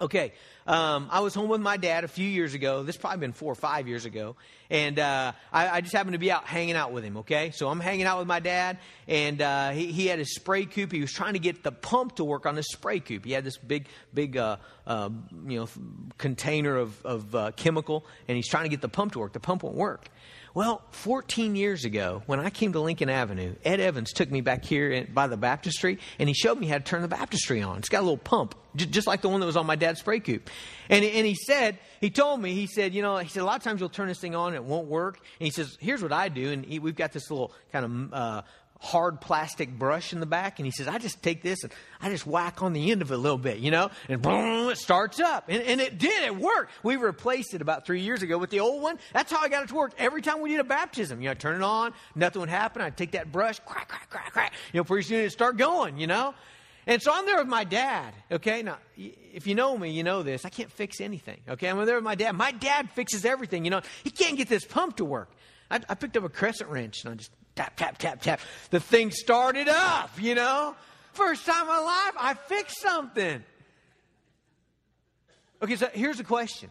Okay, 0.00 0.32
um, 0.66 1.08
I 1.12 1.20
was 1.20 1.34
home 1.34 1.48
with 1.48 1.60
my 1.60 1.76
dad 1.76 2.02
a 2.02 2.08
few 2.08 2.26
years 2.26 2.54
ago. 2.54 2.82
This 2.82 2.96
probably 2.96 3.20
been 3.20 3.32
four 3.32 3.52
or 3.52 3.54
five 3.54 3.86
years 3.86 4.04
ago, 4.04 4.36
and 4.68 4.98
uh, 4.98 5.32
I, 5.52 5.68
I, 5.68 5.80
just 5.80 5.94
happened 5.94 6.14
to 6.14 6.18
be 6.18 6.32
out 6.32 6.44
hanging 6.44 6.74
out 6.74 6.92
with 6.92 7.04
him. 7.04 7.18
Okay, 7.18 7.52
so 7.52 7.68
I'm 7.68 7.78
hanging 7.78 8.06
out 8.06 8.18
with 8.18 8.26
my 8.26 8.40
dad, 8.40 8.78
and 9.06 9.40
uh, 9.40 9.70
he, 9.70 9.92
he, 9.92 10.06
had 10.06 10.18
his 10.18 10.34
spray 10.34 10.64
coop. 10.64 10.90
He 10.90 11.00
was 11.00 11.12
trying 11.12 11.34
to 11.34 11.38
get 11.38 11.62
the 11.62 11.70
pump 11.70 12.16
to 12.16 12.24
work 12.24 12.46
on 12.46 12.56
his 12.56 12.66
spray 12.72 12.98
coop. 12.98 13.24
He 13.24 13.32
had 13.32 13.44
this 13.44 13.58
big, 13.58 13.86
big, 14.12 14.36
uh, 14.36 14.56
uh 14.86 15.10
you 15.46 15.60
know, 15.60 15.68
container 16.18 16.76
of, 16.76 17.04
of 17.04 17.34
uh, 17.34 17.50
chemical, 17.52 18.04
and 18.26 18.34
he's 18.34 18.48
trying 18.48 18.64
to 18.64 18.70
get 18.70 18.80
the 18.80 18.88
pump 18.88 19.12
to 19.12 19.20
work. 19.20 19.34
The 19.34 19.40
pump 19.40 19.62
won't 19.62 19.76
work. 19.76 20.08
Well, 20.54 20.82
14 20.90 21.56
years 21.56 21.86
ago, 21.86 22.22
when 22.26 22.38
I 22.38 22.50
came 22.50 22.74
to 22.74 22.80
Lincoln 22.80 23.08
Avenue, 23.08 23.54
Ed 23.64 23.80
Evans 23.80 24.12
took 24.12 24.30
me 24.30 24.42
back 24.42 24.66
here 24.66 25.08
by 25.10 25.26
the 25.26 25.38
baptistry, 25.38 25.98
and 26.18 26.28
he 26.28 26.34
showed 26.34 26.58
me 26.58 26.66
how 26.66 26.76
to 26.76 26.84
turn 26.84 27.00
the 27.00 27.08
baptistry 27.08 27.62
on. 27.62 27.78
It's 27.78 27.88
got 27.88 28.00
a 28.00 28.02
little 28.02 28.18
pump, 28.18 28.54
just 28.76 29.06
like 29.06 29.22
the 29.22 29.30
one 29.30 29.40
that 29.40 29.46
was 29.46 29.56
on 29.56 29.64
my 29.64 29.76
dad's 29.76 30.00
spray 30.00 30.20
coop. 30.20 30.50
And, 30.90 31.06
and 31.06 31.26
he 31.26 31.34
said, 31.34 31.78
he 32.02 32.10
told 32.10 32.42
me, 32.42 32.52
he 32.52 32.66
said, 32.66 32.92
you 32.92 33.00
know, 33.00 33.16
he 33.16 33.30
said, 33.30 33.42
a 33.42 33.46
lot 33.46 33.56
of 33.56 33.62
times 33.62 33.80
you'll 33.80 33.88
turn 33.88 34.08
this 34.08 34.20
thing 34.20 34.34
on 34.34 34.48
and 34.48 34.56
it 34.56 34.64
won't 34.64 34.88
work. 34.88 35.20
And 35.40 35.46
he 35.46 35.50
says, 35.50 35.78
here's 35.80 36.02
what 36.02 36.12
I 36.12 36.28
do. 36.28 36.50
And 36.50 36.66
he, 36.66 36.78
we've 36.78 36.96
got 36.96 37.12
this 37.12 37.30
little 37.30 37.52
kind 37.72 37.84
of 37.86 38.12
uh, 38.12 38.42
hard 38.82 39.20
plastic 39.20 39.70
brush 39.78 40.12
in 40.12 40.18
the 40.18 40.26
back. 40.26 40.58
And 40.58 40.66
he 40.66 40.72
says, 40.72 40.88
I 40.88 40.98
just 40.98 41.22
take 41.22 41.40
this 41.40 41.62
and 41.62 41.72
I 42.00 42.10
just 42.10 42.26
whack 42.26 42.62
on 42.62 42.72
the 42.72 42.90
end 42.90 43.00
of 43.00 43.12
it 43.12 43.14
a 43.14 43.18
little 43.18 43.38
bit, 43.38 43.58
you 43.58 43.70
know, 43.70 43.90
and 44.08 44.20
boom, 44.20 44.70
it 44.70 44.76
starts 44.76 45.20
up. 45.20 45.44
And, 45.48 45.62
and 45.62 45.80
it 45.80 45.98
did, 45.98 46.24
it 46.24 46.36
worked. 46.36 46.72
We 46.82 46.96
replaced 46.96 47.54
it 47.54 47.62
about 47.62 47.86
three 47.86 48.00
years 48.00 48.22
ago 48.22 48.38
with 48.38 48.50
the 48.50 48.60
old 48.60 48.82
one. 48.82 48.98
That's 49.12 49.30
how 49.30 49.40
I 49.40 49.48
got 49.48 49.62
it 49.62 49.68
to 49.68 49.74
work. 49.76 49.92
Every 49.98 50.20
time 50.20 50.40
we 50.40 50.50
did 50.50 50.58
a 50.58 50.64
baptism, 50.64 51.22
you 51.22 51.28
know, 51.28 51.34
turn 51.34 51.56
it 51.56 51.64
on, 51.64 51.94
nothing 52.16 52.40
would 52.40 52.48
happen. 52.48 52.82
I'd 52.82 52.96
take 52.96 53.12
that 53.12 53.30
brush, 53.30 53.60
crack, 53.60 53.88
crack, 53.88 54.10
crack, 54.10 54.32
crack. 54.32 54.52
You 54.72 54.80
know, 54.80 54.84
pretty 54.84 55.06
soon 55.06 55.20
it'd 55.20 55.32
start 55.32 55.56
going, 55.56 55.98
you 55.98 56.08
know. 56.08 56.34
And 56.84 57.00
so 57.00 57.12
I'm 57.14 57.24
there 57.26 57.38
with 57.38 57.46
my 57.46 57.62
dad, 57.62 58.12
okay? 58.32 58.64
Now, 58.64 58.78
if 58.96 59.46
you 59.46 59.54
know 59.54 59.78
me, 59.78 59.92
you 59.92 60.02
know 60.02 60.24
this. 60.24 60.44
I 60.44 60.48
can't 60.48 60.72
fix 60.72 61.00
anything, 61.00 61.38
okay? 61.50 61.68
I'm 61.68 61.84
there 61.86 61.94
with 61.94 62.04
my 62.04 62.16
dad. 62.16 62.32
My 62.32 62.50
dad 62.50 62.90
fixes 62.90 63.24
everything, 63.24 63.64
you 63.64 63.70
know. 63.70 63.82
He 64.02 64.10
can't 64.10 64.36
get 64.36 64.48
this 64.48 64.64
pump 64.64 64.96
to 64.96 65.04
work. 65.04 65.30
I, 65.70 65.80
I 65.88 65.94
picked 65.94 66.16
up 66.16 66.24
a 66.24 66.28
crescent 66.28 66.68
wrench 66.68 67.04
and 67.04 67.12
I 67.12 67.16
just 67.16 67.30
tap, 67.54 67.76
tap, 67.76 67.98
tap, 67.98 68.20
tap. 68.20 68.40
The 68.70 68.80
thing 68.80 69.10
started 69.10 69.68
up, 69.68 70.10
you 70.20 70.34
know? 70.34 70.74
First 71.12 71.44
time 71.44 71.62
in 71.62 71.68
my 71.68 71.78
life, 71.78 72.14
I 72.18 72.34
fixed 72.34 72.80
something. 72.80 73.42
Okay, 75.62 75.76
so 75.76 75.88
here's 75.92 76.18
a 76.20 76.24
question. 76.24 76.70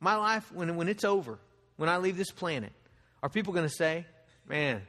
My 0.00 0.16
life, 0.16 0.52
when, 0.52 0.76
when 0.76 0.88
it's 0.88 1.04
over, 1.04 1.38
when 1.76 1.88
I 1.88 1.96
leave 1.96 2.16
this 2.16 2.30
planet, 2.30 2.72
are 3.22 3.28
people 3.28 3.52
going 3.52 3.66
to 3.66 3.74
say, 3.74 4.06
man, 4.46 4.82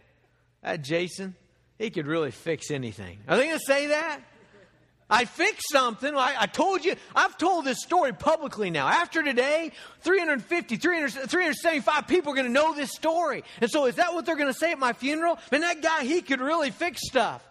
that 0.62 0.84
Jason, 0.84 1.36
he 1.78 1.90
could 1.90 2.06
really 2.06 2.32
fix 2.32 2.70
anything? 2.70 3.20
Are 3.28 3.38
they 3.38 3.46
going 3.46 3.58
to 3.58 3.66
say 3.66 3.88
that? 3.88 4.20
I 5.10 5.26
fixed 5.26 5.70
something. 5.72 6.16
I, 6.16 6.36
I, 6.42 6.46
told 6.46 6.86
you, 6.86 6.96
I've 7.16 7.38
told 7.38 7.66
this 7.66 7.82
story 7.82 8.14
publicly 8.14 8.70
now. 8.70 8.88
After 8.88 9.24
today, 9.24 9.72
350, 10.02 10.76
300, 10.78 11.12
375 11.30 12.08
people 12.08 12.34
are 12.34 12.36
going 12.36 12.46
to 12.46 12.52
know 12.52 12.76
this 12.76 12.92
story. 12.92 13.44
And 13.60 13.72
so 13.72 13.86
is 13.86 13.96
that 13.96 14.14
what 14.14 14.26
they're 14.26 14.36
going 14.36 14.54
to 14.54 14.60
say 14.60 14.72
at 14.72 14.80
my 14.80 14.94
funeral? 14.94 15.40
Man, 15.52 15.62
that 15.62 15.82
guy, 15.82 16.04
he 16.04 16.22
could 16.22 16.42
really 16.42 16.70
fix 16.70 17.02
stuff. 17.08 17.44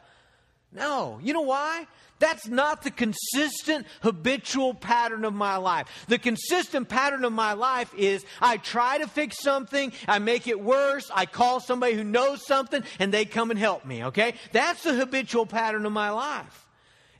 No. 0.72 1.18
You 1.22 1.32
know 1.32 1.40
why? 1.40 1.86
That's 2.20 2.46
not 2.46 2.82
the 2.82 2.90
consistent 2.90 3.86
habitual 4.02 4.74
pattern 4.74 5.24
of 5.24 5.34
my 5.34 5.56
life. 5.56 5.88
The 6.08 6.18
consistent 6.18 6.88
pattern 6.88 7.24
of 7.24 7.32
my 7.32 7.52
life 7.52 7.92
is 7.96 8.24
I 8.40 8.56
try 8.56 8.98
to 8.98 9.06
fix 9.06 9.40
something, 9.40 9.92
I 10.06 10.18
make 10.18 10.48
it 10.48 10.60
worse, 10.60 11.10
I 11.14 11.26
call 11.26 11.60
somebody 11.60 11.94
who 11.94 12.04
knows 12.04 12.44
something, 12.44 12.82
and 12.98 13.12
they 13.12 13.24
come 13.24 13.50
and 13.50 13.58
help 13.58 13.84
me, 13.84 14.04
okay? 14.06 14.34
That's 14.52 14.82
the 14.82 14.94
habitual 14.94 15.46
pattern 15.46 15.86
of 15.86 15.92
my 15.92 16.10
life. 16.10 16.67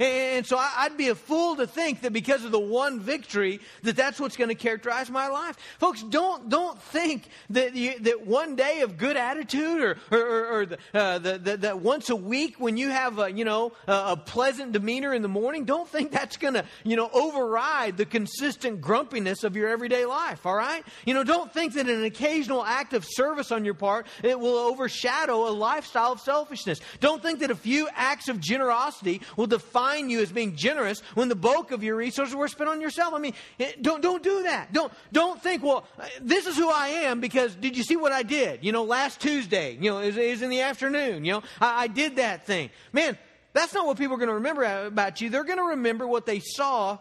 And 0.00 0.46
so 0.46 0.56
I'd 0.56 0.96
be 0.96 1.08
a 1.08 1.14
fool 1.14 1.56
to 1.56 1.66
think 1.66 2.02
that 2.02 2.12
because 2.12 2.44
of 2.44 2.52
the 2.52 2.60
one 2.60 3.00
victory 3.00 3.60
that 3.82 3.96
that's 3.96 4.20
what's 4.20 4.36
going 4.36 4.48
to 4.48 4.54
characterize 4.54 5.10
my 5.10 5.26
life. 5.28 5.56
Folks, 5.78 6.02
don't, 6.02 6.48
don't 6.48 6.80
think 6.80 7.28
that, 7.50 7.74
you, 7.74 7.98
that 8.00 8.24
one 8.24 8.54
day 8.54 8.82
of 8.82 8.96
good 8.96 9.16
attitude 9.16 9.82
or, 9.82 9.98
or, 10.12 10.46
or 10.60 10.66
the, 10.66 10.78
uh, 10.94 11.18
the, 11.18 11.38
the, 11.38 11.56
that 11.56 11.80
once 11.80 12.10
a 12.10 12.16
week 12.16 12.60
when 12.60 12.76
you 12.76 12.90
have 12.90 13.18
a, 13.18 13.32
you 13.32 13.44
know, 13.44 13.72
a, 13.88 13.92
a 13.92 14.16
pleasant 14.16 14.70
demeanor 14.70 15.12
in 15.12 15.22
the 15.22 15.28
morning, 15.28 15.64
don't 15.64 15.88
think 15.88 16.12
that's 16.12 16.36
going 16.36 16.54
to, 16.54 16.64
you 16.84 16.94
know, 16.94 17.10
override 17.12 17.96
the 17.96 18.06
consistent 18.06 18.80
grumpiness 18.80 19.42
of 19.42 19.56
your 19.56 19.68
everyday 19.68 20.04
life, 20.04 20.46
all 20.46 20.54
right? 20.54 20.84
You 21.06 21.14
know, 21.14 21.24
don't 21.24 21.52
think 21.52 21.74
that 21.74 21.88
an 21.88 22.04
occasional 22.04 22.64
act 22.64 22.92
of 22.92 23.04
service 23.04 23.50
on 23.50 23.64
your 23.64 23.74
part, 23.74 24.06
it 24.22 24.38
will 24.38 24.58
overshadow 24.58 25.48
a 25.48 25.50
lifestyle 25.50 26.12
of 26.12 26.20
selfishness. 26.20 26.80
Don't 27.00 27.20
think 27.20 27.40
that 27.40 27.50
a 27.50 27.56
few 27.56 27.88
acts 27.94 28.28
of 28.28 28.38
generosity 28.38 29.22
will 29.36 29.48
define 29.48 29.87
define 29.88 30.10
you 30.10 30.20
as 30.20 30.32
being 30.32 30.56
generous 30.56 31.00
when 31.14 31.28
the 31.28 31.34
bulk 31.34 31.70
of 31.70 31.82
your 31.82 31.96
resources 31.96 32.34
were 32.34 32.48
spent 32.48 32.70
on 32.70 32.80
yourself. 32.80 33.14
I 33.14 33.18
mean, 33.18 33.34
eh, 33.58 33.72
don't, 33.80 34.02
don't 34.02 34.22
do 34.22 34.44
that. 34.44 34.72
Don't, 34.72 34.92
don't 35.12 35.42
think, 35.42 35.62
well, 35.62 35.86
eh, 36.00 36.08
this 36.20 36.46
is 36.46 36.56
who 36.56 36.68
I 36.68 36.88
am 36.88 37.20
because 37.20 37.54
did 37.54 37.76
you 37.76 37.82
see 37.82 37.96
what 37.96 38.12
I 38.12 38.22
did? 38.22 38.64
You 38.64 38.72
know, 38.72 38.84
last 38.84 39.20
Tuesday, 39.20 39.76
you 39.80 39.90
know, 39.90 39.98
it 39.98 40.06
was, 40.06 40.16
it 40.16 40.30
was 40.30 40.42
in 40.42 40.50
the 40.50 40.62
afternoon, 40.62 41.24
you 41.24 41.32
know, 41.32 41.42
I, 41.60 41.84
I 41.84 41.86
did 41.86 42.16
that 42.16 42.46
thing. 42.46 42.70
Man, 42.92 43.16
that's 43.52 43.74
not 43.74 43.86
what 43.86 43.98
people 43.98 44.14
are 44.14 44.18
going 44.18 44.28
to 44.28 44.34
remember 44.34 44.86
about 44.86 45.20
you. 45.20 45.30
They're 45.30 45.44
going 45.44 45.58
to 45.58 45.64
remember 45.64 46.06
what 46.06 46.26
they 46.26 46.40
saw 46.40 46.98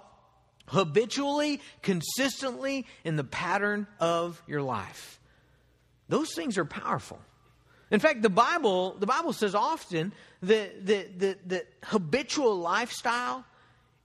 habitually, 0.68 1.62
consistently 1.82 2.86
in 3.04 3.16
the 3.16 3.24
pattern 3.24 3.88
of 4.00 4.42
your 4.48 4.62
life. 4.62 5.20
Those 6.10 6.34
things 6.34 6.58
are 6.58 6.66
powerful. 6.66 7.20
In 7.90 8.00
fact, 8.00 8.22
the 8.22 8.30
Bible, 8.30 8.96
the 9.00 9.06
Bible 9.06 9.34
says 9.34 9.56
often 9.56 10.14
that, 10.44 10.86
that, 10.88 11.50
that 11.50 11.68
habitual 11.84 12.58
lifestyle 12.58 13.46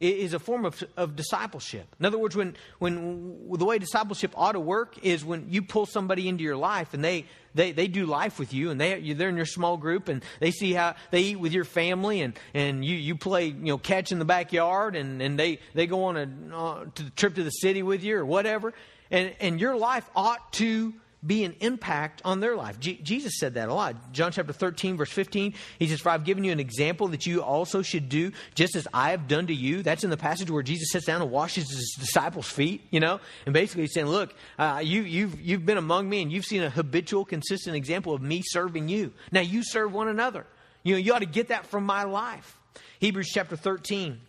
is 0.03 0.35
a 0.35 0.39
form 0.39 0.65
of, 0.65 0.83
of 0.97 1.15
discipleship. 1.15 1.87
In 2.01 2.07
other 2.07 2.19
words, 2.19 2.35
when, 2.35 2.57
when 2.81 3.49
the 3.53 3.65
way 3.65 3.79
discipleship 3.79 4.33
ought 4.37 4.53
to 4.53 4.61
work 4.61 4.99
is 5.05 5.25
when 5.25 5.47
you 5.49 5.63
pull 5.63 5.87
somebody 5.87 6.29
into 6.29 6.43
your 6.43 6.57
life 6.57 6.93
and 6.93 7.05
they, 7.05 7.25
they, 7.55 7.71
they 7.71 7.87
do 7.87 8.05
life 8.05 8.39
with 8.39 8.53
you 8.53 8.71
and 8.71 8.81
they, 8.81 9.13
they're 9.13 9.29
in 9.29 9.37
your 9.37 9.47
small 9.47 9.77
group 9.77 10.09
and 10.09 10.25
they 10.41 10.51
see 10.51 10.73
how 10.73 10.97
they 11.13 11.21
eat 11.21 11.37
with 11.37 11.53
your 11.53 11.65
family 11.65 12.21
and, 12.21 12.37
and 12.53 12.85
you, 12.85 12.97
you 12.97 13.15
play, 13.15 13.47
you 13.47 13.55
know, 13.55 13.79
catch 13.79 14.11
in 14.11 14.19
the 14.19 14.25
backyard 14.25 14.97
and, 14.97 15.23
and 15.23 15.39
they, 15.39 15.61
they 15.73 15.87
go 15.87 16.05
on 16.05 16.17
a 16.17 16.57
uh, 16.57 16.85
to 16.97 17.03
the 17.05 17.11
trip 17.11 17.37
to 17.37 17.45
the 17.45 17.51
city 17.51 17.85
with 17.85 18.03
you 18.03 18.17
or 18.17 18.27
whatever. 18.27 18.75
And, 19.11 19.35
and 19.41 19.61
your 19.61 19.77
life 19.77 20.09
ought 20.17 20.53
to 20.55 20.95
be 21.25 21.45
an 21.45 21.55
impact 21.61 22.21
on 22.25 22.41
their 22.41 22.57
life. 22.57 22.81
Jesus 22.81 23.39
said 23.39 23.55
that 23.55 23.69
a 23.69 23.75
lot. 23.75 24.13
John 24.13 24.33
chapter 24.33 24.53
13, 24.53 24.97
verse 24.97 25.11
15, 25.11 25.55
he 25.79 25.87
says, 25.87 26.01
For 26.01 26.09
I've 26.09 26.25
given 26.25 26.43
you 26.43 26.51
an 26.51 26.59
example 26.59 27.09
that 27.09 27.27
you 27.27 27.43
also 27.43 27.83
should 27.83 28.09
do 28.09 28.33
just 28.55 28.75
as 28.75 28.89
I 28.93 29.11
have 29.11 29.29
done 29.29 29.47
to 29.47 29.55
you. 29.55 29.83
That's 29.83 30.03
in 30.03 30.11
the 30.11 30.17
passage 30.17 30.51
where 30.51 30.65
Jesus 30.65 30.91
sits 30.91 31.07
down 31.07 31.23
and 31.23 31.31
washes 31.31 31.71
his 31.71 31.97
disciples' 31.99 32.49
feet, 32.49 32.83
you 32.91 32.99
know? 32.99 33.21
And 33.47 33.55
basically 33.55 33.83
he's 33.83 33.95
saying, 33.95 34.09
Look, 34.09 34.35
uh, 34.59 34.81
you, 34.83 35.03
you've, 35.03 35.41
you've 35.41 35.65
been 35.65 35.79
among 35.79 36.09
me 36.09 36.23
and 36.23 36.33
you've 36.33 36.45
seen 36.45 36.63
a 36.63 36.71
habitual, 36.71 37.25
consistent 37.25 37.77
example 37.77 38.15
of 38.15 38.21
me 38.21 38.43
serving 38.45 38.89
you. 38.89 39.13
Now 39.31 39.43
you 39.43 39.63
serve 39.63 39.93
one 39.93 40.09
another. 40.09 40.45
You 40.83 40.95
know, 40.95 40.99
you 40.99 41.15
ought 41.15 41.21
to 41.21 41.27
get 41.27 41.49
that 41.49 41.67
from 41.67 41.85
my 41.85 42.03
life. 42.03 42.59
Hebrews 42.99 43.31
chapter 43.33 43.57
13, 43.57 44.21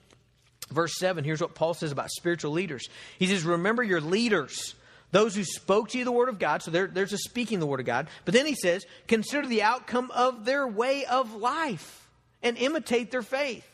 verse 0.69 0.93
7, 0.97 1.23
here's 1.23 1.41
what 1.41 1.55
Paul 1.55 1.73
says 1.73 1.91
about 1.91 2.11
spiritual 2.11 2.51
leaders. 2.51 2.87
He 3.17 3.25
says, 3.25 3.43
Remember 3.43 3.81
your 3.81 4.01
leaders 4.01 4.75
those 5.13 5.33
who 5.33 5.45
spoke 5.45 5.89
to 5.89 5.97
you 5.97 6.03
the 6.03 6.11
word 6.11 6.27
of 6.27 6.39
God. 6.39 6.61
So 6.61 6.71
there, 6.71 6.87
there's 6.87 7.13
a 7.13 7.17
speaking 7.17 7.59
the 7.59 7.65
word 7.65 7.79
of 7.79 7.85
God. 7.85 8.09
But 8.25 8.33
then 8.33 8.45
he 8.45 8.55
says, 8.55 8.83
consider 9.07 9.47
the 9.47 9.61
outcome 9.61 10.11
of 10.11 10.43
their 10.43 10.67
way 10.67 11.05
of 11.05 11.35
life 11.35 12.09
and 12.41 12.57
imitate 12.57 13.11
their 13.11 13.21
faith. 13.21 13.65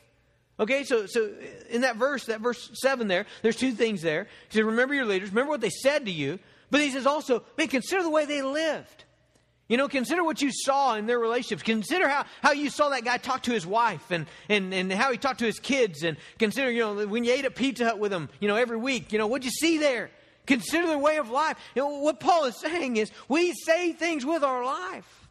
Okay, 0.60 0.84
so 0.84 1.06
so 1.06 1.32
in 1.69 1.82
that 1.82 1.95
verse, 1.95 2.25
that 2.25 2.41
verse 2.41 2.69
seven 2.73 3.08
there, 3.08 3.25
there's 3.41 3.56
two 3.56 3.71
things 3.71 4.02
there. 4.02 4.28
He 4.49 4.58
says, 4.58 4.63
remember 4.63 4.93
your 4.93 5.06
leaders, 5.06 5.30
remember 5.30 5.52
what 5.52 5.62
they 5.62 5.69
said 5.69 6.06
to 6.06 6.12
you. 6.12 6.38
But 6.69 6.82
he 6.82 6.91
says 6.91 7.08
also, 7.08 7.43
man, 7.58 7.69
consider 7.69 8.04
the 8.04 8.10
way 8.10 8.25
they 8.25 8.41
lived. 8.41 9.06
You 9.69 9.78
know, 9.78 9.88
consider 9.88 10.23
what 10.23 10.41
you 10.41 10.52
saw 10.52 10.95
in 10.95 11.06
their 11.06 11.19
relationships. 11.19 11.63
Consider 11.63 12.10
how, 12.10 12.25
how 12.41 12.52
you 12.52 12.69
saw 12.69 12.89
that 12.89 13.06
guy 13.06 13.17
talk 13.17 13.43
to 13.43 13.52
his 13.52 13.65
wife 13.65 14.12
and, 14.12 14.25
and, 14.49 14.73
and 14.73 14.91
how 14.91 15.12
he 15.12 15.17
talked 15.17 15.39
to 15.39 15.45
his 15.45 15.60
kids. 15.60 16.04
And 16.04 16.17
consider, 16.39 16.69
you 16.69 16.82
know, 16.82 17.08
when 17.08 17.23
you 17.23 17.32
ate 17.32 17.45
at 17.45 17.56
Pizza 17.56 17.86
Hut 17.86 17.99
with 17.99 18.12
him, 18.12 18.30
you 18.39 18.47
know, 18.47 18.56
every 18.56 18.78
week, 18.78 19.13
you 19.13 19.19
know, 19.19 19.28
what'd 19.28 19.45
you 19.45 19.52
see 19.52 19.78
there? 19.78 20.10
Consider 20.49 20.88
their 20.88 20.97
way 20.97 21.17
of 21.17 21.29
life. 21.29 21.57
What 21.75 22.19
Paul 22.19 22.45
is 22.45 22.59
saying 22.59 22.97
is 22.97 23.12
we 23.27 23.53
say 23.53 23.93
things 23.93 24.25
with 24.25 24.43
our 24.43 24.65
life. 24.65 25.27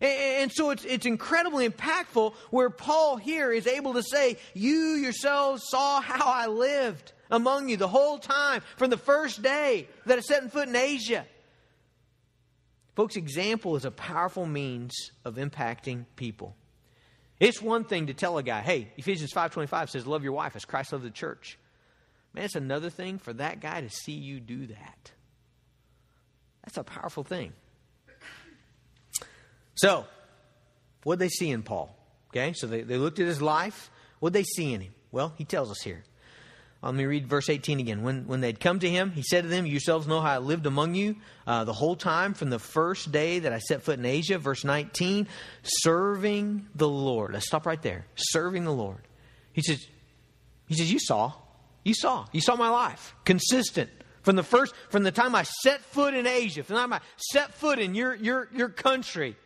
And 0.00 0.50
so 0.50 0.70
it's, 0.70 0.86
it's 0.86 1.04
incredibly 1.04 1.68
impactful 1.68 2.32
where 2.50 2.70
Paul 2.70 3.18
here 3.18 3.52
is 3.52 3.66
able 3.66 3.92
to 3.92 4.02
say, 4.02 4.38
You 4.54 4.94
yourselves 4.94 5.64
saw 5.68 6.00
how 6.00 6.32
I 6.32 6.46
lived 6.46 7.12
among 7.30 7.68
you 7.68 7.76
the 7.76 7.88
whole 7.88 8.16
time 8.16 8.62
from 8.78 8.88
the 8.88 8.96
first 8.96 9.42
day 9.42 9.86
that 10.06 10.16
I 10.16 10.22
set 10.22 10.50
foot 10.50 10.68
in 10.68 10.76
Asia. 10.76 11.26
Folks, 12.96 13.16
example 13.16 13.76
is 13.76 13.84
a 13.84 13.90
powerful 13.90 14.46
means 14.46 14.94
of 15.26 15.34
impacting 15.34 16.06
people. 16.16 16.56
It's 17.38 17.60
one 17.60 17.84
thing 17.84 18.06
to 18.06 18.14
tell 18.14 18.38
a 18.38 18.42
guy, 18.42 18.62
hey, 18.62 18.92
Ephesians 18.96 19.30
5.25 19.34 19.90
says, 19.90 20.06
love 20.06 20.24
your 20.24 20.32
wife 20.32 20.56
as 20.56 20.64
Christ 20.64 20.92
loved 20.92 21.04
the 21.04 21.10
church. 21.10 21.58
Man, 22.38 22.44
it's 22.44 22.54
another 22.54 22.88
thing 22.88 23.18
for 23.18 23.32
that 23.32 23.58
guy 23.58 23.80
to 23.80 23.90
see 23.90 24.12
you 24.12 24.38
do 24.38 24.68
that. 24.68 25.10
That's 26.62 26.76
a 26.76 26.84
powerful 26.84 27.24
thing. 27.24 27.52
So, 29.74 30.06
what 31.02 31.18
they 31.18 31.28
see 31.28 31.50
in 31.50 31.64
Paul? 31.64 31.92
Okay, 32.30 32.52
so 32.54 32.68
they, 32.68 32.82
they 32.82 32.96
looked 32.96 33.18
at 33.18 33.26
his 33.26 33.42
life. 33.42 33.90
What 34.20 34.34
they 34.34 34.44
see 34.44 34.72
in 34.72 34.82
him? 34.82 34.94
Well, 35.10 35.32
he 35.36 35.44
tells 35.44 35.68
us 35.68 35.80
here. 35.82 36.04
Let 36.80 36.94
me 36.94 37.06
read 37.06 37.26
verse 37.26 37.50
18 37.50 37.80
again. 37.80 38.02
When, 38.02 38.28
when 38.28 38.40
they'd 38.40 38.60
come 38.60 38.78
to 38.78 38.88
him, 38.88 39.10
he 39.10 39.22
said 39.22 39.42
to 39.42 39.48
them, 39.48 39.66
Yourselves 39.66 40.06
know 40.06 40.20
how 40.20 40.34
I 40.34 40.38
lived 40.38 40.66
among 40.66 40.94
you 40.94 41.16
uh, 41.44 41.64
the 41.64 41.72
whole 41.72 41.96
time 41.96 42.34
from 42.34 42.50
the 42.50 42.60
first 42.60 43.10
day 43.10 43.40
that 43.40 43.52
I 43.52 43.58
set 43.58 43.82
foot 43.82 43.98
in 43.98 44.04
Asia. 44.04 44.38
Verse 44.38 44.62
19, 44.62 45.26
serving 45.64 46.68
the 46.76 46.88
Lord. 46.88 47.32
Let's 47.32 47.48
stop 47.48 47.66
right 47.66 47.82
there. 47.82 48.06
Serving 48.14 48.64
the 48.64 48.72
Lord. 48.72 49.00
He 49.52 49.62
says, 49.62 49.84
he 50.68 50.76
says, 50.76 50.92
You 50.92 51.00
saw. 51.00 51.32
You 51.88 51.94
saw. 51.94 52.26
You 52.32 52.42
saw 52.42 52.54
my 52.54 52.68
life. 52.68 53.14
Consistent 53.24 53.88
From 54.20 54.36
the 54.36 54.42
first, 54.42 54.74
from 54.90 55.04
the 55.04 55.10
time 55.10 55.34
I 55.34 55.44
set 55.44 55.80
foot 55.80 56.12
in 56.12 56.26
Asia, 56.26 56.62
from 56.62 56.74
the 56.74 56.82
time 56.82 56.92
I 56.92 57.00
set 57.16 57.54
foot 57.54 57.78
in 57.78 57.94
your, 57.94 58.14
your, 58.14 58.50
your 58.54 58.68
country, 58.68 59.36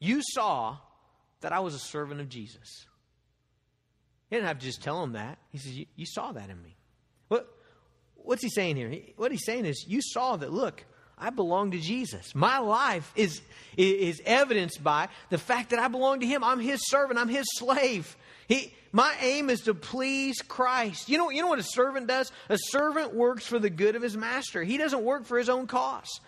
you 0.00 0.20
saw 0.34 0.76
that 1.40 1.52
I 1.52 1.60
was 1.60 1.74
a 1.74 1.78
servant 1.78 2.20
of 2.20 2.28
Jesus. 2.28 2.86
He 4.28 4.34
didn't 4.34 4.48
have 4.48 4.58
to 4.58 4.66
just 4.66 4.82
tell 4.82 5.00
him 5.04 5.12
that. 5.12 5.38
He 5.52 5.58
says, 5.58 5.70
You, 5.78 5.86
you 5.94 6.04
saw 6.04 6.32
that 6.32 6.50
in 6.50 6.60
me. 6.60 6.74
What, 7.28 7.48
what's 8.16 8.42
he 8.42 8.50
saying 8.50 8.74
here? 8.74 8.92
What 9.16 9.30
he's 9.30 9.44
saying 9.44 9.64
is, 9.64 9.84
You 9.86 10.00
saw 10.02 10.34
that, 10.34 10.52
look, 10.52 10.84
I 11.16 11.30
belong 11.30 11.70
to 11.70 11.78
Jesus. 11.78 12.34
My 12.34 12.58
life 12.58 13.12
is, 13.14 13.40
is 13.76 14.20
evidenced 14.26 14.82
by 14.82 15.10
the 15.30 15.38
fact 15.38 15.70
that 15.70 15.78
I 15.78 15.86
belong 15.86 16.20
to 16.20 16.26
Him. 16.26 16.42
I'm 16.42 16.58
His 16.58 16.80
servant, 16.88 17.20
I'm 17.20 17.28
His 17.28 17.46
slave. 17.56 18.16
He, 18.48 18.74
my 18.92 19.14
aim 19.20 19.50
is 19.50 19.60
to 19.62 19.74
please 19.74 20.40
Christ. 20.40 21.08
You 21.08 21.18
know, 21.18 21.30
you 21.30 21.42
know 21.42 21.48
what 21.48 21.58
a 21.58 21.64
servant 21.64 22.06
does? 22.06 22.32
A 22.48 22.58
servant 22.58 23.14
works 23.14 23.46
for 23.46 23.58
the 23.58 23.70
good 23.70 23.94
of 23.94 24.02
his 24.02 24.16
master. 24.16 24.64
He 24.64 24.78
doesn't 24.78 25.02
work 25.02 25.26
for 25.26 25.38
his 25.38 25.48
own 25.48 25.66
cause. 25.66 26.20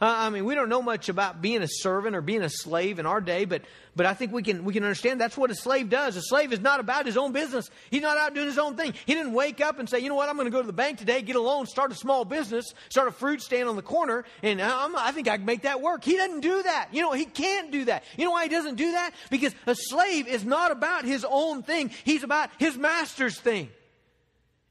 Uh, 0.00 0.06
I 0.06 0.28
mean, 0.30 0.44
we 0.44 0.56
don't 0.56 0.68
know 0.68 0.82
much 0.82 1.08
about 1.08 1.40
being 1.40 1.62
a 1.62 1.68
servant 1.68 2.16
or 2.16 2.20
being 2.20 2.42
a 2.42 2.50
slave 2.50 2.98
in 2.98 3.06
our 3.06 3.20
day, 3.20 3.44
but, 3.44 3.62
but 3.94 4.06
I 4.06 4.12
think 4.12 4.32
we 4.32 4.42
can, 4.42 4.64
we 4.64 4.72
can 4.72 4.82
understand 4.82 5.20
that's 5.20 5.36
what 5.36 5.52
a 5.52 5.54
slave 5.54 5.88
does. 5.88 6.16
A 6.16 6.22
slave 6.22 6.52
is 6.52 6.58
not 6.58 6.80
about 6.80 7.06
his 7.06 7.16
own 7.16 7.30
business. 7.30 7.70
He's 7.90 8.02
not 8.02 8.18
out 8.18 8.34
doing 8.34 8.48
his 8.48 8.58
own 8.58 8.76
thing. 8.76 8.94
He 9.06 9.14
didn't 9.14 9.34
wake 9.34 9.60
up 9.60 9.78
and 9.78 9.88
say, 9.88 10.00
you 10.00 10.08
know 10.08 10.16
what, 10.16 10.28
I'm 10.28 10.34
going 10.34 10.46
to 10.46 10.50
go 10.50 10.60
to 10.60 10.66
the 10.66 10.72
bank 10.72 10.98
today, 10.98 11.22
get 11.22 11.36
a 11.36 11.40
loan, 11.40 11.66
start 11.66 11.92
a 11.92 11.94
small 11.94 12.24
business, 12.24 12.74
start 12.88 13.06
a 13.06 13.12
fruit 13.12 13.40
stand 13.40 13.68
on 13.68 13.76
the 13.76 13.82
corner, 13.82 14.24
and 14.42 14.60
I'm, 14.60 14.96
I 14.96 15.12
think 15.12 15.28
I 15.28 15.36
can 15.36 15.46
make 15.46 15.62
that 15.62 15.80
work. 15.80 16.02
He 16.02 16.16
doesn't 16.16 16.40
do 16.40 16.60
that. 16.64 16.88
You 16.90 17.02
know, 17.02 17.12
he 17.12 17.24
can't 17.24 17.70
do 17.70 17.84
that. 17.84 18.02
You 18.16 18.24
know 18.24 18.32
why 18.32 18.42
he 18.42 18.48
doesn't 18.48 18.74
do 18.74 18.92
that? 18.92 19.12
Because 19.30 19.54
a 19.64 19.76
slave 19.76 20.26
is 20.26 20.44
not 20.44 20.72
about 20.72 21.04
his 21.04 21.24
own 21.26 21.62
thing. 21.62 21.92
He's 22.02 22.24
about 22.24 22.50
his 22.58 22.76
master's 22.76 23.38
thing. 23.38 23.70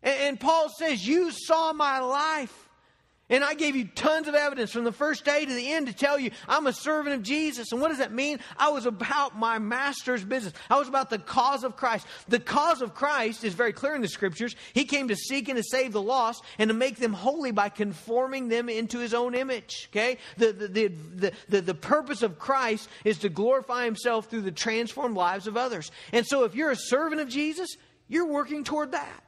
and, 0.03 0.19
and 0.19 0.39
Paul 0.39 0.67
says, 0.77 1.07
you 1.07 1.31
saw 1.31 1.71
my 1.71 1.99
life. 2.01 2.62
And 3.29 3.41
I 3.41 3.53
gave 3.53 3.75
you 3.77 3.85
tons 3.85 4.27
of 4.27 4.35
evidence 4.35 4.71
from 4.71 4.83
the 4.83 4.91
first 4.91 5.23
day 5.23 5.45
to 5.45 5.53
the 5.53 5.71
end 5.71 5.87
to 5.87 5.93
tell 5.93 6.19
you 6.19 6.31
I'm 6.47 6.67
a 6.67 6.73
servant 6.73 7.15
of 7.15 7.23
Jesus. 7.23 7.71
And 7.71 7.79
what 7.79 7.87
does 7.87 7.99
that 7.99 8.11
mean? 8.11 8.39
I 8.57 8.69
was 8.69 8.85
about 8.85 9.37
my 9.37 9.59
master's 9.59 10.25
business. 10.25 10.53
I 10.69 10.77
was 10.77 10.89
about 10.89 11.09
the 11.09 11.19
cause 11.19 11.63
of 11.63 11.77
Christ. 11.77 12.05
The 12.27 12.41
cause 12.41 12.81
of 12.81 12.93
Christ 12.93 13.45
is 13.45 13.53
very 13.53 13.71
clear 13.71 13.95
in 13.95 14.01
the 14.01 14.09
scriptures. 14.09 14.57
He 14.73 14.83
came 14.83 15.07
to 15.07 15.15
seek 15.15 15.47
and 15.47 15.55
to 15.55 15.63
save 15.63 15.93
the 15.93 16.01
lost 16.01 16.43
and 16.59 16.67
to 16.67 16.73
make 16.73 16.97
them 16.97 17.13
holy 17.13 17.51
by 17.51 17.69
conforming 17.69 18.49
them 18.49 18.67
into 18.67 18.99
his 18.99 19.13
own 19.13 19.35
image. 19.35 19.87
Okay? 19.91 20.17
The, 20.37 20.51
the, 20.51 20.67
the, 20.87 21.31
the, 21.47 21.61
the, 21.61 21.73
purpose 21.73 22.23
of 22.23 22.39
Christ 22.39 22.89
is 23.05 23.19
to 23.19 23.29
glorify 23.29 23.85
himself 23.85 24.29
through 24.29 24.41
the 24.41 24.51
transformed 24.51 25.15
lives 25.15 25.47
of 25.47 25.55
others. 25.55 25.91
And 26.11 26.27
so 26.27 26.43
if 26.43 26.55
you're 26.55 26.71
a 26.71 26.75
servant 26.75 27.21
of 27.21 27.29
Jesus, 27.29 27.77
you're 28.09 28.27
working 28.27 28.65
toward 28.65 28.91
that. 28.91 29.23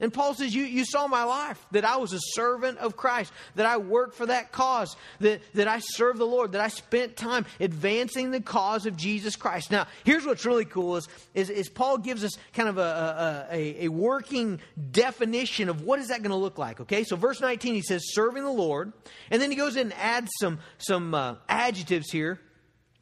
And 0.00 0.12
Paul 0.12 0.34
says, 0.34 0.54
you, 0.54 0.62
you 0.62 0.84
saw 0.84 1.08
my 1.08 1.24
life, 1.24 1.64
that 1.72 1.84
I 1.84 1.96
was 1.96 2.12
a 2.12 2.20
servant 2.20 2.78
of 2.78 2.96
Christ, 2.96 3.32
that 3.56 3.66
I 3.66 3.78
worked 3.78 4.14
for 4.14 4.26
that 4.26 4.52
cause, 4.52 4.96
that, 5.18 5.40
that 5.54 5.66
I 5.66 5.80
served 5.80 6.20
the 6.20 6.24
Lord, 6.24 6.52
that 6.52 6.60
I 6.60 6.68
spent 6.68 7.16
time 7.16 7.46
advancing 7.58 8.30
the 8.30 8.40
cause 8.40 8.86
of 8.86 8.96
Jesus 8.96 9.34
Christ. 9.34 9.72
Now, 9.72 9.88
here's 10.04 10.24
what's 10.24 10.46
really 10.46 10.64
cool 10.64 10.96
is, 10.96 11.08
is, 11.34 11.50
is 11.50 11.68
Paul 11.68 11.98
gives 11.98 12.22
us 12.22 12.38
kind 12.52 12.68
of 12.68 12.78
a, 12.78 13.48
a, 13.50 13.84
a 13.86 13.88
working 13.88 14.60
definition 14.92 15.68
of 15.68 15.82
what 15.82 15.98
is 15.98 16.08
that 16.08 16.22
going 16.22 16.30
to 16.30 16.36
look 16.36 16.58
like, 16.58 16.80
okay? 16.82 17.02
So 17.02 17.16
verse 17.16 17.40
19, 17.40 17.74
he 17.74 17.82
says, 17.82 18.02
serving 18.14 18.44
the 18.44 18.50
Lord. 18.50 18.92
And 19.32 19.42
then 19.42 19.50
he 19.50 19.56
goes 19.56 19.74
in 19.74 19.90
and 19.90 19.94
adds 19.94 20.30
some, 20.38 20.60
some 20.78 21.12
uh, 21.12 21.34
adjectives 21.48 22.10
here, 22.12 22.38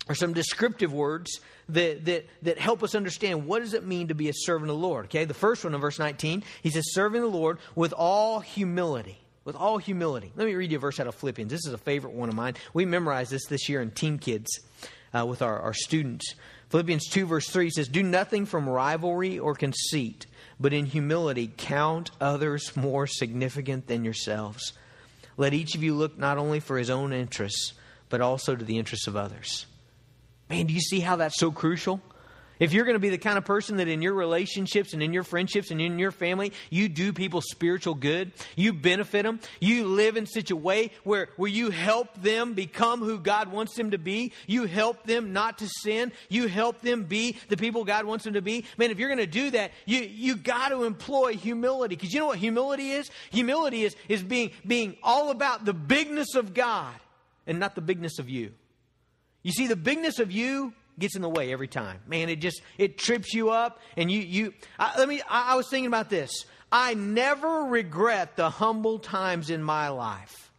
or 0.09 0.15
some 0.15 0.33
descriptive 0.33 0.93
words 0.93 1.41
that, 1.69 2.05
that, 2.05 2.27
that 2.43 2.59
help 2.59 2.83
us 2.83 2.95
understand 2.95 3.47
what 3.47 3.61
does 3.61 3.75
it 3.75 3.85
mean 3.85 4.09
to 4.09 4.15
be 4.15 4.29
a 4.29 4.35
servant 4.35 4.71
of 4.71 4.77
the 4.77 4.87
Lord. 4.87 5.07
Okay, 5.07 5.25
the 5.25 5.35
first 5.35 5.65
one 5.65 5.75
in 5.75 5.81
verse 5.81 5.99
19, 5.99 6.45
he 6.63 6.71
says, 6.71 6.93
serving 6.93 7.23
the 7.23 7.27
Lord 7.27 7.59
with 7.75 7.93
all 7.93 8.41
humility. 8.41 9.19
With 9.45 9.57
all 9.57 9.79
humility. 9.79 10.33
Let 10.35 10.47
me 10.47 10.55
read 10.55 10.73
you 10.73 10.79
a 10.79 10.81
verse 10.81 10.99
out 10.99 11.07
of 11.07 11.15
Philippians. 11.15 11.51
This 11.51 11.67
is 11.67 11.73
a 11.73 11.79
favorite 11.79 12.15
one 12.15 12.29
of 12.29 12.35
mine. 12.35 12.55
We 12.75 12.85
memorized 12.85 13.31
this 13.31 13.47
this 13.47 13.69
year 13.69 13.81
in 13.81 13.93
Team 13.93 14.19
Kids 14.19 14.49
uh, 15.15 15.25
with 15.25 15.41
our, 15.41 15.61
our 15.61 15.73
students. 15.73 16.35
Philippians 16.71 17.09
2, 17.11 17.27
verse 17.27 17.49
3 17.49 17.71
says, 17.71 17.87
Do 17.87 18.03
nothing 18.03 18.45
from 18.45 18.69
rivalry 18.69 19.39
or 19.39 19.55
conceit, 19.55 20.27
but 20.59 20.73
in 20.73 20.87
humility 20.87 21.53
count 21.57 22.11
others 22.21 22.77
more 22.77 23.07
significant 23.07 23.87
than 23.87 24.05
yourselves. 24.05 24.73
Let 25.37 25.55
each 25.55 25.77
of 25.77 25.83
you 25.83 25.95
look 25.95 26.19
not 26.19 26.39
only 26.39 26.59
for 26.59 26.77
his 26.77 26.91
own 26.91 27.13
interests, 27.13 27.75
but 28.09 28.21
also 28.21 28.57
to 28.57 28.65
the 28.65 28.79
interests 28.79 29.07
of 29.07 29.17
others. 29.17 29.67
Man, 30.49 30.67
do 30.67 30.75
you 30.75 30.81
see 30.81 31.01
how 31.01 31.17
that's 31.17 31.39
so 31.39 31.51
crucial? 31.51 32.01
If 32.59 32.73
you're 32.73 32.85
going 32.85 32.95
to 32.95 33.01
be 33.01 33.11
the 33.11 33.19
kind 33.19 33.37
of 33.37 33.45
person 33.45 33.77
that 33.77 33.89
in 33.89 34.01
your 34.01 34.15
relationships 34.15 34.95
and 34.95 35.03
in 35.03 35.13
your 35.13 35.25
friendships 35.25 35.71
and 35.71 35.81
in 35.81 35.99
your 35.99 36.11
family, 36.11 36.53
you 36.71 36.89
do 36.89 37.13
people 37.13 37.43
spiritual 37.43 37.95
good, 37.95 38.33
you 38.55 38.73
benefit 38.73 39.25
them, 39.25 39.41
you 39.61 39.85
live 39.85 40.17
in 40.17 40.25
such 40.25 40.51
a 40.51 40.57
way 40.57 40.91
where, 41.05 41.29
where 41.37 41.51
you 41.51 41.71
help 41.71 42.15
them 42.23 42.55
become 42.55 43.01
who 43.01 43.19
God 43.19 43.53
wants 43.53 43.75
them 43.75 43.91
to 43.91 43.99
be, 43.99 44.33
you 44.47 44.65
help 44.65 45.05
them 45.05 45.35
not 45.35 45.59
to 45.59 45.69
sin, 45.83 46.13
you 46.31 46.47
help 46.47 46.81
them 46.81 47.05
be 47.05 47.37
the 47.49 47.59
people 47.59 47.85
God 47.85 48.07
wants 48.07 48.25
them 48.25 48.35
to 48.35 48.43
be. 48.43 48.65
Man, 48.79 48.91
if 48.91 48.99
you're 48.99 49.11
going 49.11 49.19
to 49.19 49.27
do 49.27 49.51
that, 49.51 49.73
you, 49.85 50.01
you 50.01 50.35
got 50.37 50.71
to 50.71 50.85
employ 50.85 51.35
humility. 51.35 51.95
Because 51.95 52.15
you 52.15 52.21
know 52.21 52.29
what 52.29 52.39
humility 52.39 52.93
is? 52.93 53.11
Humility 53.33 53.83
is, 53.83 53.97
is 54.09 54.23
being, 54.23 54.51
being 54.67 54.97
all 55.03 55.31
about 55.31 55.67
the 55.67 55.75
bigness 55.75 56.35
of 56.35 56.55
God 56.55 56.95
and 57.47 57.59
not 57.61 57.75
the 57.75 57.83
bigness 57.83 58.19
of 58.19 58.31
you. 58.31 58.53
You 59.47 59.53
see, 59.53 59.69
the 59.69 59.77
bigness 59.77 60.19
of 60.19 60.33
you 60.33 60.73
gets 60.99 61.15
in 61.15 61.23
the 61.23 61.29
way 61.29 61.53
every 61.53 61.69
time. 61.69 62.01
Man, 62.09 62.29
it 62.29 62.41
just 62.41 62.63
it 62.79 62.99
trips 62.99 63.33
you 63.33 63.51
up, 63.51 63.79
and 63.97 64.11
you 64.11 64.19
you. 64.19 64.55
I, 64.77 64.99
let 64.99 65.09
me. 65.09 65.23
I, 65.23 65.53
I 65.53 65.55
was 65.55 65.69
thinking 65.69 65.87
about 65.87 66.11
this. 66.11 66.47
I 66.73 66.95
never 66.95 67.61
regret 67.61 68.35
the 68.35 68.51
humble 68.51 68.99
times 68.99 69.49
in 69.49 69.63
my 69.63 69.91
life. 69.91 70.51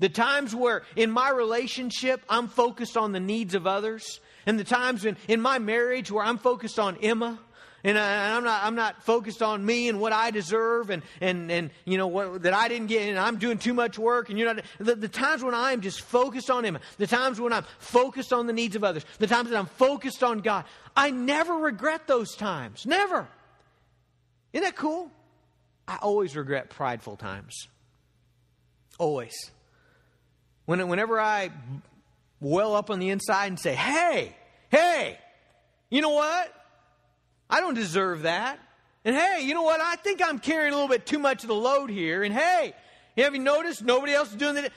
The 0.00 0.08
times 0.08 0.52
where 0.52 0.82
in 0.96 1.12
my 1.12 1.30
relationship 1.30 2.24
I'm 2.28 2.48
focused 2.48 2.96
on 2.96 3.12
the 3.12 3.20
needs 3.20 3.54
of 3.54 3.68
others, 3.68 4.18
and 4.46 4.58
the 4.58 4.64
times 4.64 5.04
in, 5.04 5.16
in 5.28 5.40
my 5.40 5.60
marriage 5.60 6.10
where 6.10 6.24
I'm 6.24 6.38
focused 6.38 6.80
on 6.80 6.96
Emma 7.04 7.38
and, 7.84 7.98
I, 7.98 8.36
am 8.36 8.44
not, 8.44 8.64
I'm 8.64 8.74
not 8.74 9.02
focused 9.04 9.42
on 9.42 9.64
me 9.64 9.88
and 9.90 10.00
what 10.00 10.12
I 10.12 10.30
deserve 10.30 10.88
and, 10.88 11.02
and, 11.20 11.52
and 11.52 11.70
you 11.84 11.98
know, 11.98 12.06
what, 12.06 12.42
that 12.42 12.54
I 12.54 12.68
didn't 12.68 12.86
get 12.86 13.08
and 13.08 13.18
I'm 13.18 13.36
doing 13.36 13.58
too 13.58 13.74
much 13.74 13.98
work 13.98 14.30
and 14.30 14.38
you're 14.38 14.54
not, 14.54 14.64
the, 14.78 14.94
the 14.94 15.08
times 15.08 15.44
when 15.44 15.54
I'm 15.54 15.82
just 15.82 16.00
focused 16.00 16.50
on 16.50 16.64
Him, 16.64 16.78
the 16.96 17.06
times 17.06 17.38
when 17.38 17.52
I'm 17.52 17.66
focused 17.78 18.32
on 18.32 18.46
the 18.46 18.54
needs 18.54 18.74
of 18.74 18.84
others, 18.84 19.04
the 19.18 19.26
times 19.26 19.50
that 19.50 19.58
I'm 19.58 19.66
focused 19.66 20.24
on 20.24 20.38
God, 20.38 20.64
I 20.96 21.10
never 21.10 21.52
regret 21.52 22.06
those 22.06 22.34
times. 22.34 22.86
Never. 22.86 23.28
Isn't 24.54 24.64
that 24.64 24.76
cool? 24.76 25.10
I 25.86 25.96
always 25.96 26.34
regret 26.34 26.70
prideful 26.70 27.16
times. 27.16 27.68
Always. 28.98 29.34
When, 30.64 30.88
whenever 30.88 31.20
I 31.20 31.50
well 32.40 32.74
up 32.74 32.88
on 32.88 32.98
the 32.98 33.10
inside 33.10 33.48
and 33.48 33.60
say, 33.60 33.74
hey, 33.74 34.34
hey, 34.70 35.18
you 35.90 36.00
know 36.00 36.10
what? 36.10 36.52
I 37.48 37.60
don't 37.60 37.74
deserve 37.74 38.22
that. 38.22 38.58
And 39.04 39.14
hey, 39.14 39.42
you 39.42 39.54
know 39.54 39.62
what? 39.62 39.80
I 39.80 39.96
think 39.96 40.22
I'm 40.24 40.38
carrying 40.38 40.72
a 40.72 40.76
little 40.76 40.88
bit 40.88 41.04
too 41.04 41.18
much 41.18 41.42
of 41.44 41.48
the 41.48 41.54
load 41.54 41.90
here. 41.90 42.22
And 42.22 42.34
hey, 42.34 42.72
have 43.18 43.34
you 43.34 43.40
noticed 43.40 43.82
nobody 43.82 44.12
else 44.12 44.30
is 44.30 44.36
doing 44.36 44.54
that? 44.54 44.72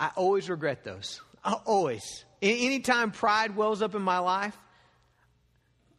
I 0.00 0.10
always 0.16 0.50
regret 0.50 0.84
those. 0.84 1.20
I 1.44 1.52
always. 1.52 2.24
Anytime 2.42 3.10
pride 3.12 3.56
wells 3.56 3.82
up 3.82 3.94
in 3.94 4.02
my 4.02 4.18
life, 4.18 4.56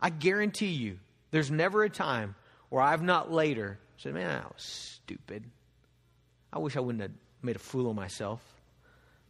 I 0.01 0.09
guarantee 0.09 0.67
you 0.67 0.99
there's 1.31 1.51
never 1.51 1.83
a 1.83 1.89
time 1.89 2.35
where 2.69 2.81
I've 2.81 3.01
not 3.01 3.31
later 3.31 3.79
said, 3.97 4.13
man, 4.13 4.29
I 4.29 4.47
was 4.47 4.63
stupid. 4.63 5.43
I 6.51 6.59
wish 6.59 6.77
I 6.77 6.79
wouldn't 6.79 7.01
have 7.01 7.11
made 7.41 7.55
a 7.55 7.59
fool 7.59 7.89
of 7.89 7.95
myself 7.95 8.41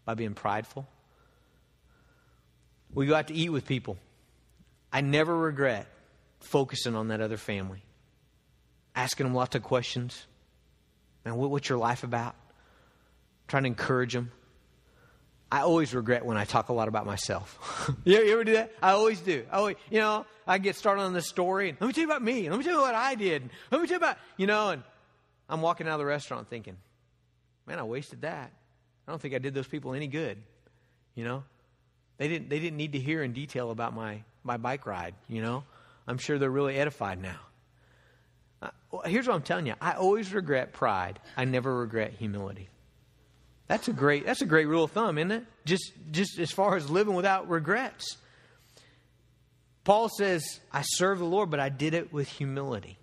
by 0.06 0.14
being 0.14 0.34
prideful. 0.34 0.88
We 2.94 3.06
go 3.06 3.16
out 3.16 3.28
to 3.28 3.34
eat 3.34 3.50
with 3.50 3.66
people. 3.66 3.98
I 4.92 5.02
never 5.02 5.36
regret 5.36 5.88
focusing 6.40 6.96
on 6.96 7.10
that 7.10 7.22
other 7.22 7.38
family, 7.38 7.84
asking 8.96 9.26
them 9.26 9.34
lots 9.34 9.56
of 9.56 9.64
questions. 9.64 10.26
Man, 11.26 11.36
what's 11.36 11.70
your 11.70 11.78
life 11.78 12.04
about? 12.04 12.36
Trying 13.48 13.64
to 13.64 13.68
encourage 13.68 14.14
them. 14.14 14.32
I 15.52 15.62
always 15.62 15.96
regret 15.96 16.24
when 16.26 16.38
I 16.38 16.46
talk 16.46 16.70
a 16.70 16.74
lot 16.74 16.88
about 16.88 17.06
myself. 17.08 17.92
you, 18.04 18.32
ever 18.32 18.44
do 18.44 18.54
that? 18.54 18.72
I 18.84 18.92
always 18.92 19.20
do. 19.20 19.46
I 19.52 19.58
always, 19.58 19.78
you 19.90 20.00
know, 20.00 20.26
I 20.46 20.60
get 20.60 20.76
started 20.76 21.02
on 21.02 21.14
this 21.14 21.28
story. 21.28 21.70
And, 21.70 21.82
let 21.82 21.88
me 21.88 21.94
tell 21.94 22.04
you 22.04 22.08
about 22.08 22.22
me. 22.22 22.50
Let 22.50 22.58
me 22.58 22.64
tell 22.64 22.76
you 22.76 22.82
what 22.82 22.94
I 22.94 23.16
did. 23.16 23.50
Let 23.72 23.82
me 23.82 23.88
tell 23.88 23.96
you 23.96 23.98
about, 23.98 24.18
you 24.38 24.46
know, 24.46 24.70
and 24.70 24.84
I'm 25.50 25.62
walking 25.62 25.88
out 25.88 25.94
of 25.94 26.00
the 26.00 26.06
restaurant 26.06 26.50
thinking, 26.50 26.78
man, 27.66 27.80
I 27.80 27.84
wasted 27.84 28.22
that. 28.22 28.52
I 29.08 29.12
don't 29.12 29.20
think 29.20 29.34
I 29.34 29.40
did 29.40 29.56
those 29.56 29.68
people 29.68 29.96
any 29.96 30.06
good. 30.06 30.38
You 31.16 31.24
know, 31.24 31.44
they 32.18 32.28
didn't. 32.28 32.50
They 32.50 32.60
didn't 32.60 32.78
need 32.78 32.92
to 32.92 33.00
hear 33.00 33.24
in 33.24 33.34
detail 33.34 33.72
about 33.72 33.96
my 33.96 34.24
my 34.44 34.58
bike 34.58 34.86
ride. 34.86 35.16
You 35.28 35.42
know, 35.42 35.64
I'm 36.10 36.18
sure 36.18 36.40
they're 36.40 36.50
really 36.50 36.76
edified 36.76 37.22
now. 37.22 37.40
Uh, 38.62 38.72
here's 39.06 39.28
what 39.28 39.36
I'm 39.36 39.44
telling 39.44 39.68
you 39.68 39.76
I 39.80 39.94
always 39.94 40.34
regret 40.34 40.74
pride, 40.74 41.20
I 41.38 41.46
never 41.46 41.74
regret 41.74 42.14
humility. 42.18 42.68
That's 43.68 43.88
a 43.88 43.94
great, 43.94 44.26
that's 44.26 44.42
a 44.42 44.48
great 44.48 44.68
rule 44.68 44.84
of 44.84 44.92
thumb, 44.92 45.20
isn't 45.20 45.32
it? 45.32 45.46
Just, 45.64 45.94
just 46.10 46.40
as 46.40 46.52
far 46.52 46.76
as 46.76 46.90
living 46.90 47.14
without 47.14 47.48
regrets. 47.48 48.18
Paul 49.84 50.10
says, 50.10 50.60
I 50.74 50.82
serve 50.82 51.20
the 51.20 51.26
Lord, 51.26 51.52
but 51.52 51.60
I 51.60 51.70
did 51.70 51.94
it 51.94 52.12
with 52.12 52.28
humility. 52.28 52.98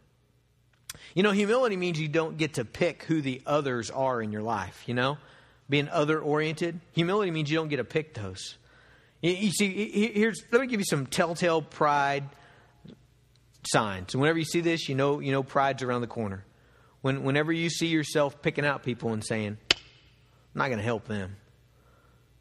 You 1.15 1.23
know, 1.23 1.31
humility 1.31 1.77
means 1.77 2.01
you 2.01 2.09
don't 2.09 2.37
get 2.37 2.55
to 2.55 2.65
pick 2.65 3.05
who 3.05 3.23
the 3.23 3.41
others 3.47 3.93
are 3.93 4.21
in 4.21 4.33
your 4.33 4.43
life, 4.43 4.83
you 4.87 4.95
know? 4.95 5.19
Being 5.71 5.89
other 5.89 6.19
oriented. 6.19 6.81
Humility 6.93 7.31
means 7.31 7.49
you 7.49 7.57
don't 7.57 7.69
get 7.69 7.77
to 7.77 7.85
pick 7.85 8.15
those. 8.15 8.57
You, 9.23 9.31
you 9.31 9.51
see, 9.53 10.11
here's 10.13 10.43
let 10.51 10.61
me 10.61 10.67
give 10.67 10.81
you 10.81 10.85
some 10.85 11.07
telltale 11.07 11.63
pride 11.63 12.25
signs. 13.71 14.15
And 14.15 14.21
whenever 14.21 14.39
you 14.39 14.45
see 14.45 14.61
this, 14.61 14.89
you 14.89 14.95
know 14.95 15.21
you 15.21 15.33
know 15.33 15.43
pride's 15.43 15.83
around 15.83 16.01
the 16.01 16.07
corner. 16.07 16.45
When, 17.03 17.23
whenever 17.23 17.53
you 17.53 17.71
see 17.71 17.87
yourself 17.87 18.43
picking 18.43 18.67
out 18.67 18.83
people 18.83 19.13
and 19.13 19.25
saying, 19.25 19.59
I'm 19.71 19.79
not 20.55 20.67
going 20.67 20.79
to 20.79 20.85
help 20.85 21.07
them. 21.07 21.37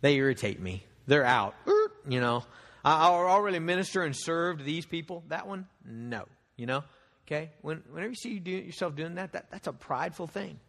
They 0.01 0.15
irritate 0.15 0.59
me. 0.59 0.83
They're 1.07 1.25
out. 1.25 1.55
You 2.07 2.19
know, 2.19 2.43
I, 2.83 3.07
I 3.07 3.07
already 3.07 3.57
minister 3.57 4.03
and 4.03 4.15
serve 4.15 4.59
to 4.59 4.63
these 4.63 4.85
people. 4.85 5.23
That 5.29 5.47
one, 5.47 5.65
no. 5.83 6.25
You 6.55 6.67
know, 6.67 6.83
okay. 7.25 7.49
When, 7.61 7.83
whenever 7.89 8.11
you 8.11 8.15
see 8.15 8.29
you 8.29 8.39
do, 8.39 8.51
yourself 8.51 8.95
doing 8.95 9.15
that, 9.15 9.33
that, 9.33 9.49
that's 9.49 9.65
a 9.65 9.73
prideful 9.73 10.27
thing. 10.27 10.59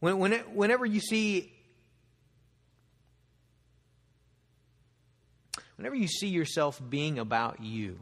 When, 0.00 0.18
when 0.18 0.32
it, 0.32 0.50
whenever 0.50 0.86
you 0.86 1.00
see, 1.00 1.52
whenever 5.76 5.94
you 5.94 6.08
see 6.08 6.28
yourself 6.28 6.80
being 6.88 7.18
about 7.18 7.62
you, 7.62 7.98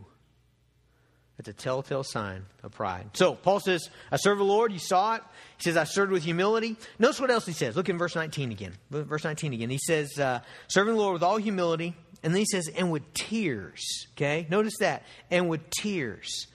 it's 1.39 1.49
a 1.49 1.53
telltale 1.53 2.05
sign 2.05 2.45
of 2.63 2.73
pride. 2.73 3.11
So 3.15 3.35
Paul 3.35 3.59
says, 3.59 3.91
I 4.13 4.17
serve 4.17 4.39
the 4.39 4.45
Lord. 4.45 4.73
You 4.73 4.79
saw 4.79 5.17
it. 5.17 5.23
He 5.57 5.65
says, 5.65 5.77
I 5.77 5.85
served 5.85 6.13
with 6.13 6.23
humility. 6.23 6.77
Notice 6.99 7.21
what 7.21 7.31
else 7.31 7.45
he 7.45 7.53
says. 7.53 7.75
Look 7.75 7.89
in 7.89 7.99
verse 7.99 8.15
19 8.15 8.53
again. 8.53 8.75
Verse 8.91 9.25
19 9.25 9.53
again. 9.53 9.69
He 9.69 9.79
says, 9.79 10.19
uh, 10.19 10.41
serving 10.69 10.95
the 10.95 11.01
Lord 11.01 11.15
with 11.15 11.23
all 11.25 11.37
humility. 11.39 11.95
And 12.23 12.33
then 12.33 12.41
he 12.41 12.47
says, 12.47 12.69
and 12.69 12.91
with 12.91 13.13
tears. 13.15 14.07
Okay? 14.13 14.47
Notice 14.49 14.75
that. 14.79 15.03
And 15.31 15.49
with 15.49 15.69
tears. 15.71 16.47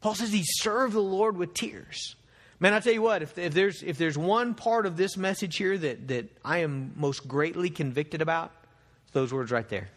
Paul 0.00 0.14
says 0.14 0.32
he 0.32 0.44
served 0.44 0.94
the 0.94 1.00
Lord 1.00 1.36
with 1.36 1.54
tears. 1.54 2.16
Man, 2.58 2.74
I 2.74 2.80
tell 2.80 2.92
you 2.92 3.02
what, 3.02 3.22
if, 3.22 3.38
if, 3.38 3.54
there's, 3.54 3.82
if 3.82 3.96
there's 3.96 4.18
one 4.18 4.54
part 4.54 4.86
of 4.86 4.96
this 4.96 5.16
message 5.16 5.56
here 5.56 5.78
that, 5.78 6.08
that 6.08 6.28
I 6.44 6.58
am 6.58 6.92
most 6.96 7.26
greatly 7.26 7.70
convicted 7.70 8.20
about, 8.20 8.52
it's 9.04 9.12
those 9.12 9.32
words 9.32 9.50
right 9.50 9.68
there. 9.68 9.88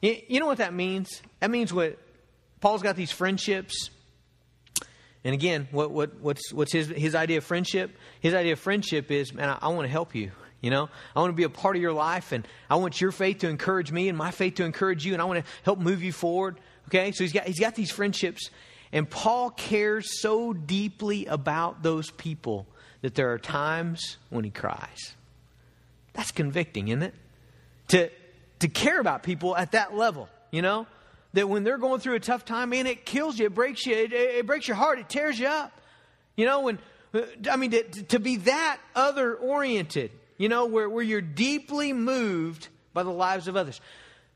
You, 0.00 0.16
you 0.28 0.40
know 0.40 0.46
what 0.46 0.58
that 0.58 0.72
means? 0.72 1.20
That 1.40 1.50
means 1.50 1.72
what 1.72 1.98
Paul's 2.60 2.82
got 2.82 2.96
these 2.96 3.12
friendships. 3.12 3.90
And 5.24 5.34
again, 5.34 5.68
what, 5.70 5.90
what, 5.90 6.20
what's, 6.20 6.52
what's 6.52 6.72
his, 6.72 6.88
his 6.88 7.14
idea 7.14 7.38
of 7.38 7.44
friendship? 7.44 7.96
His 8.20 8.34
idea 8.34 8.54
of 8.54 8.60
friendship 8.60 9.10
is, 9.10 9.32
man, 9.32 9.48
I, 9.48 9.58
I 9.62 9.68
want 9.68 9.82
to 9.82 9.90
help 9.90 10.14
you. 10.14 10.32
You 10.60 10.70
know, 10.70 10.88
I 11.14 11.20
want 11.20 11.30
to 11.30 11.36
be 11.36 11.44
a 11.44 11.48
part 11.48 11.76
of 11.76 11.82
your 11.82 11.92
life, 11.92 12.32
and 12.32 12.46
I 12.68 12.76
want 12.76 13.00
your 13.00 13.12
faith 13.12 13.38
to 13.38 13.48
encourage 13.48 13.92
me, 13.92 14.08
and 14.08 14.18
my 14.18 14.32
faith 14.32 14.56
to 14.56 14.64
encourage 14.64 15.06
you, 15.06 15.12
and 15.12 15.22
I 15.22 15.24
want 15.24 15.44
to 15.44 15.50
help 15.62 15.78
move 15.78 16.02
you 16.02 16.12
forward. 16.12 16.58
Okay, 16.88 17.12
so 17.12 17.22
he's 17.22 17.32
got 17.32 17.44
he's 17.44 17.60
got 17.60 17.76
these 17.76 17.92
friendships, 17.92 18.50
and 18.90 19.08
Paul 19.08 19.50
cares 19.50 20.20
so 20.20 20.52
deeply 20.52 21.26
about 21.26 21.84
those 21.84 22.10
people 22.10 22.66
that 23.02 23.14
there 23.14 23.32
are 23.32 23.38
times 23.38 24.16
when 24.30 24.42
he 24.42 24.50
cries. 24.50 25.12
That's 26.14 26.32
convicting, 26.32 26.88
isn't 26.88 27.04
it? 27.04 27.14
To 27.88 28.10
to 28.58 28.68
care 28.68 28.98
about 28.98 29.22
people 29.22 29.56
at 29.56 29.72
that 29.72 29.94
level, 29.94 30.28
you 30.50 30.62
know 30.62 30.88
that 31.38 31.48
when 31.48 31.62
they're 31.62 31.78
going 31.78 32.00
through 32.00 32.16
a 32.16 32.20
tough 32.20 32.44
time, 32.44 32.70
man, 32.70 32.88
it 32.88 33.06
kills 33.06 33.38
you, 33.38 33.46
it 33.46 33.54
breaks 33.54 33.86
you, 33.86 33.94
it, 33.94 34.12
it 34.12 34.44
breaks 34.44 34.66
your 34.66 34.76
heart, 34.76 34.98
it 34.98 35.08
tears 35.08 35.38
you 35.38 35.46
up. 35.46 35.70
You 36.36 36.46
know, 36.46 36.62
when, 36.62 36.80
uh, 37.14 37.20
I 37.48 37.54
mean, 37.54 37.70
to, 37.70 37.84
to 37.84 38.18
be 38.18 38.38
that 38.38 38.80
other 38.92 39.36
oriented, 39.36 40.10
you 40.36 40.48
know, 40.48 40.66
where, 40.66 40.90
where 40.90 41.04
you're 41.04 41.20
deeply 41.20 41.92
moved 41.92 42.66
by 42.92 43.04
the 43.04 43.12
lives 43.12 43.46
of 43.46 43.56
others. 43.56 43.80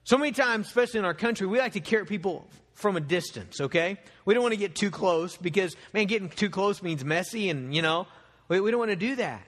So 0.04 0.16
many 0.16 0.30
times, 0.30 0.68
especially 0.68 1.00
in 1.00 1.04
our 1.04 1.12
country, 1.12 1.44
we 1.44 1.58
like 1.58 1.72
to 1.72 1.80
care 1.80 2.04
people 2.04 2.46
from 2.74 2.96
a 2.96 3.00
distance, 3.00 3.60
okay? 3.60 3.98
We 4.24 4.34
don't 4.34 4.44
want 4.44 4.52
to 4.52 4.58
get 4.60 4.76
too 4.76 4.92
close 4.92 5.36
because, 5.36 5.76
man, 5.92 6.06
getting 6.06 6.28
too 6.28 6.50
close 6.50 6.84
means 6.84 7.04
messy 7.04 7.50
and, 7.50 7.74
you 7.74 7.82
know, 7.82 8.06
we, 8.46 8.60
we 8.60 8.70
don't 8.70 8.78
want 8.78 8.92
to 8.92 8.96
do 8.96 9.16
that. 9.16 9.42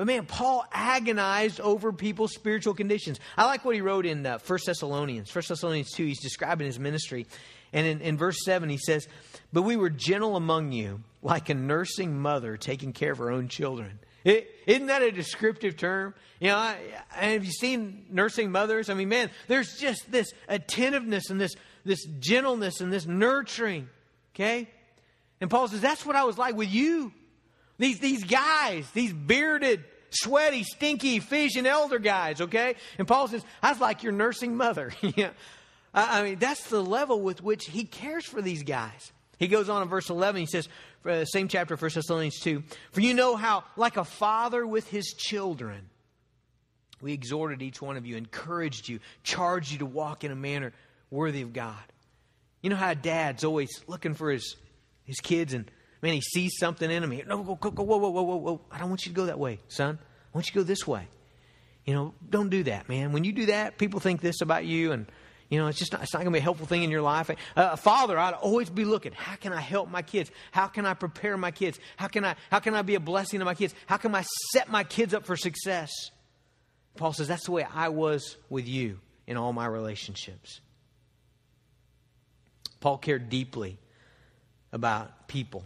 But 0.00 0.06
man, 0.06 0.24
Paul 0.24 0.64
agonized 0.72 1.60
over 1.60 1.92
people's 1.92 2.32
spiritual 2.32 2.72
conditions. 2.72 3.20
I 3.36 3.44
like 3.44 3.66
what 3.66 3.74
he 3.74 3.82
wrote 3.82 4.06
in 4.06 4.24
uh, 4.24 4.38
1 4.38 4.58
Thessalonians. 4.64 5.34
1 5.34 5.44
Thessalonians 5.46 5.92
2, 5.92 6.06
he's 6.06 6.22
describing 6.22 6.66
his 6.66 6.78
ministry. 6.78 7.26
And 7.74 7.86
in, 7.86 8.00
in 8.00 8.16
verse 8.16 8.38
7, 8.46 8.70
he 8.70 8.78
says, 8.78 9.06
But 9.52 9.60
we 9.60 9.76
were 9.76 9.90
gentle 9.90 10.36
among 10.36 10.72
you, 10.72 11.02
like 11.22 11.50
a 11.50 11.54
nursing 11.54 12.18
mother 12.18 12.56
taking 12.56 12.94
care 12.94 13.12
of 13.12 13.18
her 13.18 13.30
own 13.30 13.48
children. 13.48 13.98
is 14.24 14.42
not 14.66 14.86
that 14.86 15.02
a 15.02 15.12
descriptive 15.12 15.76
term? 15.76 16.14
You 16.40 16.48
know, 16.48 16.56
I, 16.56 16.78
have 17.10 17.44
you 17.44 17.52
seen 17.52 18.06
nursing 18.08 18.50
mothers? 18.50 18.88
I 18.88 18.94
mean, 18.94 19.10
man, 19.10 19.30
there's 19.48 19.76
just 19.76 20.10
this 20.10 20.32
attentiveness 20.48 21.28
and 21.28 21.38
this, 21.38 21.54
this 21.84 22.06
gentleness 22.20 22.80
and 22.80 22.90
this 22.90 23.04
nurturing. 23.04 23.86
Okay? 24.34 24.66
And 25.42 25.50
Paul 25.50 25.68
says, 25.68 25.82
That's 25.82 26.06
what 26.06 26.16
I 26.16 26.24
was 26.24 26.38
like 26.38 26.56
with 26.56 26.70
you. 26.70 27.12
These, 27.80 27.98
these 27.98 28.24
guys, 28.24 28.90
these 28.92 29.12
bearded, 29.14 29.82
sweaty, 30.10 30.64
stinky, 30.64 31.16
Ephesian 31.16 31.66
elder 31.66 31.98
guys, 31.98 32.40
okay? 32.40 32.76
And 32.98 33.06
Paul 33.06 33.28
says, 33.28 33.44
I 33.62 33.70
was 33.70 33.80
like 33.80 34.02
your 34.02 34.12
nursing 34.12 34.56
mother. 34.56 34.92
yeah. 35.00 35.30
I 35.92 36.22
mean, 36.22 36.38
that's 36.38 36.68
the 36.68 36.82
level 36.82 37.20
with 37.20 37.42
which 37.42 37.66
he 37.66 37.84
cares 37.84 38.24
for 38.24 38.40
these 38.40 38.62
guys. 38.62 39.12
He 39.38 39.48
goes 39.48 39.68
on 39.68 39.82
in 39.82 39.88
verse 39.88 40.10
11, 40.10 40.40
he 40.40 40.46
says, 40.46 40.68
uh, 41.04 41.24
same 41.24 41.48
chapter, 41.48 41.74
1 41.76 41.90
Thessalonians 41.94 42.38
2, 42.40 42.62
For 42.92 43.00
you 43.00 43.14
know 43.14 43.34
how, 43.36 43.64
like 43.76 43.96
a 43.96 44.04
father 44.04 44.66
with 44.66 44.88
his 44.88 45.14
children, 45.16 45.88
we 47.00 47.14
exhorted 47.14 47.62
each 47.62 47.80
one 47.80 47.96
of 47.96 48.06
you, 48.06 48.16
encouraged 48.16 48.88
you, 48.88 49.00
charged 49.22 49.72
you 49.72 49.78
to 49.78 49.86
walk 49.86 50.24
in 50.24 50.30
a 50.30 50.36
manner 50.36 50.72
worthy 51.10 51.40
of 51.42 51.52
God. 51.52 51.78
You 52.60 52.70
know 52.70 52.76
how 52.76 52.90
a 52.90 52.94
dad's 52.94 53.42
always 53.42 53.70
looking 53.86 54.14
for 54.14 54.30
his, 54.30 54.56
his 55.04 55.16
kids 55.20 55.54
and 55.54 55.70
Man, 56.02 56.14
he 56.14 56.20
sees 56.20 56.52
something 56.58 56.90
in 56.90 57.02
him. 57.02 57.22
No, 57.26 57.42
go, 57.42 57.54
go, 57.56 57.70
go, 57.70 57.82
whoa, 57.82 57.98
whoa, 57.98 58.10
whoa, 58.10 58.22
whoa, 58.22 58.36
whoa. 58.36 58.60
I 58.70 58.78
don't 58.78 58.88
want 58.88 59.04
you 59.04 59.12
to 59.12 59.16
go 59.16 59.26
that 59.26 59.38
way, 59.38 59.60
son. 59.68 59.98
I 60.00 60.36
want 60.36 60.46
you 60.46 60.52
to 60.52 60.58
go 60.60 60.62
this 60.62 60.86
way. 60.86 61.08
You 61.84 61.94
know, 61.94 62.14
don't 62.28 62.48
do 62.48 62.62
that, 62.64 62.88
man. 62.88 63.12
When 63.12 63.24
you 63.24 63.32
do 63.32 63.46
that, 63.46 63.76
people 63.76 64.00
think 64.00 64.20
this 64.20 64.40
about 64.40 64.64
you, 64.64 64.92
and 64.92 65.06
you 65.50 65.58
know, 65.58 65.66
it's 65.66 65.78
just 65.78 65.92
not, 65.92 66.02
it's 66.02 66.14
not 66.14 66.20
going 66.20 66.32
to 66.32 66.36
be 66.36 66.38
a 66.38 66.42
helpful 66.42 66.66
thing 66.66 66.84
in 66.84 66.90
your 66.90 67.02
life. 67.02 67.30
Uh, 67.56 67.76
father, 67.76 68.18
I'd 68.18 68.34
always 68.34 68.70
be 68.70 68.84
looking. 68.84 69.12
How 69.12 69.34
can 69.34 69.52
I 69.52 69.60
help 69.60 69.90
my 69.90 70.02
kids? 70.02 70.30
How 70.52 70.68
can 70.68 70.86
I 70.86 70.94
prepare 70.94 71.36
my 71.36 71.50
kids? 71.50 71.78
How 71.96 72.06
can 72.06 72.24
I 72.24 72.36
how 72.50 72.60
can 72.60 72.74
I 72.74 72.82
be 72.82 72.94
a 72.94 73.00
blessing 73.00 73.40
to 73.40 73.44
my 73.44 73.54
kids? 73.54 73.74
How 73.86 73.96
can 73.96 74.14
I 74.14 74.24
set 74.52 74.70
my 74.70 74.84
kids 74.84 75.12
up 75.12 75.26
for 75.26 75.36
success? 75.36 75.90
Paul 76.96 77.12
says 77.12 77.28
that's 77.28 77.46
the 77.46 77.52
way 77.52 77.66
I 77.74 77.88
was 77.88 78.36
with 78.48 78.68
you 78.68 79.00
in 79.26 79.36
all 79.36 79.52
my 79.52 79.66
relationships. 79.66 80.60
Paul 82.80 82.98
cared 82.98 83.28
deeply 83.28 83.78
about 84.72 85.28
people. 85.28 85.64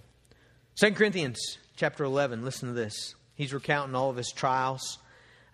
2 0.77 0.91
Corinthians 0.91 1.59
chapter 1.77 2.03
11, 2.03 2.45
listen 2.45 2.69
to 2.69 2.75
this. 2.75 3.15
He's 3.37 3.55
recounting 3.55 3.95
all 3.95 4.11
of 4.11 4.17
his 4.17 4.33
trials. 4.33 4.99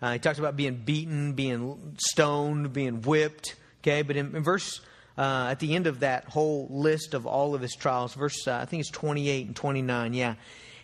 Uh, 0.01 0.13
he 0.13 0.19
talks 0.19 0.39
about 0.39 0.55
being 0.55 0.77
beaten, 0.77 1.33
being 1.33 1.95
stoned, 1.99 2.73
being 2.73 3.03
whipped. 3.03 3.55
Okay, 3.81 4.01
but 4.01 4.15
in, 4.15 4.35
in 4.35 4.41
verse, 4.41 4.81
uh, 5.19 5.49
at 5.51 5.59
the 5.59 5.75
end 5.75 5.85
of 5.85 5.99
that 5.99 6.25
whole 6.25 6.67
list 6.71 7.13
of 7.13 7.27
all 7.27 7.53
of 7.53 7.61
his 7.61 7.75
trials, 7.75 8.15
verse, 8.15 8.47
uh, 8.47 8.55
I 8.55 8.65
think 8.65 8.79
it's 8.79 8.89
28 8.89 9.45
and 9.45 9.55
29, 9.55 10.13
yeah. 10.15 10.35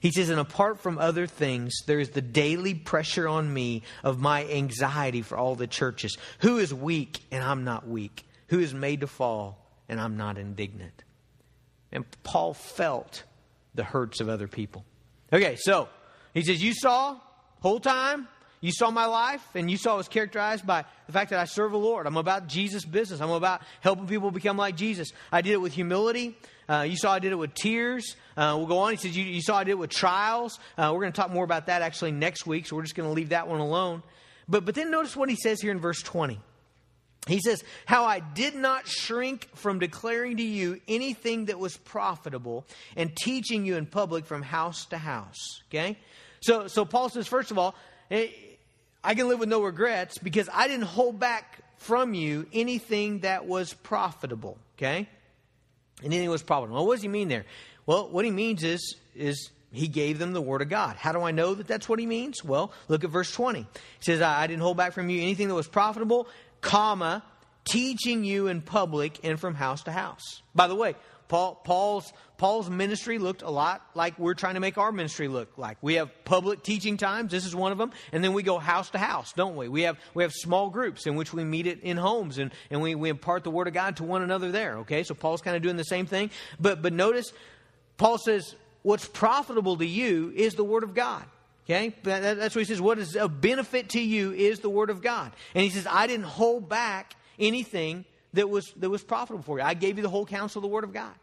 He 0.02 0.12
says, 0.12 0.30
And 0.30 0.40
apart 0.40 0.80
from 0.80 1.00
other 1.00 1.26
things, 1.26 1.74
there 1.88 2.00
is 2.00 2.12
the 2.12 2.22
daily 2.22 2.76
pressure 2.76 3.28
on 3.28 3.52
me 3.52 3.82
of 4.04 4.20
my 4.20 4.46
anxiety 4.46 5.24
for 5.24 5.36
all 5.36 5.56
the 5.56 5.66
churches. 5.66 6.16
Who 6.42 6.60
is 6.60 6.72
weak 6.72 7.22
and 7.32 7.44
I'm 7.44 7.64
not 7.64 7.88
weak? 7.88 8.24
Who 8.50 8.60
is 8.60 8.72
made 8.72 9.02
to 9.02 9.08
fall 9.08 9.66
and 9.90 10.00
I'm 10.00 10.16
not 10.16 10.38
indignant? 10.38 11.04
And 11.92 12.06
Paul 12.22 12.54
felt 12.54 13.24
the 13.78 13.86
hurts 13.86 14.20
of 14.20 14.28
other 14.28 14.48
people. 14.50 14.84
Okay, 15.32 15.56
so 15.56 15.88
he 16.34 16.42
says, 16.44 16.62
You 16.62 16.74
saw 16.74 17.18
whole 17.62 17.80
time, 17.80 18.28
you 18.60 18.72
saw 18.72 18.92
my 18.92 19.06
life, 19.06 19.44
and 19.56 19.72
you 19.72 19.78
saw 19.78 19.94
it 19.94 19.98
was 19.98 20.08
characterized 20.08 20.66
by 20.66 20.84
the 21.06 21.14
fact 21.14 21.30
that 21.30 21.40
I 21.40 21.46
serve 21.46 21.72
the 21.72 21.78
Lord. 21.78 22.06
I'm 22.08 22.18
about 22.18 22.48
Jesus' 22.48 22.84
business. 22.84 23.22
I'm 23.22 23.30
about 23.30 23.62
helping 23.82 24.08
people 24.08 24.32
become 24.32 24.58
like 24.58 24.76
Jesus. 24.76 25.12
I 25.32 25.42
did 25.42 25.54
it 25.54 25.62
with 25.62 25.74
humility. 25.74 26.38
Uh, 26.68 26.82
you 26.82 26.98
saw 26.98 27.14
I 27.14 27.20
did 27.20 27.32
it 27.32 27.36
with 27.36 27.54
tears. 27.54 28.16
Uh, 28.36 28.56
we'll 28.58 28.68
go 28.68 28.80
on. 28.80 28.92
He 28.92 28.98
says, 28.98 29.16
you, 29.16 29.24
you, 29.24 29.42
saw 29.42 29.58
I 29.58 29.64
did 29.64 29.72
it 29.72 29.78
with 29.78 29.90
trials. 29.90 30.60
Uh, 30.78 30.92
we're 30.94 31.02
going 31.02 31.14
to 31.14 31.16
talk 31.16 31.32
more 31.32 31.46
about 31.46 31.68
that 31.68 31.82
actually 31.82 32.12
next 32.12 32.46
week, 32.46 32.66
so 32.66 32.76
we're 32.76 32.82
just 32.82 32.96
going 32.96 33.08
to 33.08 33.14
leave 33.14 33.30
that 33.30 33.48
one 33.48 33.62
alone. 33.62 34.04
But, 34.50 34.66
but 34.66 34.76
then 34.76 34.92
notice 34.92 35.16
what 35.16 35.30
he 35.30 35.36
says 35.36 35.62
here 35.62 35.72
in 35.72 35.80
verse 35.80 36.02
20. 36.02 36.40
He 37.28 37.40
says, 37.40 37.64
How 37.86 38.06
I 38.06 38.20
did 38.20 38.56
not 38.56 38.88
shrink 38.88 39.50
from 39.56 39.80
declaring 39.80 40.38
to 40.38 40.44
you 40.44 40.80
anything 40.88 41.46
that 41.46 41.60
was 41.60 41.78
profitable 41.78 42.66
and 42.96 43.16
teaching 43.16 43.66
you 43.66 43.76
in 43.76 43.86
public 43.86 44.26
from 44.26 44.42
house 44.42 44.86
to 44.88 44.98
house. 44.98 45.62
Okay? 45.70 45.98
So, 46.42 46.68
so 46.68 46.86
Paul 46.86 47.10
says, 47.10 47.28
first 47.28 47.52
of 47.52 47.58
all, 47.58 47.76
eh, 48.12 48.28
I 49.04 49.16
can 49.16 49.28
live 49.28 49.40
with 49.40 49.50
no 49.50 49.62
regrets 49.62 50.18
because 50.18 50.50
I 50.54 50.68
didn't 50.68 50.86
hold 50.86 51.20
back 51.20 51.60
from 51.78 52.14
you 52.14 52.48
anything 52.54 53.20
that 53.20 53.46
was 53.46 53.74
profitable. 53.74 54.58
Okay? 54.78 55.08
Anything 56.04 56.30
was 56.30 56.44
profitable. 56.44 56.76
Well, 56.76 56.88
what 56.88 56.96
does 56.96 57.02
he 57.02 57.08
mean 57.08 57.28
there? 57.28 57.46
Well, 57.86 58.10
what 58.10 58.26
he 58.26 58.32
means 58.32 58.64
is, 58.64 58.96
is 59.16 59.50
he 59.72 59.88
gave 59.88 60.20
them 60.20 60.34
the 60.34 60.42
word 60.42 60.62
of 60.62 60.70
God. 60.70 60.96
How 60.96 61.12
do 61.12 61.22
I 61.22 61.32
know 61.32 61.54
that 61.54 61.68
that's 61.68 61.90
what 61.90 62.00
he 62.00 62.06
means? 62.06 62.44
Well, 62.44 62.72
look 62.88 63.04
at 63.04 63.10
verse 63.10 63.32
20. 63.32 63.62
He 63.62 63.68
says, 64.00 64.22
I 64.22 64.48
didn't 64.48 64.62
hold 64.62 64.78
back 64.78 64.94
from 64.94 65.10
you 65.10 65.22
anything 65.22 65.48
that 65.48 65.56
was 65.56 65.68
profitable 65.68 66.28
comma, 66.62 67.24
teaching 67.66 68.24
you 68.24 68.48
in 68.48 68.62
public 68.62 69.20
and 69.24 69.40
from 69.40 69.56
house 69.56 69.84
to 69.84 69.92
house. 69.92 70.42
By 70.56 70.68
the 70.68 70.76
way, 70.76 70.96
Paul, 71.28 71.56
Paul's, 71.56 72.14
Paul's 72.38 72.70
ministry 72.70 73.18
looked 73.18 73.42
a 73.42 73.50
lot 73.50 73.82
like 73.94 74.18
we're 74.18 74.34
trying 74.34 74.54
to 74.54 74.60
make 74.60 74.78
our 74.78 74.92
ministry 74.92 75.28
look 75.28 75.58
like. 75.58 75.78
We 75.82 75.96
have 75.96 76.10
public 76.24 76.64
teaching 76.64 76.96
times. 76.96 77.32
This 77.32 77.46
is 77.46 77.56
one 77.56 77.72
of 77.72 77.78
them. 77.78 77.92
And 78.14 78.24
then 78.24 78.34
we 78.34 78.44
go 78.44 78.58
house 78.58 78.90
to 78.92 78.98
house, 78.98 79.34
don't 79.34 79.58
we? 79.58 79.68
We 79.68 79.82
have, 79.82 79.98
we 80.14 80.24
have 80.24 80.32
small 80.32 80.70
groups 80.70 81.06
in 81.06 81.16
which 81.16 81.34
we 81.34 81.44
meet 81.44 81.68
it 81.68 81.82
in 81.82 81.98
homes 81.98 82.38
and, 82.38 82.54
and 82.70 82.82
we, 82.82 82.96
we 82.96 83.10
impart 83.10 83.44
the 83.44 83.52
word 83.52 83.68
of 83.68 83.74
God 83.74 83.98
to 83.98 84.04
one 84.04 84.22
another 84.22 84.52
there. 84.52 84.78
Okay. 84.80 85.04
So 85.04 85.14
Paul's 85.14 85.42
kind 85.42 85.58
of 85.58 85.64
doing 85.64 85.78
the 85.78 85.84
same 85.84 86.06
thing. 86.06 86.32
But, 86.60 86.82
but 86.82 86.94
notice, 86.94 87.34
Paul 87.98 88.18
says, 88.18 88.56
what's 88.84 89.08
profitable 89.08 89.76
to 89.78 89.86
you 89.86 90.32
is 90.34 90.56
the 90.56 90.64
word 90.64 90.84
of 90.84 90.94
God. 90.94 91.26
Okay? 91.70 91.94
That's 92.04 92.56
what 92.56 92.62
he 92.62 92.66
says. 92.66 92.80
What 92.80 92.98
is 92.98 93.16
a 93.16 93.28
benefit 93.28 93.90
to 93.90 94.00
you 94.00 94.32
is 94.32 94.62
the 94.62 94.70
Word 94.70 94.90
of 94.90 95.02
God. 95.02 95.34
And 95.54 95.64
he 95.64 95.70
says, 95.70 95.86
I 95.90 96.08
didn't 96.08 96.26
hold 96.26 96.70
back 96.70 97.16
anything 97.38 98.06
that 98.34 98.50
was, 98.50 98.72
that 98.78 98.90
was 98.90 99.04
profitable 99.04 99.44
for 99.44 99.60
you. 99.60 99.66
I 99.66 99.74
gave 99.74 99.98
you 99.98 100.04
the 100.04 100.10
whole 100.10 100.26
counsel 100.26 100.60
of 100.60 100.64
the 100.64 100.70
Word 100.70 100.86
of 100.86 100.94
God. 100.94 101.14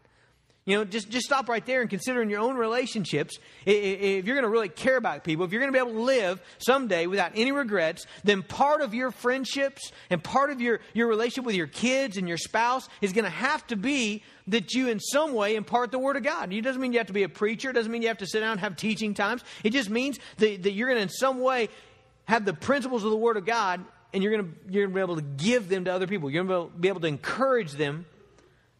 You 0.65 0.77
know, 0.77 0.83
just, 0.83 1.11
just 1.11 1.27
stop 1.27 1.47
right 1.47 1.63
there 1.63 1.81
and 1.81 1.89
consider 1.91 2.23
in 2.23 2.29
your 2.31 2.39
own 2.39 2.55
relationships, 2.55 3.37
if 3.67 4.25
you're 4.25 4.35
going 4.35 4.45
to 4.45 4.49
really 4.49 4.67
care 4.67 4.97
about 4.97 5.23
people, 5.23 5.45
if 5.45 5.51
you're 5.51 5.61
going 5.61 5.71
to 5.71 5.77
be 5.77 5.79
able 5.79 5.93
to 5.93 6.03
live 6.03 6.41
someday 6.57 7.05
without 7.05 7.33
any 7.35 7.51
regrets, 7.51 8.07
then 8.23 8.41
part 8.41 8.81
of 8.81 8.91
your 8.91 9.11
friendships 9.11 9.91
and 10.09 10.23
part 10.23 10.49
of 10.49 10.59
your, 10.61 10.79
your 10.95 11.07
relationship 11.07 11.45
with 11.45 11.53
your 11.53 11.67
kids 11.67 12.17
and 12.17 12.27
your 12.27 12.37
spouse 12.37 12.89
is 12.99 13.13
going 13.13 13.25
to 13.25 13.29
have 13.29 13.65
to 13.67 13.75
be 13.75 14.23
that 14.47 14.73
you 14.73 14.89
in 14.89 14.99
some 14.99 15.33
way 15.33 15.55
impart 15.55 15.91
the 15.91 15.99
Word 15.99 16.17
of 16.17 16.23
God. 16.23 16.51
It 16.51 16.61
doesn't 16.61 16.81
mean 16.81 16.93
you 16.93 16.99
have 16.99 17.07
to 17.07 17.13
be 17.13 17.23
a 17.23 17.29
preacher. 17.29 17.69
It 17.69 17.73
doesn't 17.73 17.91
mean 17.91 18.01
you 18.01 18.07
have 18.07 18.17
to 18.17 18.27
sit 18.27 18.39
down 18.39 18.53
and 18.53 18.59
have 18.59 18.75
teaching 18.75 19.13
times. 19.13 19.43
It 19.63 19.69
just 19.69 19.91
means 19.91 20.17
that, 20.37 20.63
that 20.63 20.71
you're 20.71 20.87
going 20.87 20.97
to 20.97 21.03
in 21.03 21.09
some 21.09 21.41
way 21.41 21.69
have 22.25 22.43
the 22.43 22.55
principles 22.55 23.03
of 23.03 23.11
the 23.11 23.17
Word 23.17 23.37
of 23.37 23.45
God 23.45 23.85
and 24.13 24.23
you're 24.23 24.31
going 24.31 24.51
to, 24.51 24.73
you're 24.73 24.87
going 24.87 24.93
to 24.93 24.95
be 24.95 25.01
able 25.01 25.15
to 25.17 25.43
give 25.43 25.69
them 25.69 25.85
to 25.85 25.93
other 25.93 26.07
people. 26.07 26.31
You're 26.31 26.43
going 26.43 26.71
to 26.71 26.75
be 26.75 26.87
able 26.87 27.01
to 27.01 27.07
encourage 27.07 27.73
them 27.73 28.07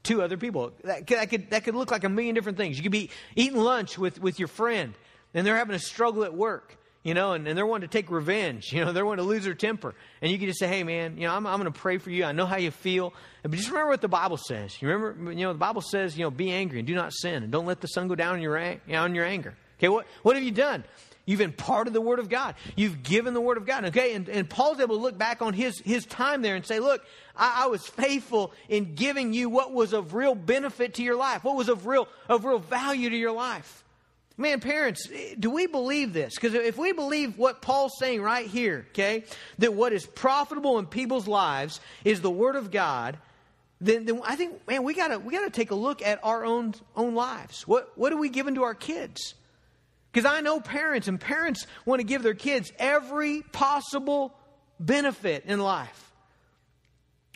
to 0.06 0.22
other 0.22 0.38
people. 0.38 0.72
That, 0.84 1.08
that, 1.08 1.30
could, 1.30 1.50
that 1.52 1.64
could 1.64 1.76
look 1.76 1.92
like 1.92 2.04
a 2.04 2.10
million 2.10 2.36
different 2.36 2.58
things. 2.58 2.78
You 2.78 2.84
could 2.84 2.92
be 2.92 3.10
eating 3.36 3.60
lunch 3.60 3.98
with, 3.98 4.20
with 4.20 4.40
your 4.40 4.48
friend, 4.48 4.94
and 5.34 5.46
they're 5.46 5.58
having 5.58 5.76
a 5.76 5.80
struggle 5.80 6.24
at 6.24 6.34
work, 6.34 6.78
you 7.04 7.14
know, 7.14 7.34
and, 7.34 7.48
and 7.48 7.58
they're 7.58 7.66
wanting 7.66 7.88
to 7.88 7.92
take 7.92 8.10
revenge, 8.10 8.66
you 8.72 8.84
know, 8.84 8.92
they're 8.92 9.06
wanting 9.06 9.24
to 9.24 9.30
lose 9.30 9.44
their 9.44 9.54
temper. 9.54 9.94
And 10.22 10.32
you 10.32 10.38
can 10.38 10.48
just 10.48 10.60
say, 10.60 10.68
hey, 10.68 10.84
man, 10.84 11.18
you 11.18 11.28
know, 11.28 11.34
I'm, 11.34 11.46
I'm 11.46 11.60
going 11.60 11.72
to 11.72 11.80
pray 11.80 11.98
for 11.98 12.10
you. 12.10 12.24
I 12.24 12.32
know 12.32 12.46
how 12.46 12.58
you 12.58 12.72
feel. 12.72 13.14
But 13.44 13.52
just 13.52 13.70
remember 13.70 13.90
what 13.90 14.02
the 14.02 14.08
Bible 14.08 14.38
says. 14.38 14.82
You 14.82 14.90
remember, 14.90 15.32
you 15.32 15.46
know, 15.46 15.54
the 15.54 15.60
Bible 15.60 15.82
says, 15.82 16.18
you 16.18 16.24
know, 16.24 16.32
be 16.32 16.52
angry 16.52 16.80
and 16.80 16.88
do 16.88 16.96
not 16.96 17.14
sin, 17.14 17.44
and 17.44 17.52
don't 17.52 17.66
let 17.66 17.82
the 17.82 17.88
sun 17.88 18.08
go 18.08 18.16
down 18.16 18.36
on 18.36 18.42
your, 18.42 18.58
on 18.58 19.16
your 19.16 19.26
anger. 19.26 19.56
Okay, 19.78 19.90
what, 19.90 20.08
what 20.24 20.36
have 20.36 20.44
you 20.44 20.52
done? 20.52 20.84
You've 21.26 21.42
imparted 21.42 21.94
the 21.94 22.02
Word 22.02 22.20
of 22.20 22.30
God. 22.30 22.56
You've 22.76 23.02
given 23.02 23.34
the 23.34 23.42
Word 23.42 23.58
of 23.58 23.66
God. 23.66 23.86
Okay, 23.86 24.14
and, 24.14 24.30
and 24.30 24.48
Paul's 24.48 24.80
able 24.80 24.96
to 24.98 25.02
look 25.02 25.18
back 25.18 25.42
on 25.42 25.54
his, 25.54 25.80
his 25.80 26.06
time 26.06 26.42
there 26.42 26.56
and 26.56 26.66
say, 26.66 26.80
look, 26.80 27.04
I, 27.36 27.64
I, 27.64 27.68
was 27.68 27.86
faithful 27.86 28.54
in 28.70 28.94
giving 28.94 29.34
you 29.34 29.50
what 29.50 29.74
was 29.74 29.94
of 29.94 30.14
real 30.14 30.36
benefit 30.36 30.96
to 30.96 31.04
your 31.04 31.16
life, 31.16 31.44
what 31.44 31.56
was 31.56 31.68
of 31.68 31.88
real, 31.88 32.08
of 32.30 32.46
real 32.46 32.60
value 32.60 33.10
to 33.10 33.18
your 33.18 33.32
life. 33.32 33.84
Man, 34.38 34.60
parents, 34.60 35.08
do 35.40 35.50
we 35.50 35.66
believe 35.66 36.12
this? 36.14 36.36
Because 36.36 36.54
if 36.54 36.78
we 36.78 36.92
believe 36.92 37.38
what 37.38 37.62
Paul's 37.62 37.94
saying 37.98 38.22
right 38.22 38.46
here, 38.46 38.86
okay, 38.90 39.24
that 39.60 39.74
what 39.74 39.94
is 39.94 40.06
profitable 40.06 40.78
in 40.78 40.86
people's 40.86 41.28
lives 41.28 41.80
is 42.04 42.22
the 42.22 42.30
Word 42.30 42.58
of 42.58 42.70
God, 42.70 43.18
then, 43.80 44.06
then 44.06 44.22
I 44.26 44.36
think, 44.36 44.68
man, 44.68 44.84
we 44.84 44.94
gotta 44.94 45.20
we 45.20 45.34
gotta 45.34 45.50
take 45.50 45.72
a 45.72 45.76
look 45.76 46.02
at 46.02 46.20
our 46.24 46.46
own 46.46 46.76
own 46.96 47.16
lives. 47.16 47.68
What 47.68 47.92
what 47.96 48.12
are 48.12 48.18
we 48.18 48.30
giving 48.30 48.56
to 48.56 48.64
our 48.64 48.74
kids? 48.74 49.36
Because 50.16 50.32
I 50.32 50.40
know 50.40 50.62
parents, 50.62 51.10
and 51.10 51.20
parents 51.20 51.68
want 51.86 52.00
to 52.00 52.06
give 52.06 52.24
their 52.24 52.34
kids 52.34 52.72
every 52.80 53.42
possible 53.42 54.34
benefit 54.80 55.44
in 55.46 55.60
life. 55.60 56.14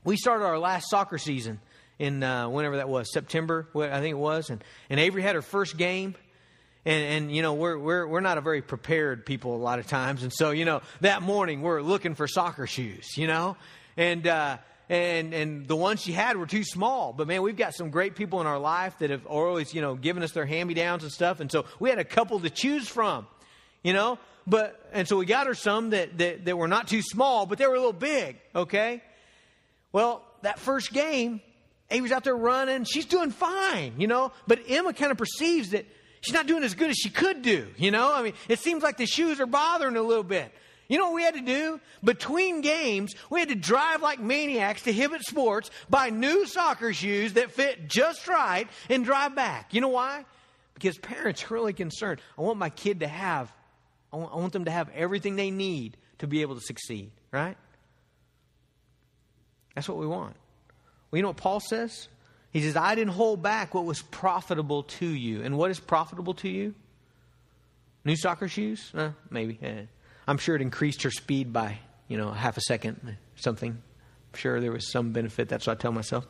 We 0.05 0.15
started 0.15 0.45
our 0.45 0.57
last 0.57 0.89
soccer 0.89 1.17
season 1.17 1.59
in 1.99 2.23
uh, 2.23 2.47
whenever 2.47 2.77
that 2.77 2.87
was, 2.87 3.11
September, 3.11 3.67
I 3.75 3.99
think 3.99 4.13
it 4.13 4.17
was, 4.17 4.49
and, 4.49 4.63
and 4.89 4.97
Avery 4.97 5.21
had 5.23 5.35
her 5.35 5.41
first 5.41 5.75
game. 5.75 6.15
And, 6.85 7.25
and, 7.25 7.35
you 7.35 7.41
know 7.41 7.55
we're, 7.55 7.77
we're, 7.77 8.07
we're 8.07 8.21
not 8.21 8.37
a 8.37 8.41
very 8.41 8.61
prepared 8.61 9.25
people 9.25 9.53
a 9.53 9.61
lot 9.61 9.79
of 9.79 9.87
times 9.87 10.23
and 10.23 10.31
so 10.31 10.51
you 10.51 10.63
know 10.63 10.81
that 11.01 11.21
morning 11.21 11.61
we're 11.61 11.81
looking 11.81 12.15
for 12.15 12.25
soccer 12.25 12.67
shoes 12.67 13.17
you 13.17 13.27
know 13.27 13.57
and 13.97 14.25
uh, 14.25 14.57
and 14.89 15.33
and 15.33 15.67
the 15.67 15.75
ones 15.75 16.01
she 16.01 16.11
had 16.11 16.35
were 16.35 16.47
too 16.47 16.63
small. 16.63 17.13
But 17.13 17.27
man, 17.27 17.41
we've 17.43 17.55
got 17.55 17.75
some 17.75 17.91
great 17.91 18.15
people 18.15 18.41
in 18.41 18.47
our 18.47 18.59
life 18.59 18.97
that 18.99 19.11
have 19.11 19.25
always 19.27 19.73
you 19.73 19.81
know 19.81 19.95
given 19.95 20.23
us 20.23 20.31
their 20.31 20.45
hand 20.45 20.67
me 20.67 20.73
downs 20.73 21.03
and 21.03 21.11
stuff, 21.11 21.39
and 21.39 21.51
so 21.51 21.65
we 21.79 21.89
had 21.89 21.99
a 21.99 22.03
couple 22.03 22.39
to 22.39 22.49
choose 22.49 22.87
from, 22.87 23.27
you 23.83 23.93
know. 23.93 24.17
But 24.47 24.89
and 24.91 25.07
so 25.07 25.17
we 25.17 25.25
got 25.25 25.47
her 25.47 25.53
some 25.53 25.91
that 25.91 26.17
that, 26.17 26.45
that 26.45 26.57
were 26.57 26.67
not 26.67 26.87
too 26.87 27.01
small, 27.03 27.45
but 27.45 27.59
they 27.59 27.67
were 27.67 27.75
a 27.75 27.79
little 27.79 27.93
big. 27.93 28.37
Okay. 28.55 29.03
Well, 29.91 30.23
that 30.41 30.59
first 30.59 30.91
game, 30.91 31.41
Avery's 31.89 32.11
out 32.11 32.23
there 32.23 32.35
running. 32.35 32.83
She's 32.83 33.05
doing 33.05 33.31
fine, 33.31 33.93
you 33.97 34.07
know. 34.07 34.31
But 34.47 34.61
Emma 34.67 34.93
kind 34.93 35.11
of 35.11 35.17
perceives 35.17 35.71
that 35.71 35.85
she's 36.21 36.33
not 36.33 36.47
doing 36.47 36.63
as 36.63 36.75
good 36.75 36.89
as 36.89 36.97
she 36.97 37.09
could 37.09 37.41
do, 37.41 37.67
you 37.77 37.91
know. 37.91 38.13
I 38.13 38.23
mean, 38.23 38.33
it 38.47 38.59
seems 38.59 38.83
like 38.83 38.97
the 38.97 39.05
shoes 39.05 39.39
are 39.39 39.45
bothering 39.45 39.95
a 39.95 40.01
little 40.01 40.23
bit. 40.23 40.51
You 40.89 40.97
know 40.97 41.05
what 41.05 41.15
we 41.15 41.23
had 41.23 41.35
to 41.35 41.41
do? 41.41 41.79
Between 42.03 42.61
games, 42.61 43.13
we 43.29 43.39
had 43.39 43.49
to 43.49 43.55
drive 43.55 44.01
like 44.01 44.19
maniacs 44.19 44.81
to 44.83 44.93
Hibbett 44.93 45.21
Sports, 45.21 45.69
buy 45.87 46.09
new 46.09 46.47
soccer 46.47 46.93
shoes 46.93 47.33
that 47.33 47.51
fit 47.51 47.87
just 47.87 48.27
right, 48.27 48.67
and 48.89 49.05
drive 49.05 49.35
back. 49.35 49.73
You 49.73 49.81
know 49.81 49.89
why? 49.89 50.25
Because 50.73 50.97
parents 50.97 51.45
are 51.45 51.53
really 51.53 51.73
concerned. 51.73 52.21
I 52.37 52.41
want 52.41 52.57
my 52.57 52.71
kid 52.71 53.01
to 53.01 53.07
have, 53.07 53.53
I 54.11 54.17
want, 54.17 54.33
I 54.33 54.37
want 54.37 54.51
them 54.51 54.65
to 54.65 54.71
have 54.71 54.89
everything 54.95 55.35
they 55.35 55.51
need 55.51 55.95
to 56.17 56.27
be 56.27 56.41
able 56.41 56.55
to 56.55 56.61
succeed, 56.61 57.11
right? 57.31 57.55
That's 59.75 59.87
what 59.87 59.99
we 59.99 60.07
want. 60.07 60.35
Well, 61.11 61.17
you 61.17 61.21
know 61.21 61.29
what 61.29 61.37
Paul 61.37 61.59
says? 61.59 62.07
He 62.51 62.61
says, 62.61 62.75
I 62.75 62.95
didn't 62.95 63.13
hold 63.13 63.43
back 63.43 63.75
what 63.75 63.85
was 63.85 64.01
profitable 64.01 64.83
to 64.83 65.05
you. 65.05 65.43
And 65.43 65.55
what 65.55 65.69
is 65.69 65.79
profitable 65.79 66.33
to 66.35 66.49
you? 66.49 66.73
New 68.03 68.15
soccer 68.15 68.47
shoes? 68.47 68.91
Uh, 68.95 69.11
maybe. 69.29 69.59
Eh. 69.61 69.83
I'm 70.29 70.37
sure 70.37 70.55
it 70.55 70.61
increased 70.61 71.01
her 71.01 71.09
speed 71.09 71.51
by, 71.51 71.79
you 72.07 72.15
know, 72.15 72.29
half 72.29 72.55
a 72.55 72.61
second, 72.61 73.17
something. 73.35 73.71
I'm 73.71 74.37
sure 74.37 74.61
there 74.61 74.71
was 74.71 74.91
some 74.91 75.11
benefit. 75.11 75.49
That's 75.49 75.65
what 75.65 75.79
I 75.79 75.81
tell 75.81 75.91
myself. 75.91 76.27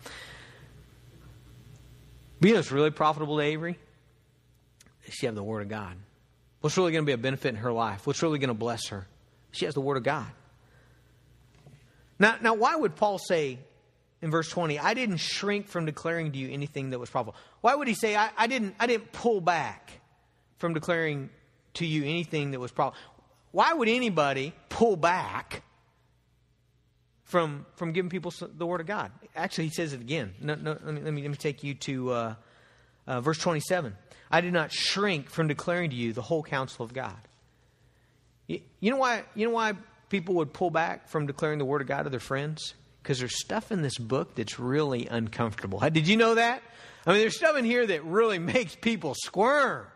But 2.39 2.47
you 2.47 2.53
know 2.53 2.61
it's 2.61 2.71
really 2.71 2.91
profitable 2.91 3.35
to 3.39 3.43
Avery? 3.43 3.77
She 5.09 5.25
have 5.25 5.35
the 5.35 5.43
Word 5.43 5.63
of 5.63 5.67
God. 5.67 5.97
What's 6.61 6.77
really 6.77 6.93
going 6.93 7.03
to 7.03 7.05
be 7.05 7.11
a 7.11 7.17
benefit 7.17 7.49
in 7.49 7.55
her 7.57 7.73
life? 7.73 8.07
What's 8.07 8.23
really 8.23 8.39
going 8.39 8.47
to 8.47 8.53
bless 8.53 8.87
her? 8.87 9.05
She 9.51 9.65
has 9.65 9.73
the 9.73 9.81
Word 9.81 9.97
of 9.97 10.03
God. 10.03 10.27
Now, 12.19 12.37
now, 12.41 12.53
why 12.53 12.77
would 12.77 12.95
Paul 12.95 13.17
say 13.17 13.59
in 14.21 14.31
verse 14.31 14.47
20, 14.47 14.79
I 14.79 14.93
didn't 14.93 15.17
shrink 15.17 15.67
from 15.67 15.83
declaring 15.83 16.31
to 16.31 16.37
you 16.37 16.49
anything 16.49 16.91
that 16.91 16.99
was 16.99 17.09
profitable? 17.09 17.37
Why 17.59 17.75
would 17.75 17.89
he 17.89 17.95
say, 17.95 18.15
I, 18.15 18.29
I 18.37 18.47
didn't, 18.47 18.75
I 18.79 18.87
didn't 18.87 19.11
pull 19.11 19.41
back 19.41 19.91
from 20.57 20.73
declaring 20.73 21.29
to 21.73 21.85
you 21.85 22.03
anything 22.03 22.51
that 22.51 22.61
was 22.61 22.71
profitable? 22.71 23.18
Why 23.51 23.73
would 23.73 23.89
anybody 23.89 24.53
pull 24.69 24.95
back 24.95 25.63
from, 27.23 27.65
from 27.75 27.93
giving 27.93 28.09
people 28.09 28.33
the 28.41 28.65
Word 28.65 28.81
of 28.81 28.87
God? 28.87 29.11
Actually, 29.35 29.65
he 29.65 29.73
says 29.73 29.93
it 29.93 30.01
again. 30.01 30.33
No, 30.41 30.55
no, 30.55 30.77
let, 30.83 30.93
me, 30.93 31.01
let, 31.01 31.13
me, 31.13 31.21
let 31.21 31.31
me 31.31 31.37
take 31.37 31.63
you 31.63 31.73
to 31.75 32.11
uh, 32.11 32.35
uh, 33.07 33.21
verse 33.21 33.39
27. 33.39 33.95
I 34.31 34.41
did 34.41 34.53
not 34.53 34.71
shrink 34.71 35.29
from 35.29 35.47
declaring 35.47 35.89
to 35.89 35.95
you 35.95 36.13
the 36.13 36.21
whole 36.21 36.43
counsel 36.43 36.85
of 36.85 36.93
God. 36.93 37.17
You, 38.47 38.61
you, 38.79 38.91
know 38.91 38.97
why, 38.97 39.23
you 39.35 39.47
know 39.47 39.53
why 39.53 39.73
people 40.09 40.35
would 40.35 40.53
pull 40.53 40.69
back 40.69 41.09
from 41.09 41.25
declaring 41.25 41.57
the 41.57 41.65
Word 41.65 41.81
of 41.81 41.87
God 41.87 42.03
to 42.03 42.09
their 42.09 42.19
friends? 42.19 42.75
Because 43.01 43.19
there's 43.19 43.39
stuff 43.39 43.71
in 43.71 43.81
this 43.81 43.97
book 43.97 44.35
that's 44.35 44.59
really 44.59 45.07
uncomfortable. 45.07 45.79
Did 45.79 46.07
you 46.07 46.17
know 46.17 46.35
that? 46.35 46.61
I 47.07 47.11
mean, 47.11 47.21
there's 47.21 47.37
stuff 47.37 47.57
in 47.57 47.65
here 47.65 47.87
that 47.87 48.03
really 48.05 48.39
makes 48.39 48.75
people 48.75 49.15
squirm. 49.15 49.87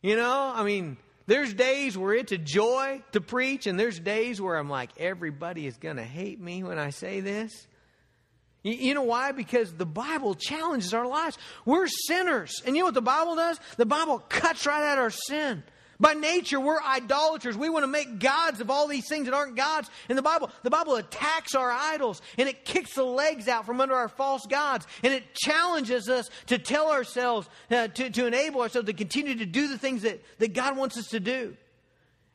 You 0.00 0.16
know, 0.16 0.52
I 0.54 0.64
mean, 0.64 0.96
there's 1.26 1.54
days 1.54 1.96
where 1.96 2.14
it's 2.14 2.32
a 2.32 2.38
joy 2.38 3.02
to 3.12 3.20
preach, 3.20 3.66
and 3.66 3.78
there's 3.78 3.98
days 3.98 4.40
where 4.40 4.56
I'm 4.56 4.70
like, 4.70 4.90
everybody 4.98 5.66
is 5.66 5.76
going 5.76 5.96
to 5.96 6.04
hate 6.04 6.40
me 6.40 6.62
when 6.62 6.78
I 6.78 6.90
say 6.90 7.20
this. 7.20 7.66
You, 8.64 8.94
know 8.94 9.02
why? 9.02 9.32
Because 9.32 9.72
the 9.72 9.86
Bible 9.86 10.34
challenges 10.34 10.94
our 10.94 11.06
lives. 11.06 11.36
We're 11.64 11.88
sinners. 11.88 12.62
And 12.64 12.76
you 12.76 12.82
know 12.82 12.86
what 12.86 12.94
the 12.94 13.02
Bible 13.02 13.34
does? 13.34 13.58
The 13.76 13.86
Bible 13.86 14.20
cuts 14.28 14.66
right 14.66 14.84
at 14.84 14.98
our 14.98 15.10
sin. 15.10 15.64
By 16.00 16.14
nature, 16.14 16.58
we're 16.58 16.82
idolaters. 16.82 17.56
We 17.56 17.68
want 17.68 17.84
to 17.84 17.88
make 17.88 18.18
gods 18.18 18.60
of 18.60 18.70
all 18.70 18.88
these 18.88 19.08
things 19.08 19.26
that 19.26 19.34
aren't 19.34 19.56
gods. 19.56 19.88
And 20.08 20.18
the 20.18 20.22
Bible, 20.22 20.50
the 20.62 20.70
Bible 20.70 20.96
attacks 20.96 21.54
our 21.54 21.70
idols 21.70 22.20
and 22.38 22.48
it 22.48 22.64
kicks 22.64 22.94
the 22.94 23.04
legs 23.04 23.46
out 23.46 23.66
from 23.66 23.80
under 23.80 23.94
our 23.94 24.08
false 24.08 24.46
gods. 24.46 24.86
And 25.02 25.12
it 25.12 25.34
challenges 25.34 26.08
us 26.08 26.28
to 26.46 26.58
tell 26.58 26.90
ourselves, 26.90 27.48
uh, 27.70 27.88
to, 27.88 28.10
to 28.10 28.26
enable 28.26 28.62
ourselves 28.62 28.86
to 28.86 28.92
continue 28.94 29.36
to 29.36 29.46
do 29.46 29.68
the 29.68 29.78
things 29.78 30.02
that, 30.02 30.22
that 30.38 30.54
God 30.54 30.76
wants 30.76 30.98
us 30.98 31.06
to 31.08 31.20
do. 31.20 31.56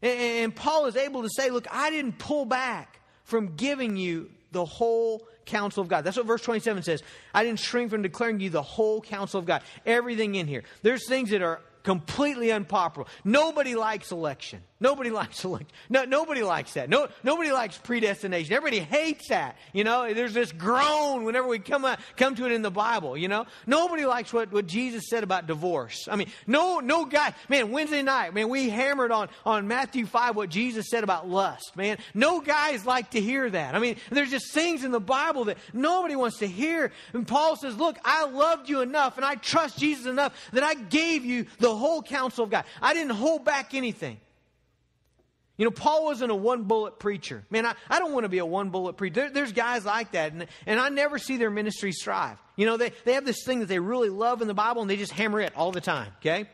And, 0.01 0.19
and 0.19 0.55
Paul 0.55 0.85
is 0.85 0.95
able 0.95 1.23
to 1.23 1.29
say, 1.29 1.49
look, 1.49 1.67
I 1.71 1.89
didn't 1.89 2.19
pull 2.19 2.45
back 2.45 2.99
from 3.23 3.55
giving 3.55 3.97
you 3.97 4.29
the 4.51 4.65
whole 4.65 5.27
counsel 5.45 5.81
of 5.81 5.87
God. 5.87 6.03
That's 6.03 6.17
what 6.17 6.25
verse 6.25 6.41
27 6.41 6.83
says. 6.83 7.03
I 7.33 7.43
didn't 7.43 7.59
shrink 7.59 7.89
from 7.89 8.01
declaring 8.01 8.39
you 8.39 8.49
the 8.49 8.61
whole 8.61 9.01
counsel 9.01 9.39
of 9.39 9.45
God. 9.45 9.61
Everything 9.85 10.35
in 10.35 10.47
here. 10.47 10.63
There's 10.83 11.07
things 11.07 11.31
that 11.31 11.41
are 11.41 11.61
completely 11.87 12.51
unpopular. 12.51 13.07
Nobody 13.23 13.73
likes 13.73 14.11
election. 14.11 14.59
Nobody 14.81 15.09
likes 15.21 15.45
election. 15.45 15.69
No, 15.89 16.03
nobody 16.03 16.43
likes 16.43 16.73
that. 16.73 16.89
No, 16.89 17.07
nobody 17.23 17.49
likes 17.49 17.77
predestination. 17.77 18.53
Everybody 18.53 18.81
hates 18.81 19.29
that. 19.29 19.55
You 19.71 19.85
know, 19.85 20.13
there's 20.13 20.33
this 20.33 20.51
groan 20.51 21.23
whenever 21.23 21.47
we 21.47 21.59
come, 21.59 21.85
out, 21.85 21.99
come 22.17 22.35
to 22.35 22.45
it 22.45 22.51
in 22.51 22.61
the 22.61 22.69
Bible, 22.69 23.15
you 23.15 23.29
know. 23.29 23.45
Nobody 23.65 24.05
likes 24.05 24.33
what, 24.33 24.51
what 24.51 24.67
Jesus 24.67 25.05
said 25.09 25.23
about 25.23 25.47
divorce. 25.47 26.09
I 26.11 26.17
mean, 26.17 26.27
no, 26.45 26.81
no 26.81 27.05
guy, 27.05 27.33
man, 27.47 27.71
Wednesday 27.71 28.01
night, 28.01 28.33
man, 28.33 28.49
we 28.49 28.69
hammered 28.69 29.13
on, 29.13 29.29
on 29.45 29.69
Matthew 29.69 30.05
5 30.05 30.35
what 30.35 30.49
Jesus 30.49 30.89
said 30.89 31.05
about 31.05 31.29
lust, 31.29 31.77
man. 31.77 31.99
No 32.13 32.41
guys 32.41 32.85
like 32.85 33.11
to 33.11 33.21
hear 33.21 33.49
that. 33.49 33.75
I 33.75 33.79
mean, 33.79 33.95
there's 34.09 34.29
just 34.29 34.51
things 34.51 34.83
in 34.83 34.91
the 34.91 34.99
Bible 34.99 35.45
that 35.45 35.57
nobody 35.71 36.17
wants 36.17 36.39
to 36.39 36.47
hear. 36.47 36.91
And 37.13 37.25
Paul 37.25 37.55
says, 37.55 37.77
look, 37.77 37.97
I 38.03 38.25
loved 38.25 38.67
you 38.67 38.81
enough 38.81 39.15
and 39.15 39.25
I 39.25 39.35
trust 39.35 39.79
Jesus 39.79 40.05
enough 40.05 40.33
that 40.51 40.63
I 40.63 40.73
gave 40.73 41.23
you 41.23 41.45
the 41.59 41.76
whole 41.77 42.01
counsel 42.01 42.43
of 42.43 42.49
God. 42.49 42.65
I 42.81 42.93
didn't 42.93 43.11
hold 43.11 43.45
back 43.45 43.73
anything. 43.73 44.17
You 45.57 45.65
know, 45.65 45.71
Paul 45.71 46.05
wasn't 46.05 46.31
a 46.31 46.35
one 46.35 46.63
bullet 46.63 46.99
preacher. 46.99 47.43
Man, 47.49 47.65
I, 47.65 47.73
I 47.89 47.97
don't 47.97 48.13
want 48.13 48.25
to 48.25 48.29
be 48.29 48.37
a 48.37 48.45
one 48.45 48.69
bullet 48.69 48.93
preacher. 48.93 49.15
There, 49.15 49.29
there's 49.31 49.53
guys 49.53 49.85
like 49.85 50.11
that, 50.11 50.31
and, 50.31 50.45
and 50.67 50.79
I 50.79 50.89
never 50.89 51.17
see 51.17 51.37
their 51.37 51.49
ministry 51.49 51.91
strive. 51.91 52.37
You 52.55 52.67
know, 52.67 52.77
they, 52.77 52.91
they 53.05 53.13
have 53.13 53.25
this 53.25 53.43
thing 53.43 53.61
that 53.61 53.65
they 53.65 53.79
really 53.79 54.09
love 54.09 54.43
in 54.43 54.47
the 54.47 54.53
Bible, 54.53 54.81
and 54.83 54.89
they 54.89 54.97
just 54.97 55.13
hammer 55.13 55.39
it 55.39 55.53
all 55.55 55.71
the 55.71 55.81
time, 55.81 56.11
okay? 56.19 56.47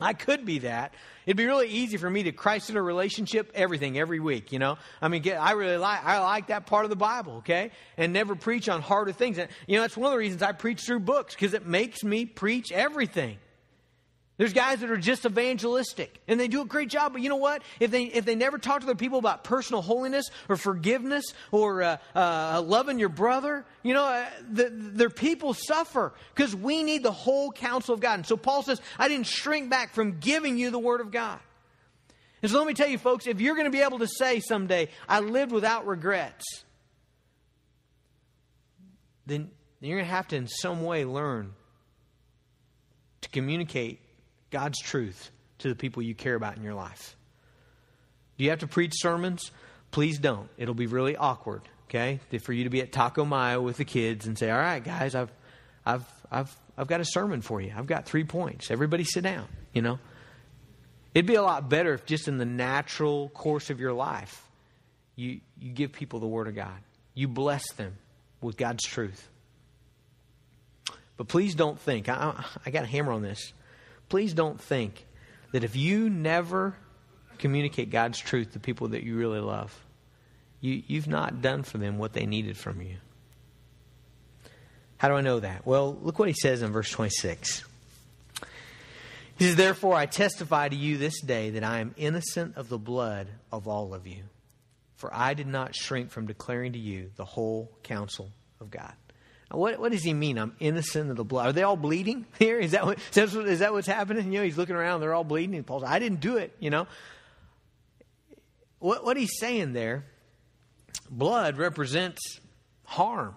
I 0.00 0.12
could 0.14 0.44
be 0.44 0.60
that. 0.60 0.92
It'd 1.24 1.36
be 1.36 1.46
really 1.46 1.68
easy 1.68 1.98
for 1.98 2.10
me 2.10 2.24
to 2.24 2.32
Christ 2.32 2.68
in 2.68 2.76
a 2.76 2.82
relationship, 2.82 3.52
everything, 3.54 3.96
every 3.96 4.18
week, 4.18 4.50
you 4.50 4.58
know? 4.58 4.76
I 5.00 5.06
mean, 5.06 5.22
get, 5.22 5.40
I 5.40 5.52
really 5.52 5.76
like, 5.76 6.04
I 6.04 6.18
like 6.18 6.48
that 6.48 6.66
part 6.66 6.84
of 6.84 6.90
the 6.90 6.96
Bible, 6.96 7.34
okay? 7.34 7.70
And 7.96 8.12
never 8.12 8.34
preach 8.34 8.68
on 8.68 8.82
harder 8.82 9.12
things. 9.12 9.38
And, 9.38 9.48
you 9.68 9.76
know, 9.76 9.82
that's 9.82 9.96
one 9.96 10.06
of 10.06 10.12
the 10.12 10.18
reasons 10.18 10.42
I 10.42 10.50
preach 10.50 10.80
through 10.80 11.00
books, 11.00 11.36
because 11.36 11.54
it 11.54 11.64
makes 11.64 12.02
me 12.02 12.24
preach 12.24 12.72
everything. 12.72 13.36
There's 14.38 14.54
guys 14.54 14.80
that 14.80 14.90
are 14.90 14.96
just 14.96 15.26
evangelistic 15.26 16.20
and 16.26 16.40
they 16.40 16.48
do 16.48 16.62
a 16.62 16.64
great 16.64 16.88
job, 16.88 17.12
but 17.12 17.22
you 17.22 17.28
know 17.28 17.36
what? 17.36 17.62
If 17.80 17.90
they, 17.90 18.04
if 18.04 18.24
they 18.24 18.34
never 18.34 18.58
talk 18.58 18.80
to 18.80 18.86
their 18.86 18.94
people 18.94 19.18
about 19.18 19.44
personal 19.44 19.82
holiness 19.82 20.30
or 20.48 20.56
forgiveness 20.56 21.34
or 21.50 21.82
uh, 21.82 21.96
uh, 22.14 22.62
loving 22.64 22.98
your 22.98 23.10
brother, 23.10 23.64
you 23.82 23.92
know, 23.92 24.04
uh, 24.04 24.26
the, 24.50 24.70
their 24.70 25.10
people 25.10 25.52
suffer 25.52 26.14
because 26.34 26.56
we 26.56 26.82
need 26.82 27.02
the 27.02 27.12
whole 27.12 27.52
counsel 27.52 27.94
of 27.94 28.00
God. 28.00 28.14
And 28.14 28.26
so 28.26 28.36
Paul 28.38 28.62
says, 28.62 28.80
I 28.98 29.08
didn't 29.08 29.26
shrink 29.26 29.68
back 29.68 29.92
from 29.92 30.18
giving 30.18 30.56
you 30.56 30.70
the 30.70 30.78
word 30.78 31.02
of 31.02 31.10
God. 31.10 31.38
And 32.40 32.50
so 32.50 32.58
let 32.58 32.66
me 32.66 32.74
tell 32.74 32.88
you, 32.88 32.98
folks, 32.98 33.26
if 33.26 33.40
you're 33.40 33.54
going 33.54 33.66
to 33.66 33.70
be 33.70 33.82
able 33.82 34.00
to 34.00 34.08
say 34.08 34.40
someday, 34.40 34.88
I 35.08 35.20
lived 35.20 35.52
without 35.52 35.86
regrets, 35.86 36.64
then 39.26 39.50
you're 39.80 39.98
going 39.98 40.08
to 40.08 40.14
have 40.14 40.26
to, 40.28 40.36
in 40.36 40.48
some 40.48 40.82
way, 40.82 41.04
learn 41.04 41.52
to 43.20 43.28
communicate 43.28 44.00
God's 44.52 44.78
truth 44.78 45.32
to 45.58 45.68
the 45.68 45.74
people 45.74 46.02
you 46.02 46.14
care 46.14 46.36
about 46.36 46.56
in 46.56 46.62
your 46.62 46.74
life. 46.74 47.16
Do 48.38 48.44
you 48.44 48.50
have 48.50 48.60
to 48.60 48.68
preach 48.68 48.92
sermons? 48.94 49.50
Please 49.90 50.18
don't. 50.18 50.48
It'll 50.56 50.74
be 50.74 50.86
really 50.86 51.16
awkward, 51.16 51.62
okay? 51.88 52.20
For 52.42 52.52
you 52.52 52.64
to 52.64 52.70
be 52.70 52.80
at 52.80 52.92
Taco 52.92 53.24
Mayo 53.24 53.60
with 53.60 53.78
the 53.78 53.84
kids 53.84 54.26
and 54.26 54.38
say, 54.38 54.50
"All 54.50 54.58
right, 54.58 54.82
guys, 54.82 55.14
I've 55.14 55.32
I've 55.84 56.04
I've 56.30 56.56
I've 56.78 56.86
got 56.86 57.00
a 57.00 57.04
sermon 57.04 57.40
for 57.42 57.60
you. 57.60 57.72
I've 57.76 57.86
got 57.86 58.06
3 58.06 58.24
points. 58.24 58.70
Everybody 58.70 59.04
sit 59.04 59.24
down," 59.24 59.48
you 59.72 59.82
know? 59.82 59.98
It'd 61.14 61.26
be 61.26 61.34
a 61.34 61.42
lot 61.42 61.68
better 61.68 61.92
if 61.92 62.06
just 62.06 62.28
in 62.28 62.38
the 62.38 62.46
natural 62.46 63.28
course 63.30 63.68
of 63.68 63.80
your 63.80 63.92
life 63.92 64.48
you 65.16 65.40
you 65.58 65.72
give 65.72 65.92
people 65.92 66.20
the 66.20 66.26
word 66.26 66.48
of 66.48 66.54
God. 66.54 66.78
You 67.14 67.28
bless 67.28 67.70
them 67.74 67.96
with 68.40 68.56
God's 68.56 68.84
truth. 68.84 69.28
But 71.18 71.28
please 71.28 71.54
don't 71.54 71.78
think, 71.78 72.08
I, 72.08 72.44
I 72.64 72.70
got 72.70 72.84
a 72.84 72.86
hammer 72.86 73.12
on 73.12 73.22
this 73.22 73.52
please 74.12 74.34
don't 74.34 74.60
think 74.60 75.06
that 75.52 75.64
if 75.64 75.74
you 75.74 76.10
never 76.10 76.76
communicate 77.38 77.88
God's 77.88 78.18
truth 78.18 78.52
to 78.52 78.60
people 78.60 78.88
that 78.88 79.02
you 79.02 79.16
really 79.16 79.40
love, 79.40 79.74
you, 80.60 80.82
you've 80.86 81.08
not 81.08 81.40
done 81.40 81.62
for 81.62 81.78
them 81.78 81.96
what 81.96 82.12
they 82.12 82.26
needed 82.26 82.58
from 82.58 82.82
you. 82.82 82.96
How 84.98 85.08
do 85.08 85.14
I 85.14 85.22
know 85.22 85.40
that? 85.40 85.64
Well, 85.64 85.96
look 86.02 86.18
what 86.18 86.28
he 86.28 86.34
says 86.34 86.60
in 86.60 86.72
verse 86.72 86.90
26. 86.90 87.64
He 89.38 89.46
says, 89.46 89.56
Therefore, 89.56 89.94
I 89.94 90.04
testify 90.04 90.68
to 90.68 90.76
you 90.76 90.98
this 90.98 91.22
day 91.22 91.48
that 91.48 91.64
I 91.64 91.78
am 91.78 91.94
innocent 91.96 92.58
of 92.58 92.68
the 92.68 92.76
blood 92.76 93.28
of 93.50 93.66
all 93.66 93.94
of 93.94 94.06
you. 94.06 94.24
For 94.96 95.10
I 95.14 95.32
did 95.32 95.46
not 95.46 95.74
shrink 95.74 96.10
from 96.10 96.26
declaring 96.26 96.74
to 96.74 96.78
you 96.78 97.12
the 97.16 97.24
whole 97.24 97.72
counsel 97.82 98.28
of 98.60 98.70
God. 98.70 98.92
What, 99.52 99.78
what 99.78 99.92
does 99.92 100.02
he 100.02 100.14
mean? 100.14 100.38
I'm 100.38 100.54
innocent 100.60 101.10
of 101.10 101.16
the 101.16 101.24
blood. 101.24 101.46
Are 101.46 101.52
they 101.52 101.62
all 101.62 101.76
bleeding 101.76 102.26
here? 102.38 102.58
Is 102.58 102.72
that, 102.72 102.84
what, 102.84 102.98
is, 102.98 103.14
that 103.14 103.46
is 103.46 103.58
that 103.60 103.72
what's 103.72 103.86
happening? 103.86 104.32
You 104.32 104.40
know, 104.40 104.44
he's 104.44 104.56
looking 104.56 104.76
around, 104.76 105.00
they're 105.00 105.14
all 105.14 105.24
bleeding. 105.24 105.54
And 105.54 105.66
Paul's, 105.66 105.84
I 105.84 105.98
didn't 105.98 106.20
do 106.20 106.36
it, 106.38 106.54
you 106.58 106.70
know. 106.70 106.86
What, 108.78 109.04
what 109.04 109.16
he's 109.16 109.38
saying 109.38 109.74
there, 109.74 110.04
blood 111.10 111.58
represents 111.58 112.40
harm. 112.84 113.34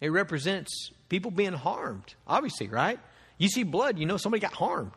It 0.00 0.10
represents 0.10 0.90
people 1.08 1.30
being 1.30 1.54
harmed, 1.54 2.14
obviously, 2.26 2.68
right? 2.68 3.00
You 3.38 3.48
see 3.48 3.62
blood, 3.62 3.98
you 3.98 4.06
know 4.06 4.16
somebody 4.16 4.40
got 4.40 4.52
harmed. 4.52 4.92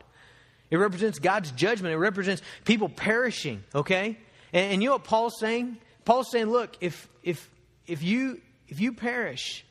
It 0.70 0.76
represents 0.76 1.18
God's 1.18 1.50
judgment. 1.52 1.94
It 1.94 1.98
represents 1.98 2.42
people 2.64 2.88
perishing, 2.88 3.64
okay? 3.74 4.16
And, 4.52 4.72
and 4.74 4.82
you 4.82 4.88
know 4.88 4.96
what 4.96 5.04
Paul's 5.04 5.38
saying? 5.40 5.78
Paul's 6.04 6.30
saying, 6.30 6.46
look, 6.46 6.76
if, 6.80 7.08
if, 7.22 7.50
if, 7.86 8.02
you, 8.02 8.40
if 8.68 8.80
you 8.80 8.92
perish, 8.92 9.64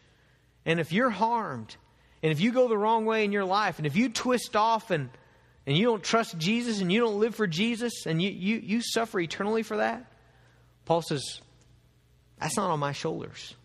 and 0.69 0.79
if 0.79 0.93
you're 0.93 1.09
harmed, 1.09 1.75
and 2.21 2.31
if 2.31 2.39
you 2.39 2.51
go 2.51 2.67
the 2.67 2.77
wrong 2.77 3.03
way 3.05 3.25
in 3.25 3.31
your 3.31 3.43
life, 3.43 3.79
and 3.79 3.87
if 3.87 3.95
you 3.95 4.07
twist 4.07 4.55
off 4.55 4.91
and, 4.91 5.09
and 5.65 5.75
you 5.75 5.83
don't 5.83 6.03
trust 6.03 6.37
Jesus 6.37 6.79
and 6.79 6.91
you 6.91 6.99
don't 6.99 7.19
live 7.19 7.33
for 7.33 7.47
Jesus 7.47 8.05
and 8.05 8.21
you, 8.21 8.29
you, 8.29 8.57
you 8.57 8.81
suffer 8.83 9.19
eternally 9.19 9.63
for 9.63 9.77
that, 9.77 10.05
Paul 10.85 11.01
says, 11.01 11.41
that's 12.39 12.55
not 12.55 12.69
on 12.69 12.79
my 12.79 12.91
shoulders. 12.91 13.55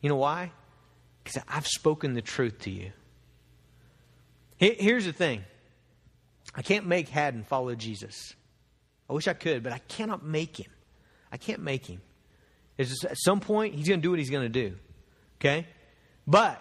You 0.00 0.08
know 0.08 0.16
why? 0.16 0.50
Because 1.22 1.40
I've 1.46 1.68
spoken 1.68 2.14
the 2.14 2.22
truth 2.22 2.58
to 2.62 2.70
you. 2.70 2.90
Here's 4.56 5.04
the 5.04 5.12
thing 5.12 5.44
I 6.52 6.62
can't 6.62 6.84
make 6.84 7.08
Haddon 7.08 7.44
follow 7.44 7.76
Jesus. 7.76 8.34
I 9.08 9.12
wish 9.12 9.28
I 9.28 9.34
could, 9.34 9.62
but 9.62 9.72
I 9.72 9.78
cannot 9.78 10.24
make 10.24 10.56
him. 10.56 10.72
I 11.30 11.36
can't 11.36 11.62
make 11.62 11.86
him. 11.86 12.00
At 12.76 12.88
some 13.18 13.38
point, 13.38 13.76
he's 13.76 13.86
going 13.86 14.00
to 14.00 14.02
do 14.02 14.10
what 14.10 14.18
he's 14.18 14.30
going 14.30 14.50
to 14.52 14.68
do. 14.68 14.74
Okay? 15.40 15.66
But, 16.26 16.60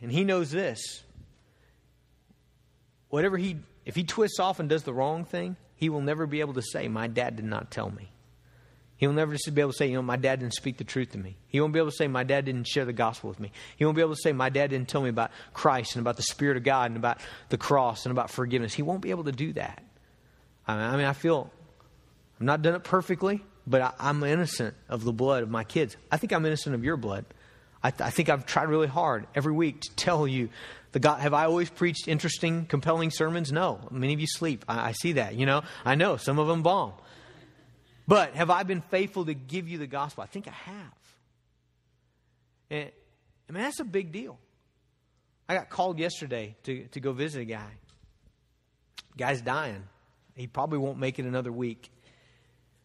and 0.00 0.10
he 0.10 0.24
knows 0.24 0.50
this, 0.50 1.02
whatever 3.08 3.36
he, 3.36 3.58
if 3.84 3.94
he 3.94 4.04
twists 4.04 4.40
off 4.40 4.58
and 4.58 4.68
does 4.68 4.82
the 4.84 4.94
wrong 4.94 5.24
thing, 5.24 5.56
he 5.76 5.88
will 5.88 6.00
never 6.00 6.26
be 6.26 6.40
able 6.40 6.54
to 6.54 6.62
say, 6.62 6.88
My 6.88 7.06
dad 7.06 7.36
did 7.36 7.44
not 7.44 7.70
tell 7.70 7.90
me. 7.90 8.12
He 9.02 9.08
will 9.08 9.14
never 9.14 9.32
just 9.32 9.52
be 9.52 9.60
able 9.60 9.72
to 9.72 9.76
say, 9.76 9.88
you 9.88 9.94
know, 9.94 10.02
my 10.02 10.14
dad 10.14 10.38
didn't 10.38 10.54
speak 10.54 10.76
the 10.76 10.84
truth 10.84 11.10
to 11.10 11.18
me. 11.18 11.36
He 11.48 11.60
won't 11.60 11.72
be 11.72 11.80
able 11.80 11.90
to 11.90 11.96
say, 11.96 12.06
my 12.06 12.22
dad 12.22 12.44
didn't 12.44 12.68
share 12.68 12.84
the 12.84 12.92
gospel 12.92 13.30
with 13.30 13.40
me. 13.40 13.50
He 13.76 13.84
won't 13.84 13.96
be 13.96 14.00
able 14.00 14.14
to 14.14 14.20
say, 14.22 14.32
my 14.32 14.48
dad 14.48 14.70
didn't 14.70 14.88
tell 14.88 15.02
me 15.02 15.08
about 15.08 15.32
Christ 15.52 15.96
and 15.96 16.04
about 16.04 16.16
the 16.16 16.22
Spirit 16.22 16.56
of 16.56 16.62
God 16.62 16.92
and 16.92 16.96
about 16.96 17.18
the 17.48 17.58
cross 17.58 18.06
and 18.06 18.12
about 18.12 18.30
forgiveness. 18.30 18.74
He 18.74 18.82
won't 18.82 19.00
be 19.00 19.10
able 19.10 19.24
to 19.24 19.32
do 19.32 19.54
that. 19.54 19.82
I 20.68 20.96
mean, 20.96 21.04
I 21.04 21.14
feel 21.14 21.50
I've 22.36 22.46
not 22.46 22.62
done 22.62 22.76
it 22.76 22.84
perfectly, 22.84 23.42
but 23.66 23.82
I, 23.82 24.10
am 24.10 24.22
innocent 24.22 24.76
of 24.88 25.02
the 25.02 25.12
blood 25.12 25.42
of 25.42 25.50
my 25.50 25.64
kids. 25.64 25.96
I 26.12 26.16
think 26.16 26.32
I'm 26.32 26.46
innocent 26.46 26.76
of 26.76 26.84
your 26.84 26.96
blood. 26.96 27.24
I, 27.82 27.90
th- 27.90 28.00
I, 28.00 28.10
think 28.10 28.28
I've 28.28 28.46
tried 28.46 28.68
really 28.68 28.86
hard 28.86 29.26
every 29.34 29.52
week 29.52 29.80
to 29.80 29.90
tell 29.96 30.26
you 30.26 30.50
the 30.92 31.00
God. 31.00 31.20
Have 31.20 31.34
I 31.34 31.44
always 31.44 31.68
preached 31.68 32.06
interesting, 32.06 32.66
compelling 32.66 33.10
sermons? 33.10 33.50
No. 33.50 33.80
Many 33.90 34.14
of 34.14 34.20
you 34.20 34.26
sleep. 34.26 34.64
I, 34.68 34.88
I 34.88 34.92
see 34.92 35.12
that. 35.12 35.34
You 35.34 35.46
know, 35.46 35.62
I 35.84 35.94
know 35.94 36.16
some 36.16 36.38
of 36.38 36.46
them 36.46 36.62
bomb. 36.62 36.92
But 38.06 38.34
have 38.34 38.50
I 38.50 38.62
been 38.62 38.82
faithful 38.82 39.24
to 39.26 39.34
give 39.34 39.68
you 39.68 39.78
the 39.78 39.86
gospel? 39.86 40.22
I 40.22 40.26
think 40.26 40.48
I 40.48 40.52
have. 40.52 40.92
And, 42.70 42.90
I 43.48 43.52
mean, 43.52 43.62
that's 43.62 43.80
a 43.80 43.84
big 43.84 44.12
deal. 44.12 44.38
I 45.48 45.54
got 45.54 45.70
called 45.70 45.98
yesterday 45.98 46.56
to, 46.64 46.86
to 46.88 47.00
go 47.00 47.12
visit 47.12 47.42
a 47.42 47.44
guy. 47.44 47.70
Guy's 49.16 49.42
dying. 49.42 49.84
He 50.34 50.46
probably 50.46 50.78
won't 50.78 50.98
make 50.98 51.18
it 51.18 51.26
another 51.26 51.52
week. 51.52 51.90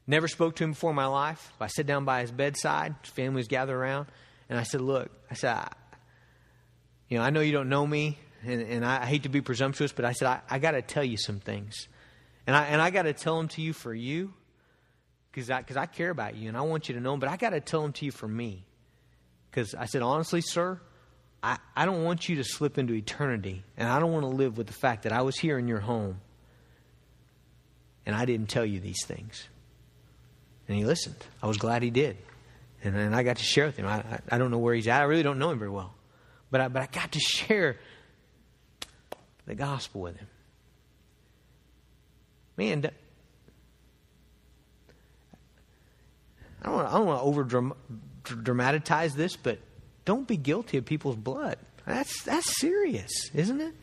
Never 0.06 0.28
spoke 0.28 0.56
to 0.58 0.64
him 0.64 0.72
before 0.72 0.90
in 0.90 0.96
my 0.96 1.06
life. 1.06 1.54
I 1.60 1.68
sit 1.68 1.86
down 1.86 2.06
by 2.06 2.22
his 2.22 2.32
bedside. 2.32 2.96
His 3.04 3.12
family's 3.12 3.48
gathered 3.48 3.76
around. 3.76 4.08
And 4.50 4.60
I 4.60 4.64
said, 4.64 4.82
Look, 4.82 5.12
I 5.30 5.34
said, 5.34 5.54
I, 5.56 5.72
you 7.10 7.18
know, 7.18 7.24
I 7.24 7.30
know 7.30 7.42
you 7.42 7.52
don't 7.52 7.70
know 7.70 7.86
me, 7.86 8.18
and, 8.44 8.62
and 8.62 8.86
I 8.86 9.06
hate 9.06 9.24
to 9.24 9.30
be 9.30 9.42
presumptuous, 9.42 9.92
but 9.92 10.06
I 10.06 10.14
said, 10.14 10.28
I, 10.28 10.42
I 10.50 10.60
got 10.60 10.72
to 10.72 10.82
tell 10.82 11.04
you 11.04 11.18
some 11.18 11.40
things. 11.40 11.88
And 12.46 12.56
I, 12.56 12.66
and 12.66 12.82
I 12.82 12.90
got 12.90 13.04
to 13.04 13.14
tell 13.14 13.38
them 13.38 13.48
to 13.50 13.62
you 13.62 13.74
for 13.74 13.94
you, 13.94 14.34
because 15.32 15.50
I, 15.50 15.62
cause 15.62 15.78
I 15.78 15.86
care 15.86 16.10
about 16.10 16.36
you, 16.36 16.48
and 16.48 16.58
I 16.58 16.62
want 16.62 16.90
you 16.90 16.96
to 16.96 17.02
know 17.02 17.12
them, 17.12 17.20
but 17.20 17.30
I 17.30 17.38
got 17.38 17.52
to 17.52 17.60
tell 17.60 17.82
them 17.82 17.94
to 17.94 18.06
you 18.06 18.12
for 18.12 18.28
me. 18.28 18.66
Because 19.50 19.74
I 19.74 19.86
said, 19.86 20.02
honestly, 20.02 20.42
sir, 20.42 20.80
I, 21.42 21.58
I 21.76 21.86
don't 21.86 22.04
want 22.04 22.28
you 22.28 22.38
to 22.38 22.44
slip 22.44 22.78
into 22.78 22.94
eternity, 22.94 23.64
and 23.78 23.88
I 23.88 24.00
don't 24.00 24.12
want 24.12 24.24
to 24.24 24.30
live 24.30 24.58
with 24.58 24.68
the 24.68 24.74
fact 24.74 25.04
that 25.04 25.12
I 25.12 25.22
was 25.22 25.38
here 25.38 25.58
in 25.58 25.68
your 25.68 25.80
home, 25.80 26.20
and 28.06 28.16
I 28.16 28.26
didn't 28.26 28.50
tell 28.50 28.66
you 28.66 28.80
these 28.80 29.06
things. 29.06 29.48
And 30.68 30.78
he 30.78 30.86
listened. 30.86 31.26
I 31.42 31.48
was 31.48 31.58
glad 31.58 31.84
he 31.84 31.90
did. 31.90 32.18
And, 32.96 33.16
I 33.16 33.24
got 33.24 33.38
to 33.38 33.44
share 33.44 33.66
with 33.66 33.78
him. 33.78 33.86
I, 33.86 33.98
I, 33.98 34.20
I, 34.32 34.38
don't 34.38 34.52
know 34.52 34.58
where 34.58 34.74
he's 34.74 34.88
at. 34.88 35.02
I 35.02 35.06
really 35.06 35.24
don't 35.24 35.40
know 35.40 35.52
him 35.52 35.60
very 35.60 35.72
well. 35.72 35.94
But 36.50 36.62
I, 36.62 36.68
but 36.68 36.82
I 36.82 36.88
got 36.88 37.12
to 37.12 37.20
share 37.20 37.78
the 39.46 39.56
gospel 39.56 40.02
with 40.02 40.18
him. 40.18 40.28
Man, 42.58 42.90
I 46.62 46.70
don't, 46.70 46.86
I 46.86 46.92
don't 46.94 47.06
want 47.06 47.20
to 47.20 47.24
over 47.24 47.74
dramatize 48.24 49.16
this, 49.16 49.36
but 49.36 49.60
don't 50.06 50.28
be 50.28 50.38
guilty 50.38 50.78
of 50.78 50.86
people's 50.86 51.16
blood. 51.16 51.58
That's, 51.86 52.24
that's 52.24 52.60
serious, 52.60 53.12
isn't 53.34 53.62
it? 53.62 53.74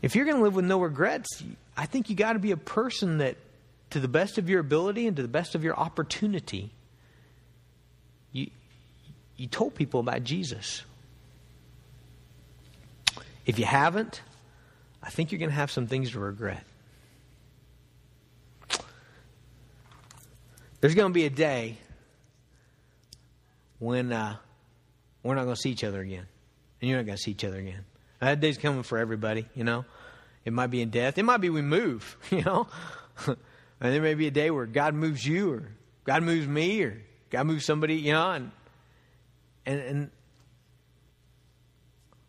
If 0.00 0.14
you're 0.14 0.24
going 0.24 0.36
to 0.36 0.42
live 0.42 0.54
with 0.54 0.64
no 0.64 0.80
regrets, 0.80 1.42
I 1.76 1.86
think 1.86 2.10
you 2.10 2.16
got 2.16 2.34
to 2.34 2.38
be 2.38 2.52
a 2.52 2.56
person 2.56 3.18
that, 3.18 3.36
to 3.90 4.00
the 4.00 4.08
best 4.08 4.38
of 4.38 4.48
your 4.48 4.60
ability 4.60 5.06
and 5.06 5.16
to 5.16 5.22
the 5.22 5.28
best 5.28 5.54
of 5.54 5.64
your 5.64 5.76
opportunity, 5.78 6.72
you, 8.32 8.50
you 9.36 9.46
told 9.46 9.74
people 9.74 10.00
about 10.00 10.24
Jesus. 10.24 10.82
If 13.46 13.58
you 13.58 13.64
haven't, 13.64 14.20
I 15.02 15.10
think 15.10 15.32
you're 15.32 15.38
going 15.38 15.50
to 15.50 15.56
have 15.56 15.70
some 15.70 15.86
things 15.86 16.10
to 16.12 16.20
regret. 16.20 16.62
There's 20.80 20.94
going 20.94 21.10
to 21.10 21.14
be 21.14 21.24
a 21.24 21.30
day 21.30 21.78
when 23.78 24.12
uh, 24.12 24.36
we're 25.22 25.34
not 25.34 25.44
going 25.44 25.56
to 25.56 25.60
see 25.60 25.70
each 25.70 25.84
other 25.84 26.00
again. 26.00 26.26
And 26.80 26.88
you're 26.88 26.98
not 26.98 27.06
going 27.06 27.16
to 27.16 27.22
see 27.22 27.32
each 27.32 27.44
other 27.44 27.58
again. 27.58 27.84
That 28.20 28.40
day's 28.40 28.58
coming 28.58 28.82
for 28.82 28.98
everybody, 28.98 29.46
you 29.54 29.64
know. 29.64 29.84
It 30.44 30.52
might 30.52 30.68
be 30.68 30.80
in 30.80 30.90
death. 30.90 31.18
It 31.18 31.24
might 31.24 31.38
be 31.38 31.50
we 31.50 31.62
move, 31.62 32.16
you 32.30 32.42
know. 32.42 32.68
and 33.80 33.94
there 33.94 34.02
may 34.02 34.14
be 34.14 34.26
a 34.26 34.30
day 34.30 34.50
where 34.50 34.66
God 34.66 34.94
moves 34.94 35.26
you 35.26 35.52
or 35.52 35.68
God 36.04 36.22
moves 36.22 36.46
me 36.46 36.82
or 36.82 37.00
God 37.30 37.44
moves 37.46 37.64
somebody, 37.64 37.94
you 37.96 38.12
know, 38.12 38.30
and 38.30 38.50
and, 39.66 39.80
and 39.80 40.10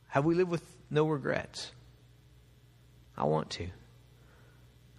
have 0.10 0.26
we 0.26 0.36
lived 0.36 0.50
with 0.50 0.64
no 0.90 1.08
regrets? 1.08 1.72
I 3.18 3.24
want 3.24 3.50
to. 3.52 3.68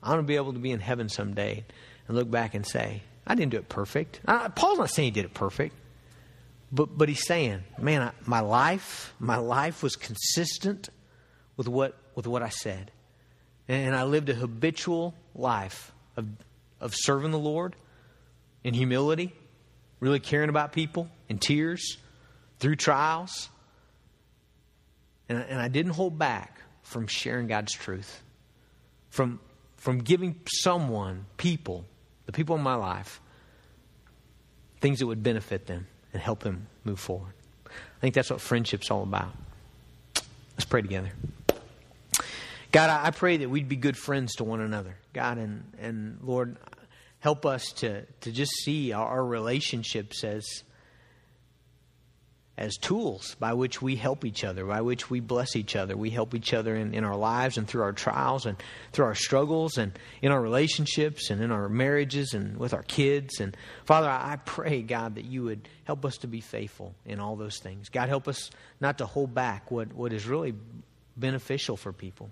I 0.03 0.11
want 0.11 0.21
to 0.21 0.27
be 0.27 0.37
able 0.37 0.53
to 0.53 0.59
be 0.59 0.71
in 0.71 0.81
heaven 0.81 1.09
someday 1.09 1.65
and 2.07 2.17
look 2.17 2.31
back 2.31 2.55
and 2.55 2.67
say, 2.67 3.03
I 3.27 3.35
didn't 3.35 3.51
do 3.53 3.59
it 3.59 3.69
perfect. 3.69 4.21
I, 4.27 4.49
Paul's 4.49 4.79
not 4.79 4.91
saying 4.91 5.07
he 5.07 5.11
did 5.11 5.25
it 5.27 5.35
perfect, 5.35 5.75
but, 6.73 6.97
but 6.97 7.09
he's 7.09 7.27
saying, 7.27 7.63
man, 7.79 8.03
I, 8.03 8.13
my 8.25 8.41
life, 8.41 9.15
my 9.19 9.37
life 9.37 9.83
was 9.83 9.97
consistent 9.97 10.89
with 11.57 11.69
what, 11.69 11.97
with 12.15 12.27
what 12.27 12.43
I 12.43 12.49
said. 12.49 12.91
And 13.69 13.95
I 13.95 14.05
lived 14.05 14.31
a 14.31 14.35
habitual 14.35 15.15
life 15.35 15.93
of, 16.17 16.27
of 16.81 16.95
serving 16.95 17.31
the 17.31 17.39
Lord 17.39 17.77
in 18.65 18.75
humility, 18.75 19.33
really 20.01 20.21
caring 20.21 20.49
about 20.49 20.73
people 20.73 21.09
in 21.29 21.39
tears, 21.39 21.99
through 22.59 22.77
trials. 22.77 23.49
And, 25.29 25.39
and 25.39 25.61
I 25.61 25.69
didn't 25.69 25.93
hold 25.93 26.19
back 26.19 26.61
from 26.83 27.07
sharing 27.07 27.47
God's 27.47 27.73
truth, 27.73 28.23
from, 29.11 29.41
from 29.77 29.99
giving 29.99 30.41
someone, 30.47 31.27
people, 31.37 31.85
the 32.27 32.33
people 32.33 32.57
in 32.57 32.63
my 32.63 32.75
life, 32.75 33.21
things 34.81 34.99
that 34.99 35.07
would 35.07 35.23
benefit 35.23 35.67
them 35.67 35.87
and 36.13 36.23
help 36.23 36.41
them 36.41 36.67
move 36.85 36.99
forward. 36.99 37.33
I 37.67 38.01
think 38.01 38.15
that's 38.15 38.31
what 38.31 38.41
friendship's 38.41 38.91
all 38.91 39.03
about. 39.03 39.33
Let's 40.55 40.65
pray 40.65 40.83
together. 40.83 41.11
God, 42.73 42.91
I 42.91 43.11
pray 43.11 43.39
that 43.39 43.51
we'd 43.51 43.69
be 43.69 43.77
good 43.77 43.97
friends 43.97 44.35
to 44.37 44.45
one 44.45 44.61
another. 44.61 44.97
God, 45.13 45.39
and, 45.39 45.73
and 45.79 46.19
Lord, 46.23 46.57
help 47.21 47.47
us 47.47 47.73
to, 47.77 48.05
to 48.23 48.33
just 48.33 48.53
see 48.65 48.93
our, 48.93 49.07
our 49.07 49.25
relationships 49.25 50.25
as, 50.25 50.65
as 52.57 52.77
tools 52.77 53.37
by 53.39 53.53
which 53.55 53.81
we 53.81 53.97
help 53.97 54.25
each 54.25 54.45
other, 54.45 54.65
by 54.65 54.81
which 54.81 55.11
we 55.11 55.21
bless 55.21 55.57
each 55.57 55.77
other. 55.77 55.97
We 55.97 56.11
help 56.11 56.35
each 56.35 56.53
other 56.53 56.75
in, 56.75 56.95
in 56.95 57.05
our 57.05 57.17
lives 57.17 57.59
and 57.59 57.69
through 57.69 57.83
our 57.83 57.93
trials 57.93 58.47
and 58.47 58.57
through 58.93 59.07
our 59.07 59.15
struggles 59.15 59.79
and 59.79 59.93
in 60.23 60.33
our 60.33 60.41
relationships 60.41 61.31
and 61.31 61.43
in 61.43 61.51
our 61.51 61.69
marriages 61.69 62.35
and 62.35 62.57
with 62.57 62.75
our 62.75 62.83
kids. 62.83 63.41
And 63.41 63.57
Father, 63.85 64.09
I 64.09 64.37
pray, 64.45 64.83
God, 64.83 65.15
that 65.17 65.25
you 65.25 65.45
would 65.45 65.69
help 65.85 66.05
us 66.05 66.19
to 66.19 66.27
be 66.27 66.41
faithful 66.41 66.95
in 67.05 67.21
all 67.21 67.37
those 67.37 67.59
things. 67.59 67.89
God, 67.89 68.09
help 68.09 68.29
us 68.29 68.51
not 68.81 68.99
to 68.99 69.07
hold 69.07 69.35
back 69.35 69.71
what, 69.71 69.93
what 69.93 70.13
is 70.13 70.27
really 70.27 70.55
beneficial 71.17 71.77
for 71.77 71.93
people. 71.93 72.31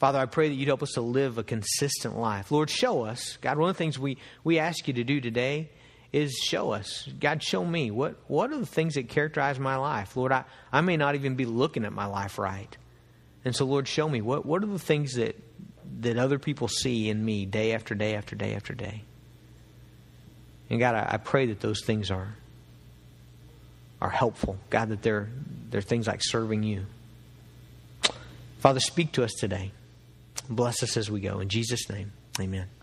Father, 0.00 0.18
I 0.18 0.24
pray 0.24 0.48
that 0.48 0.54
you'd 0.54 0.66
help 0.66 0.82
us 0.82 0.92
to 0.92 1.02
live 1.02 1.36
a 1.36 1.42
consistent 1.44 2.18
life. 2.18 2.50
Lord, 2.50 2.70
show 2.70 3.02
us. 3.02 3.36
God, 3.42 3.58
one 3.58 3.68
of 3.68 3.76
the 3.76 3.78
things 3.78 3.98
we, 3.98 4.16
we 4.42 4.58
ask 4.58 4.88
you 4.88 4.94
to 4.94 5.04
do 5.04 5.20
today 5.20 5.68
is 6.10 6.32
show 6.32 6.72
us. 6.72 7.06
God, 7.20 7.42
show 7.42 7.62
me. 7.62 7.90
What, 7.90 8.16
what 8.26 8.50
are 8.50 8.58
the 8.58 8.64
things 8.64 8.94
that 8.94 9.10
characterize 9.10 9.58
my 9.58 9.76
life? 9.76 10.16
Lord, 10.16 10.32
I, 10.32 10.44
I 10.72 10.80
may 10.80 10.96
not 10.96 11.16
even 11.16 11.34
be 11.34 11.44
looking 11.44 11.84
at 11.84 11.92
my 11.92 12.06
life 12.06 12.38
right. 12.38 12.74
And 13.44 13.54
so, 13.54 13.66
Lord, 13.66 13.86
show 13.86 14.08
me. 14.08 14.22
What, 14.22 14.46
what 14.46 14.64
are 14.64 14.66
the 14.66 14.78
things 14.78 15.16
that, 15.16 15.36
that 16.00 16.16
other 16.16 16.38
people 16.38 16.66
see 16.66 17.10
in 17.10 17.22
me 17.22 17.44
day 17.44 17.74
after 17.74 17.94
day 17.94 18.14
after 18.14 18.34
day 18.34 18.54
after 18.54 18.72
day? 18.72 19.04
And 20.70 20.80
God, 20.80 20.94
I, 20.94 21.08
I 21.10 21.16
pray 21.18 21.46
that 21.48 21.60
those 21.60 21.84
things 21.84 22.10
are, 22.10 22.34
are 24.00 24.10
helpful. 24.10 24.56
God, 24.70 24.88
that 24.88 25.02
they're, 25.02 25.28
they're 25.68 25.82
things 25.82 26.06
like 26.06 26.22
serving 26.22 26.62
you. 26.62 26.86
Father, 28.60 28.80
speak 28.80 29.12
to 29.12 29.24
us 29.24 29.32
today. 29.38 29.72
Bless 30.50 30.82
us 30.82 30.96
as 30.96 31.10
we 31.10 31.20
go. 31.20 31.38
In 31.38 31.48
Jesus' 31.48 31.88
name, 31.88 32.12
amen. 32.40 32.79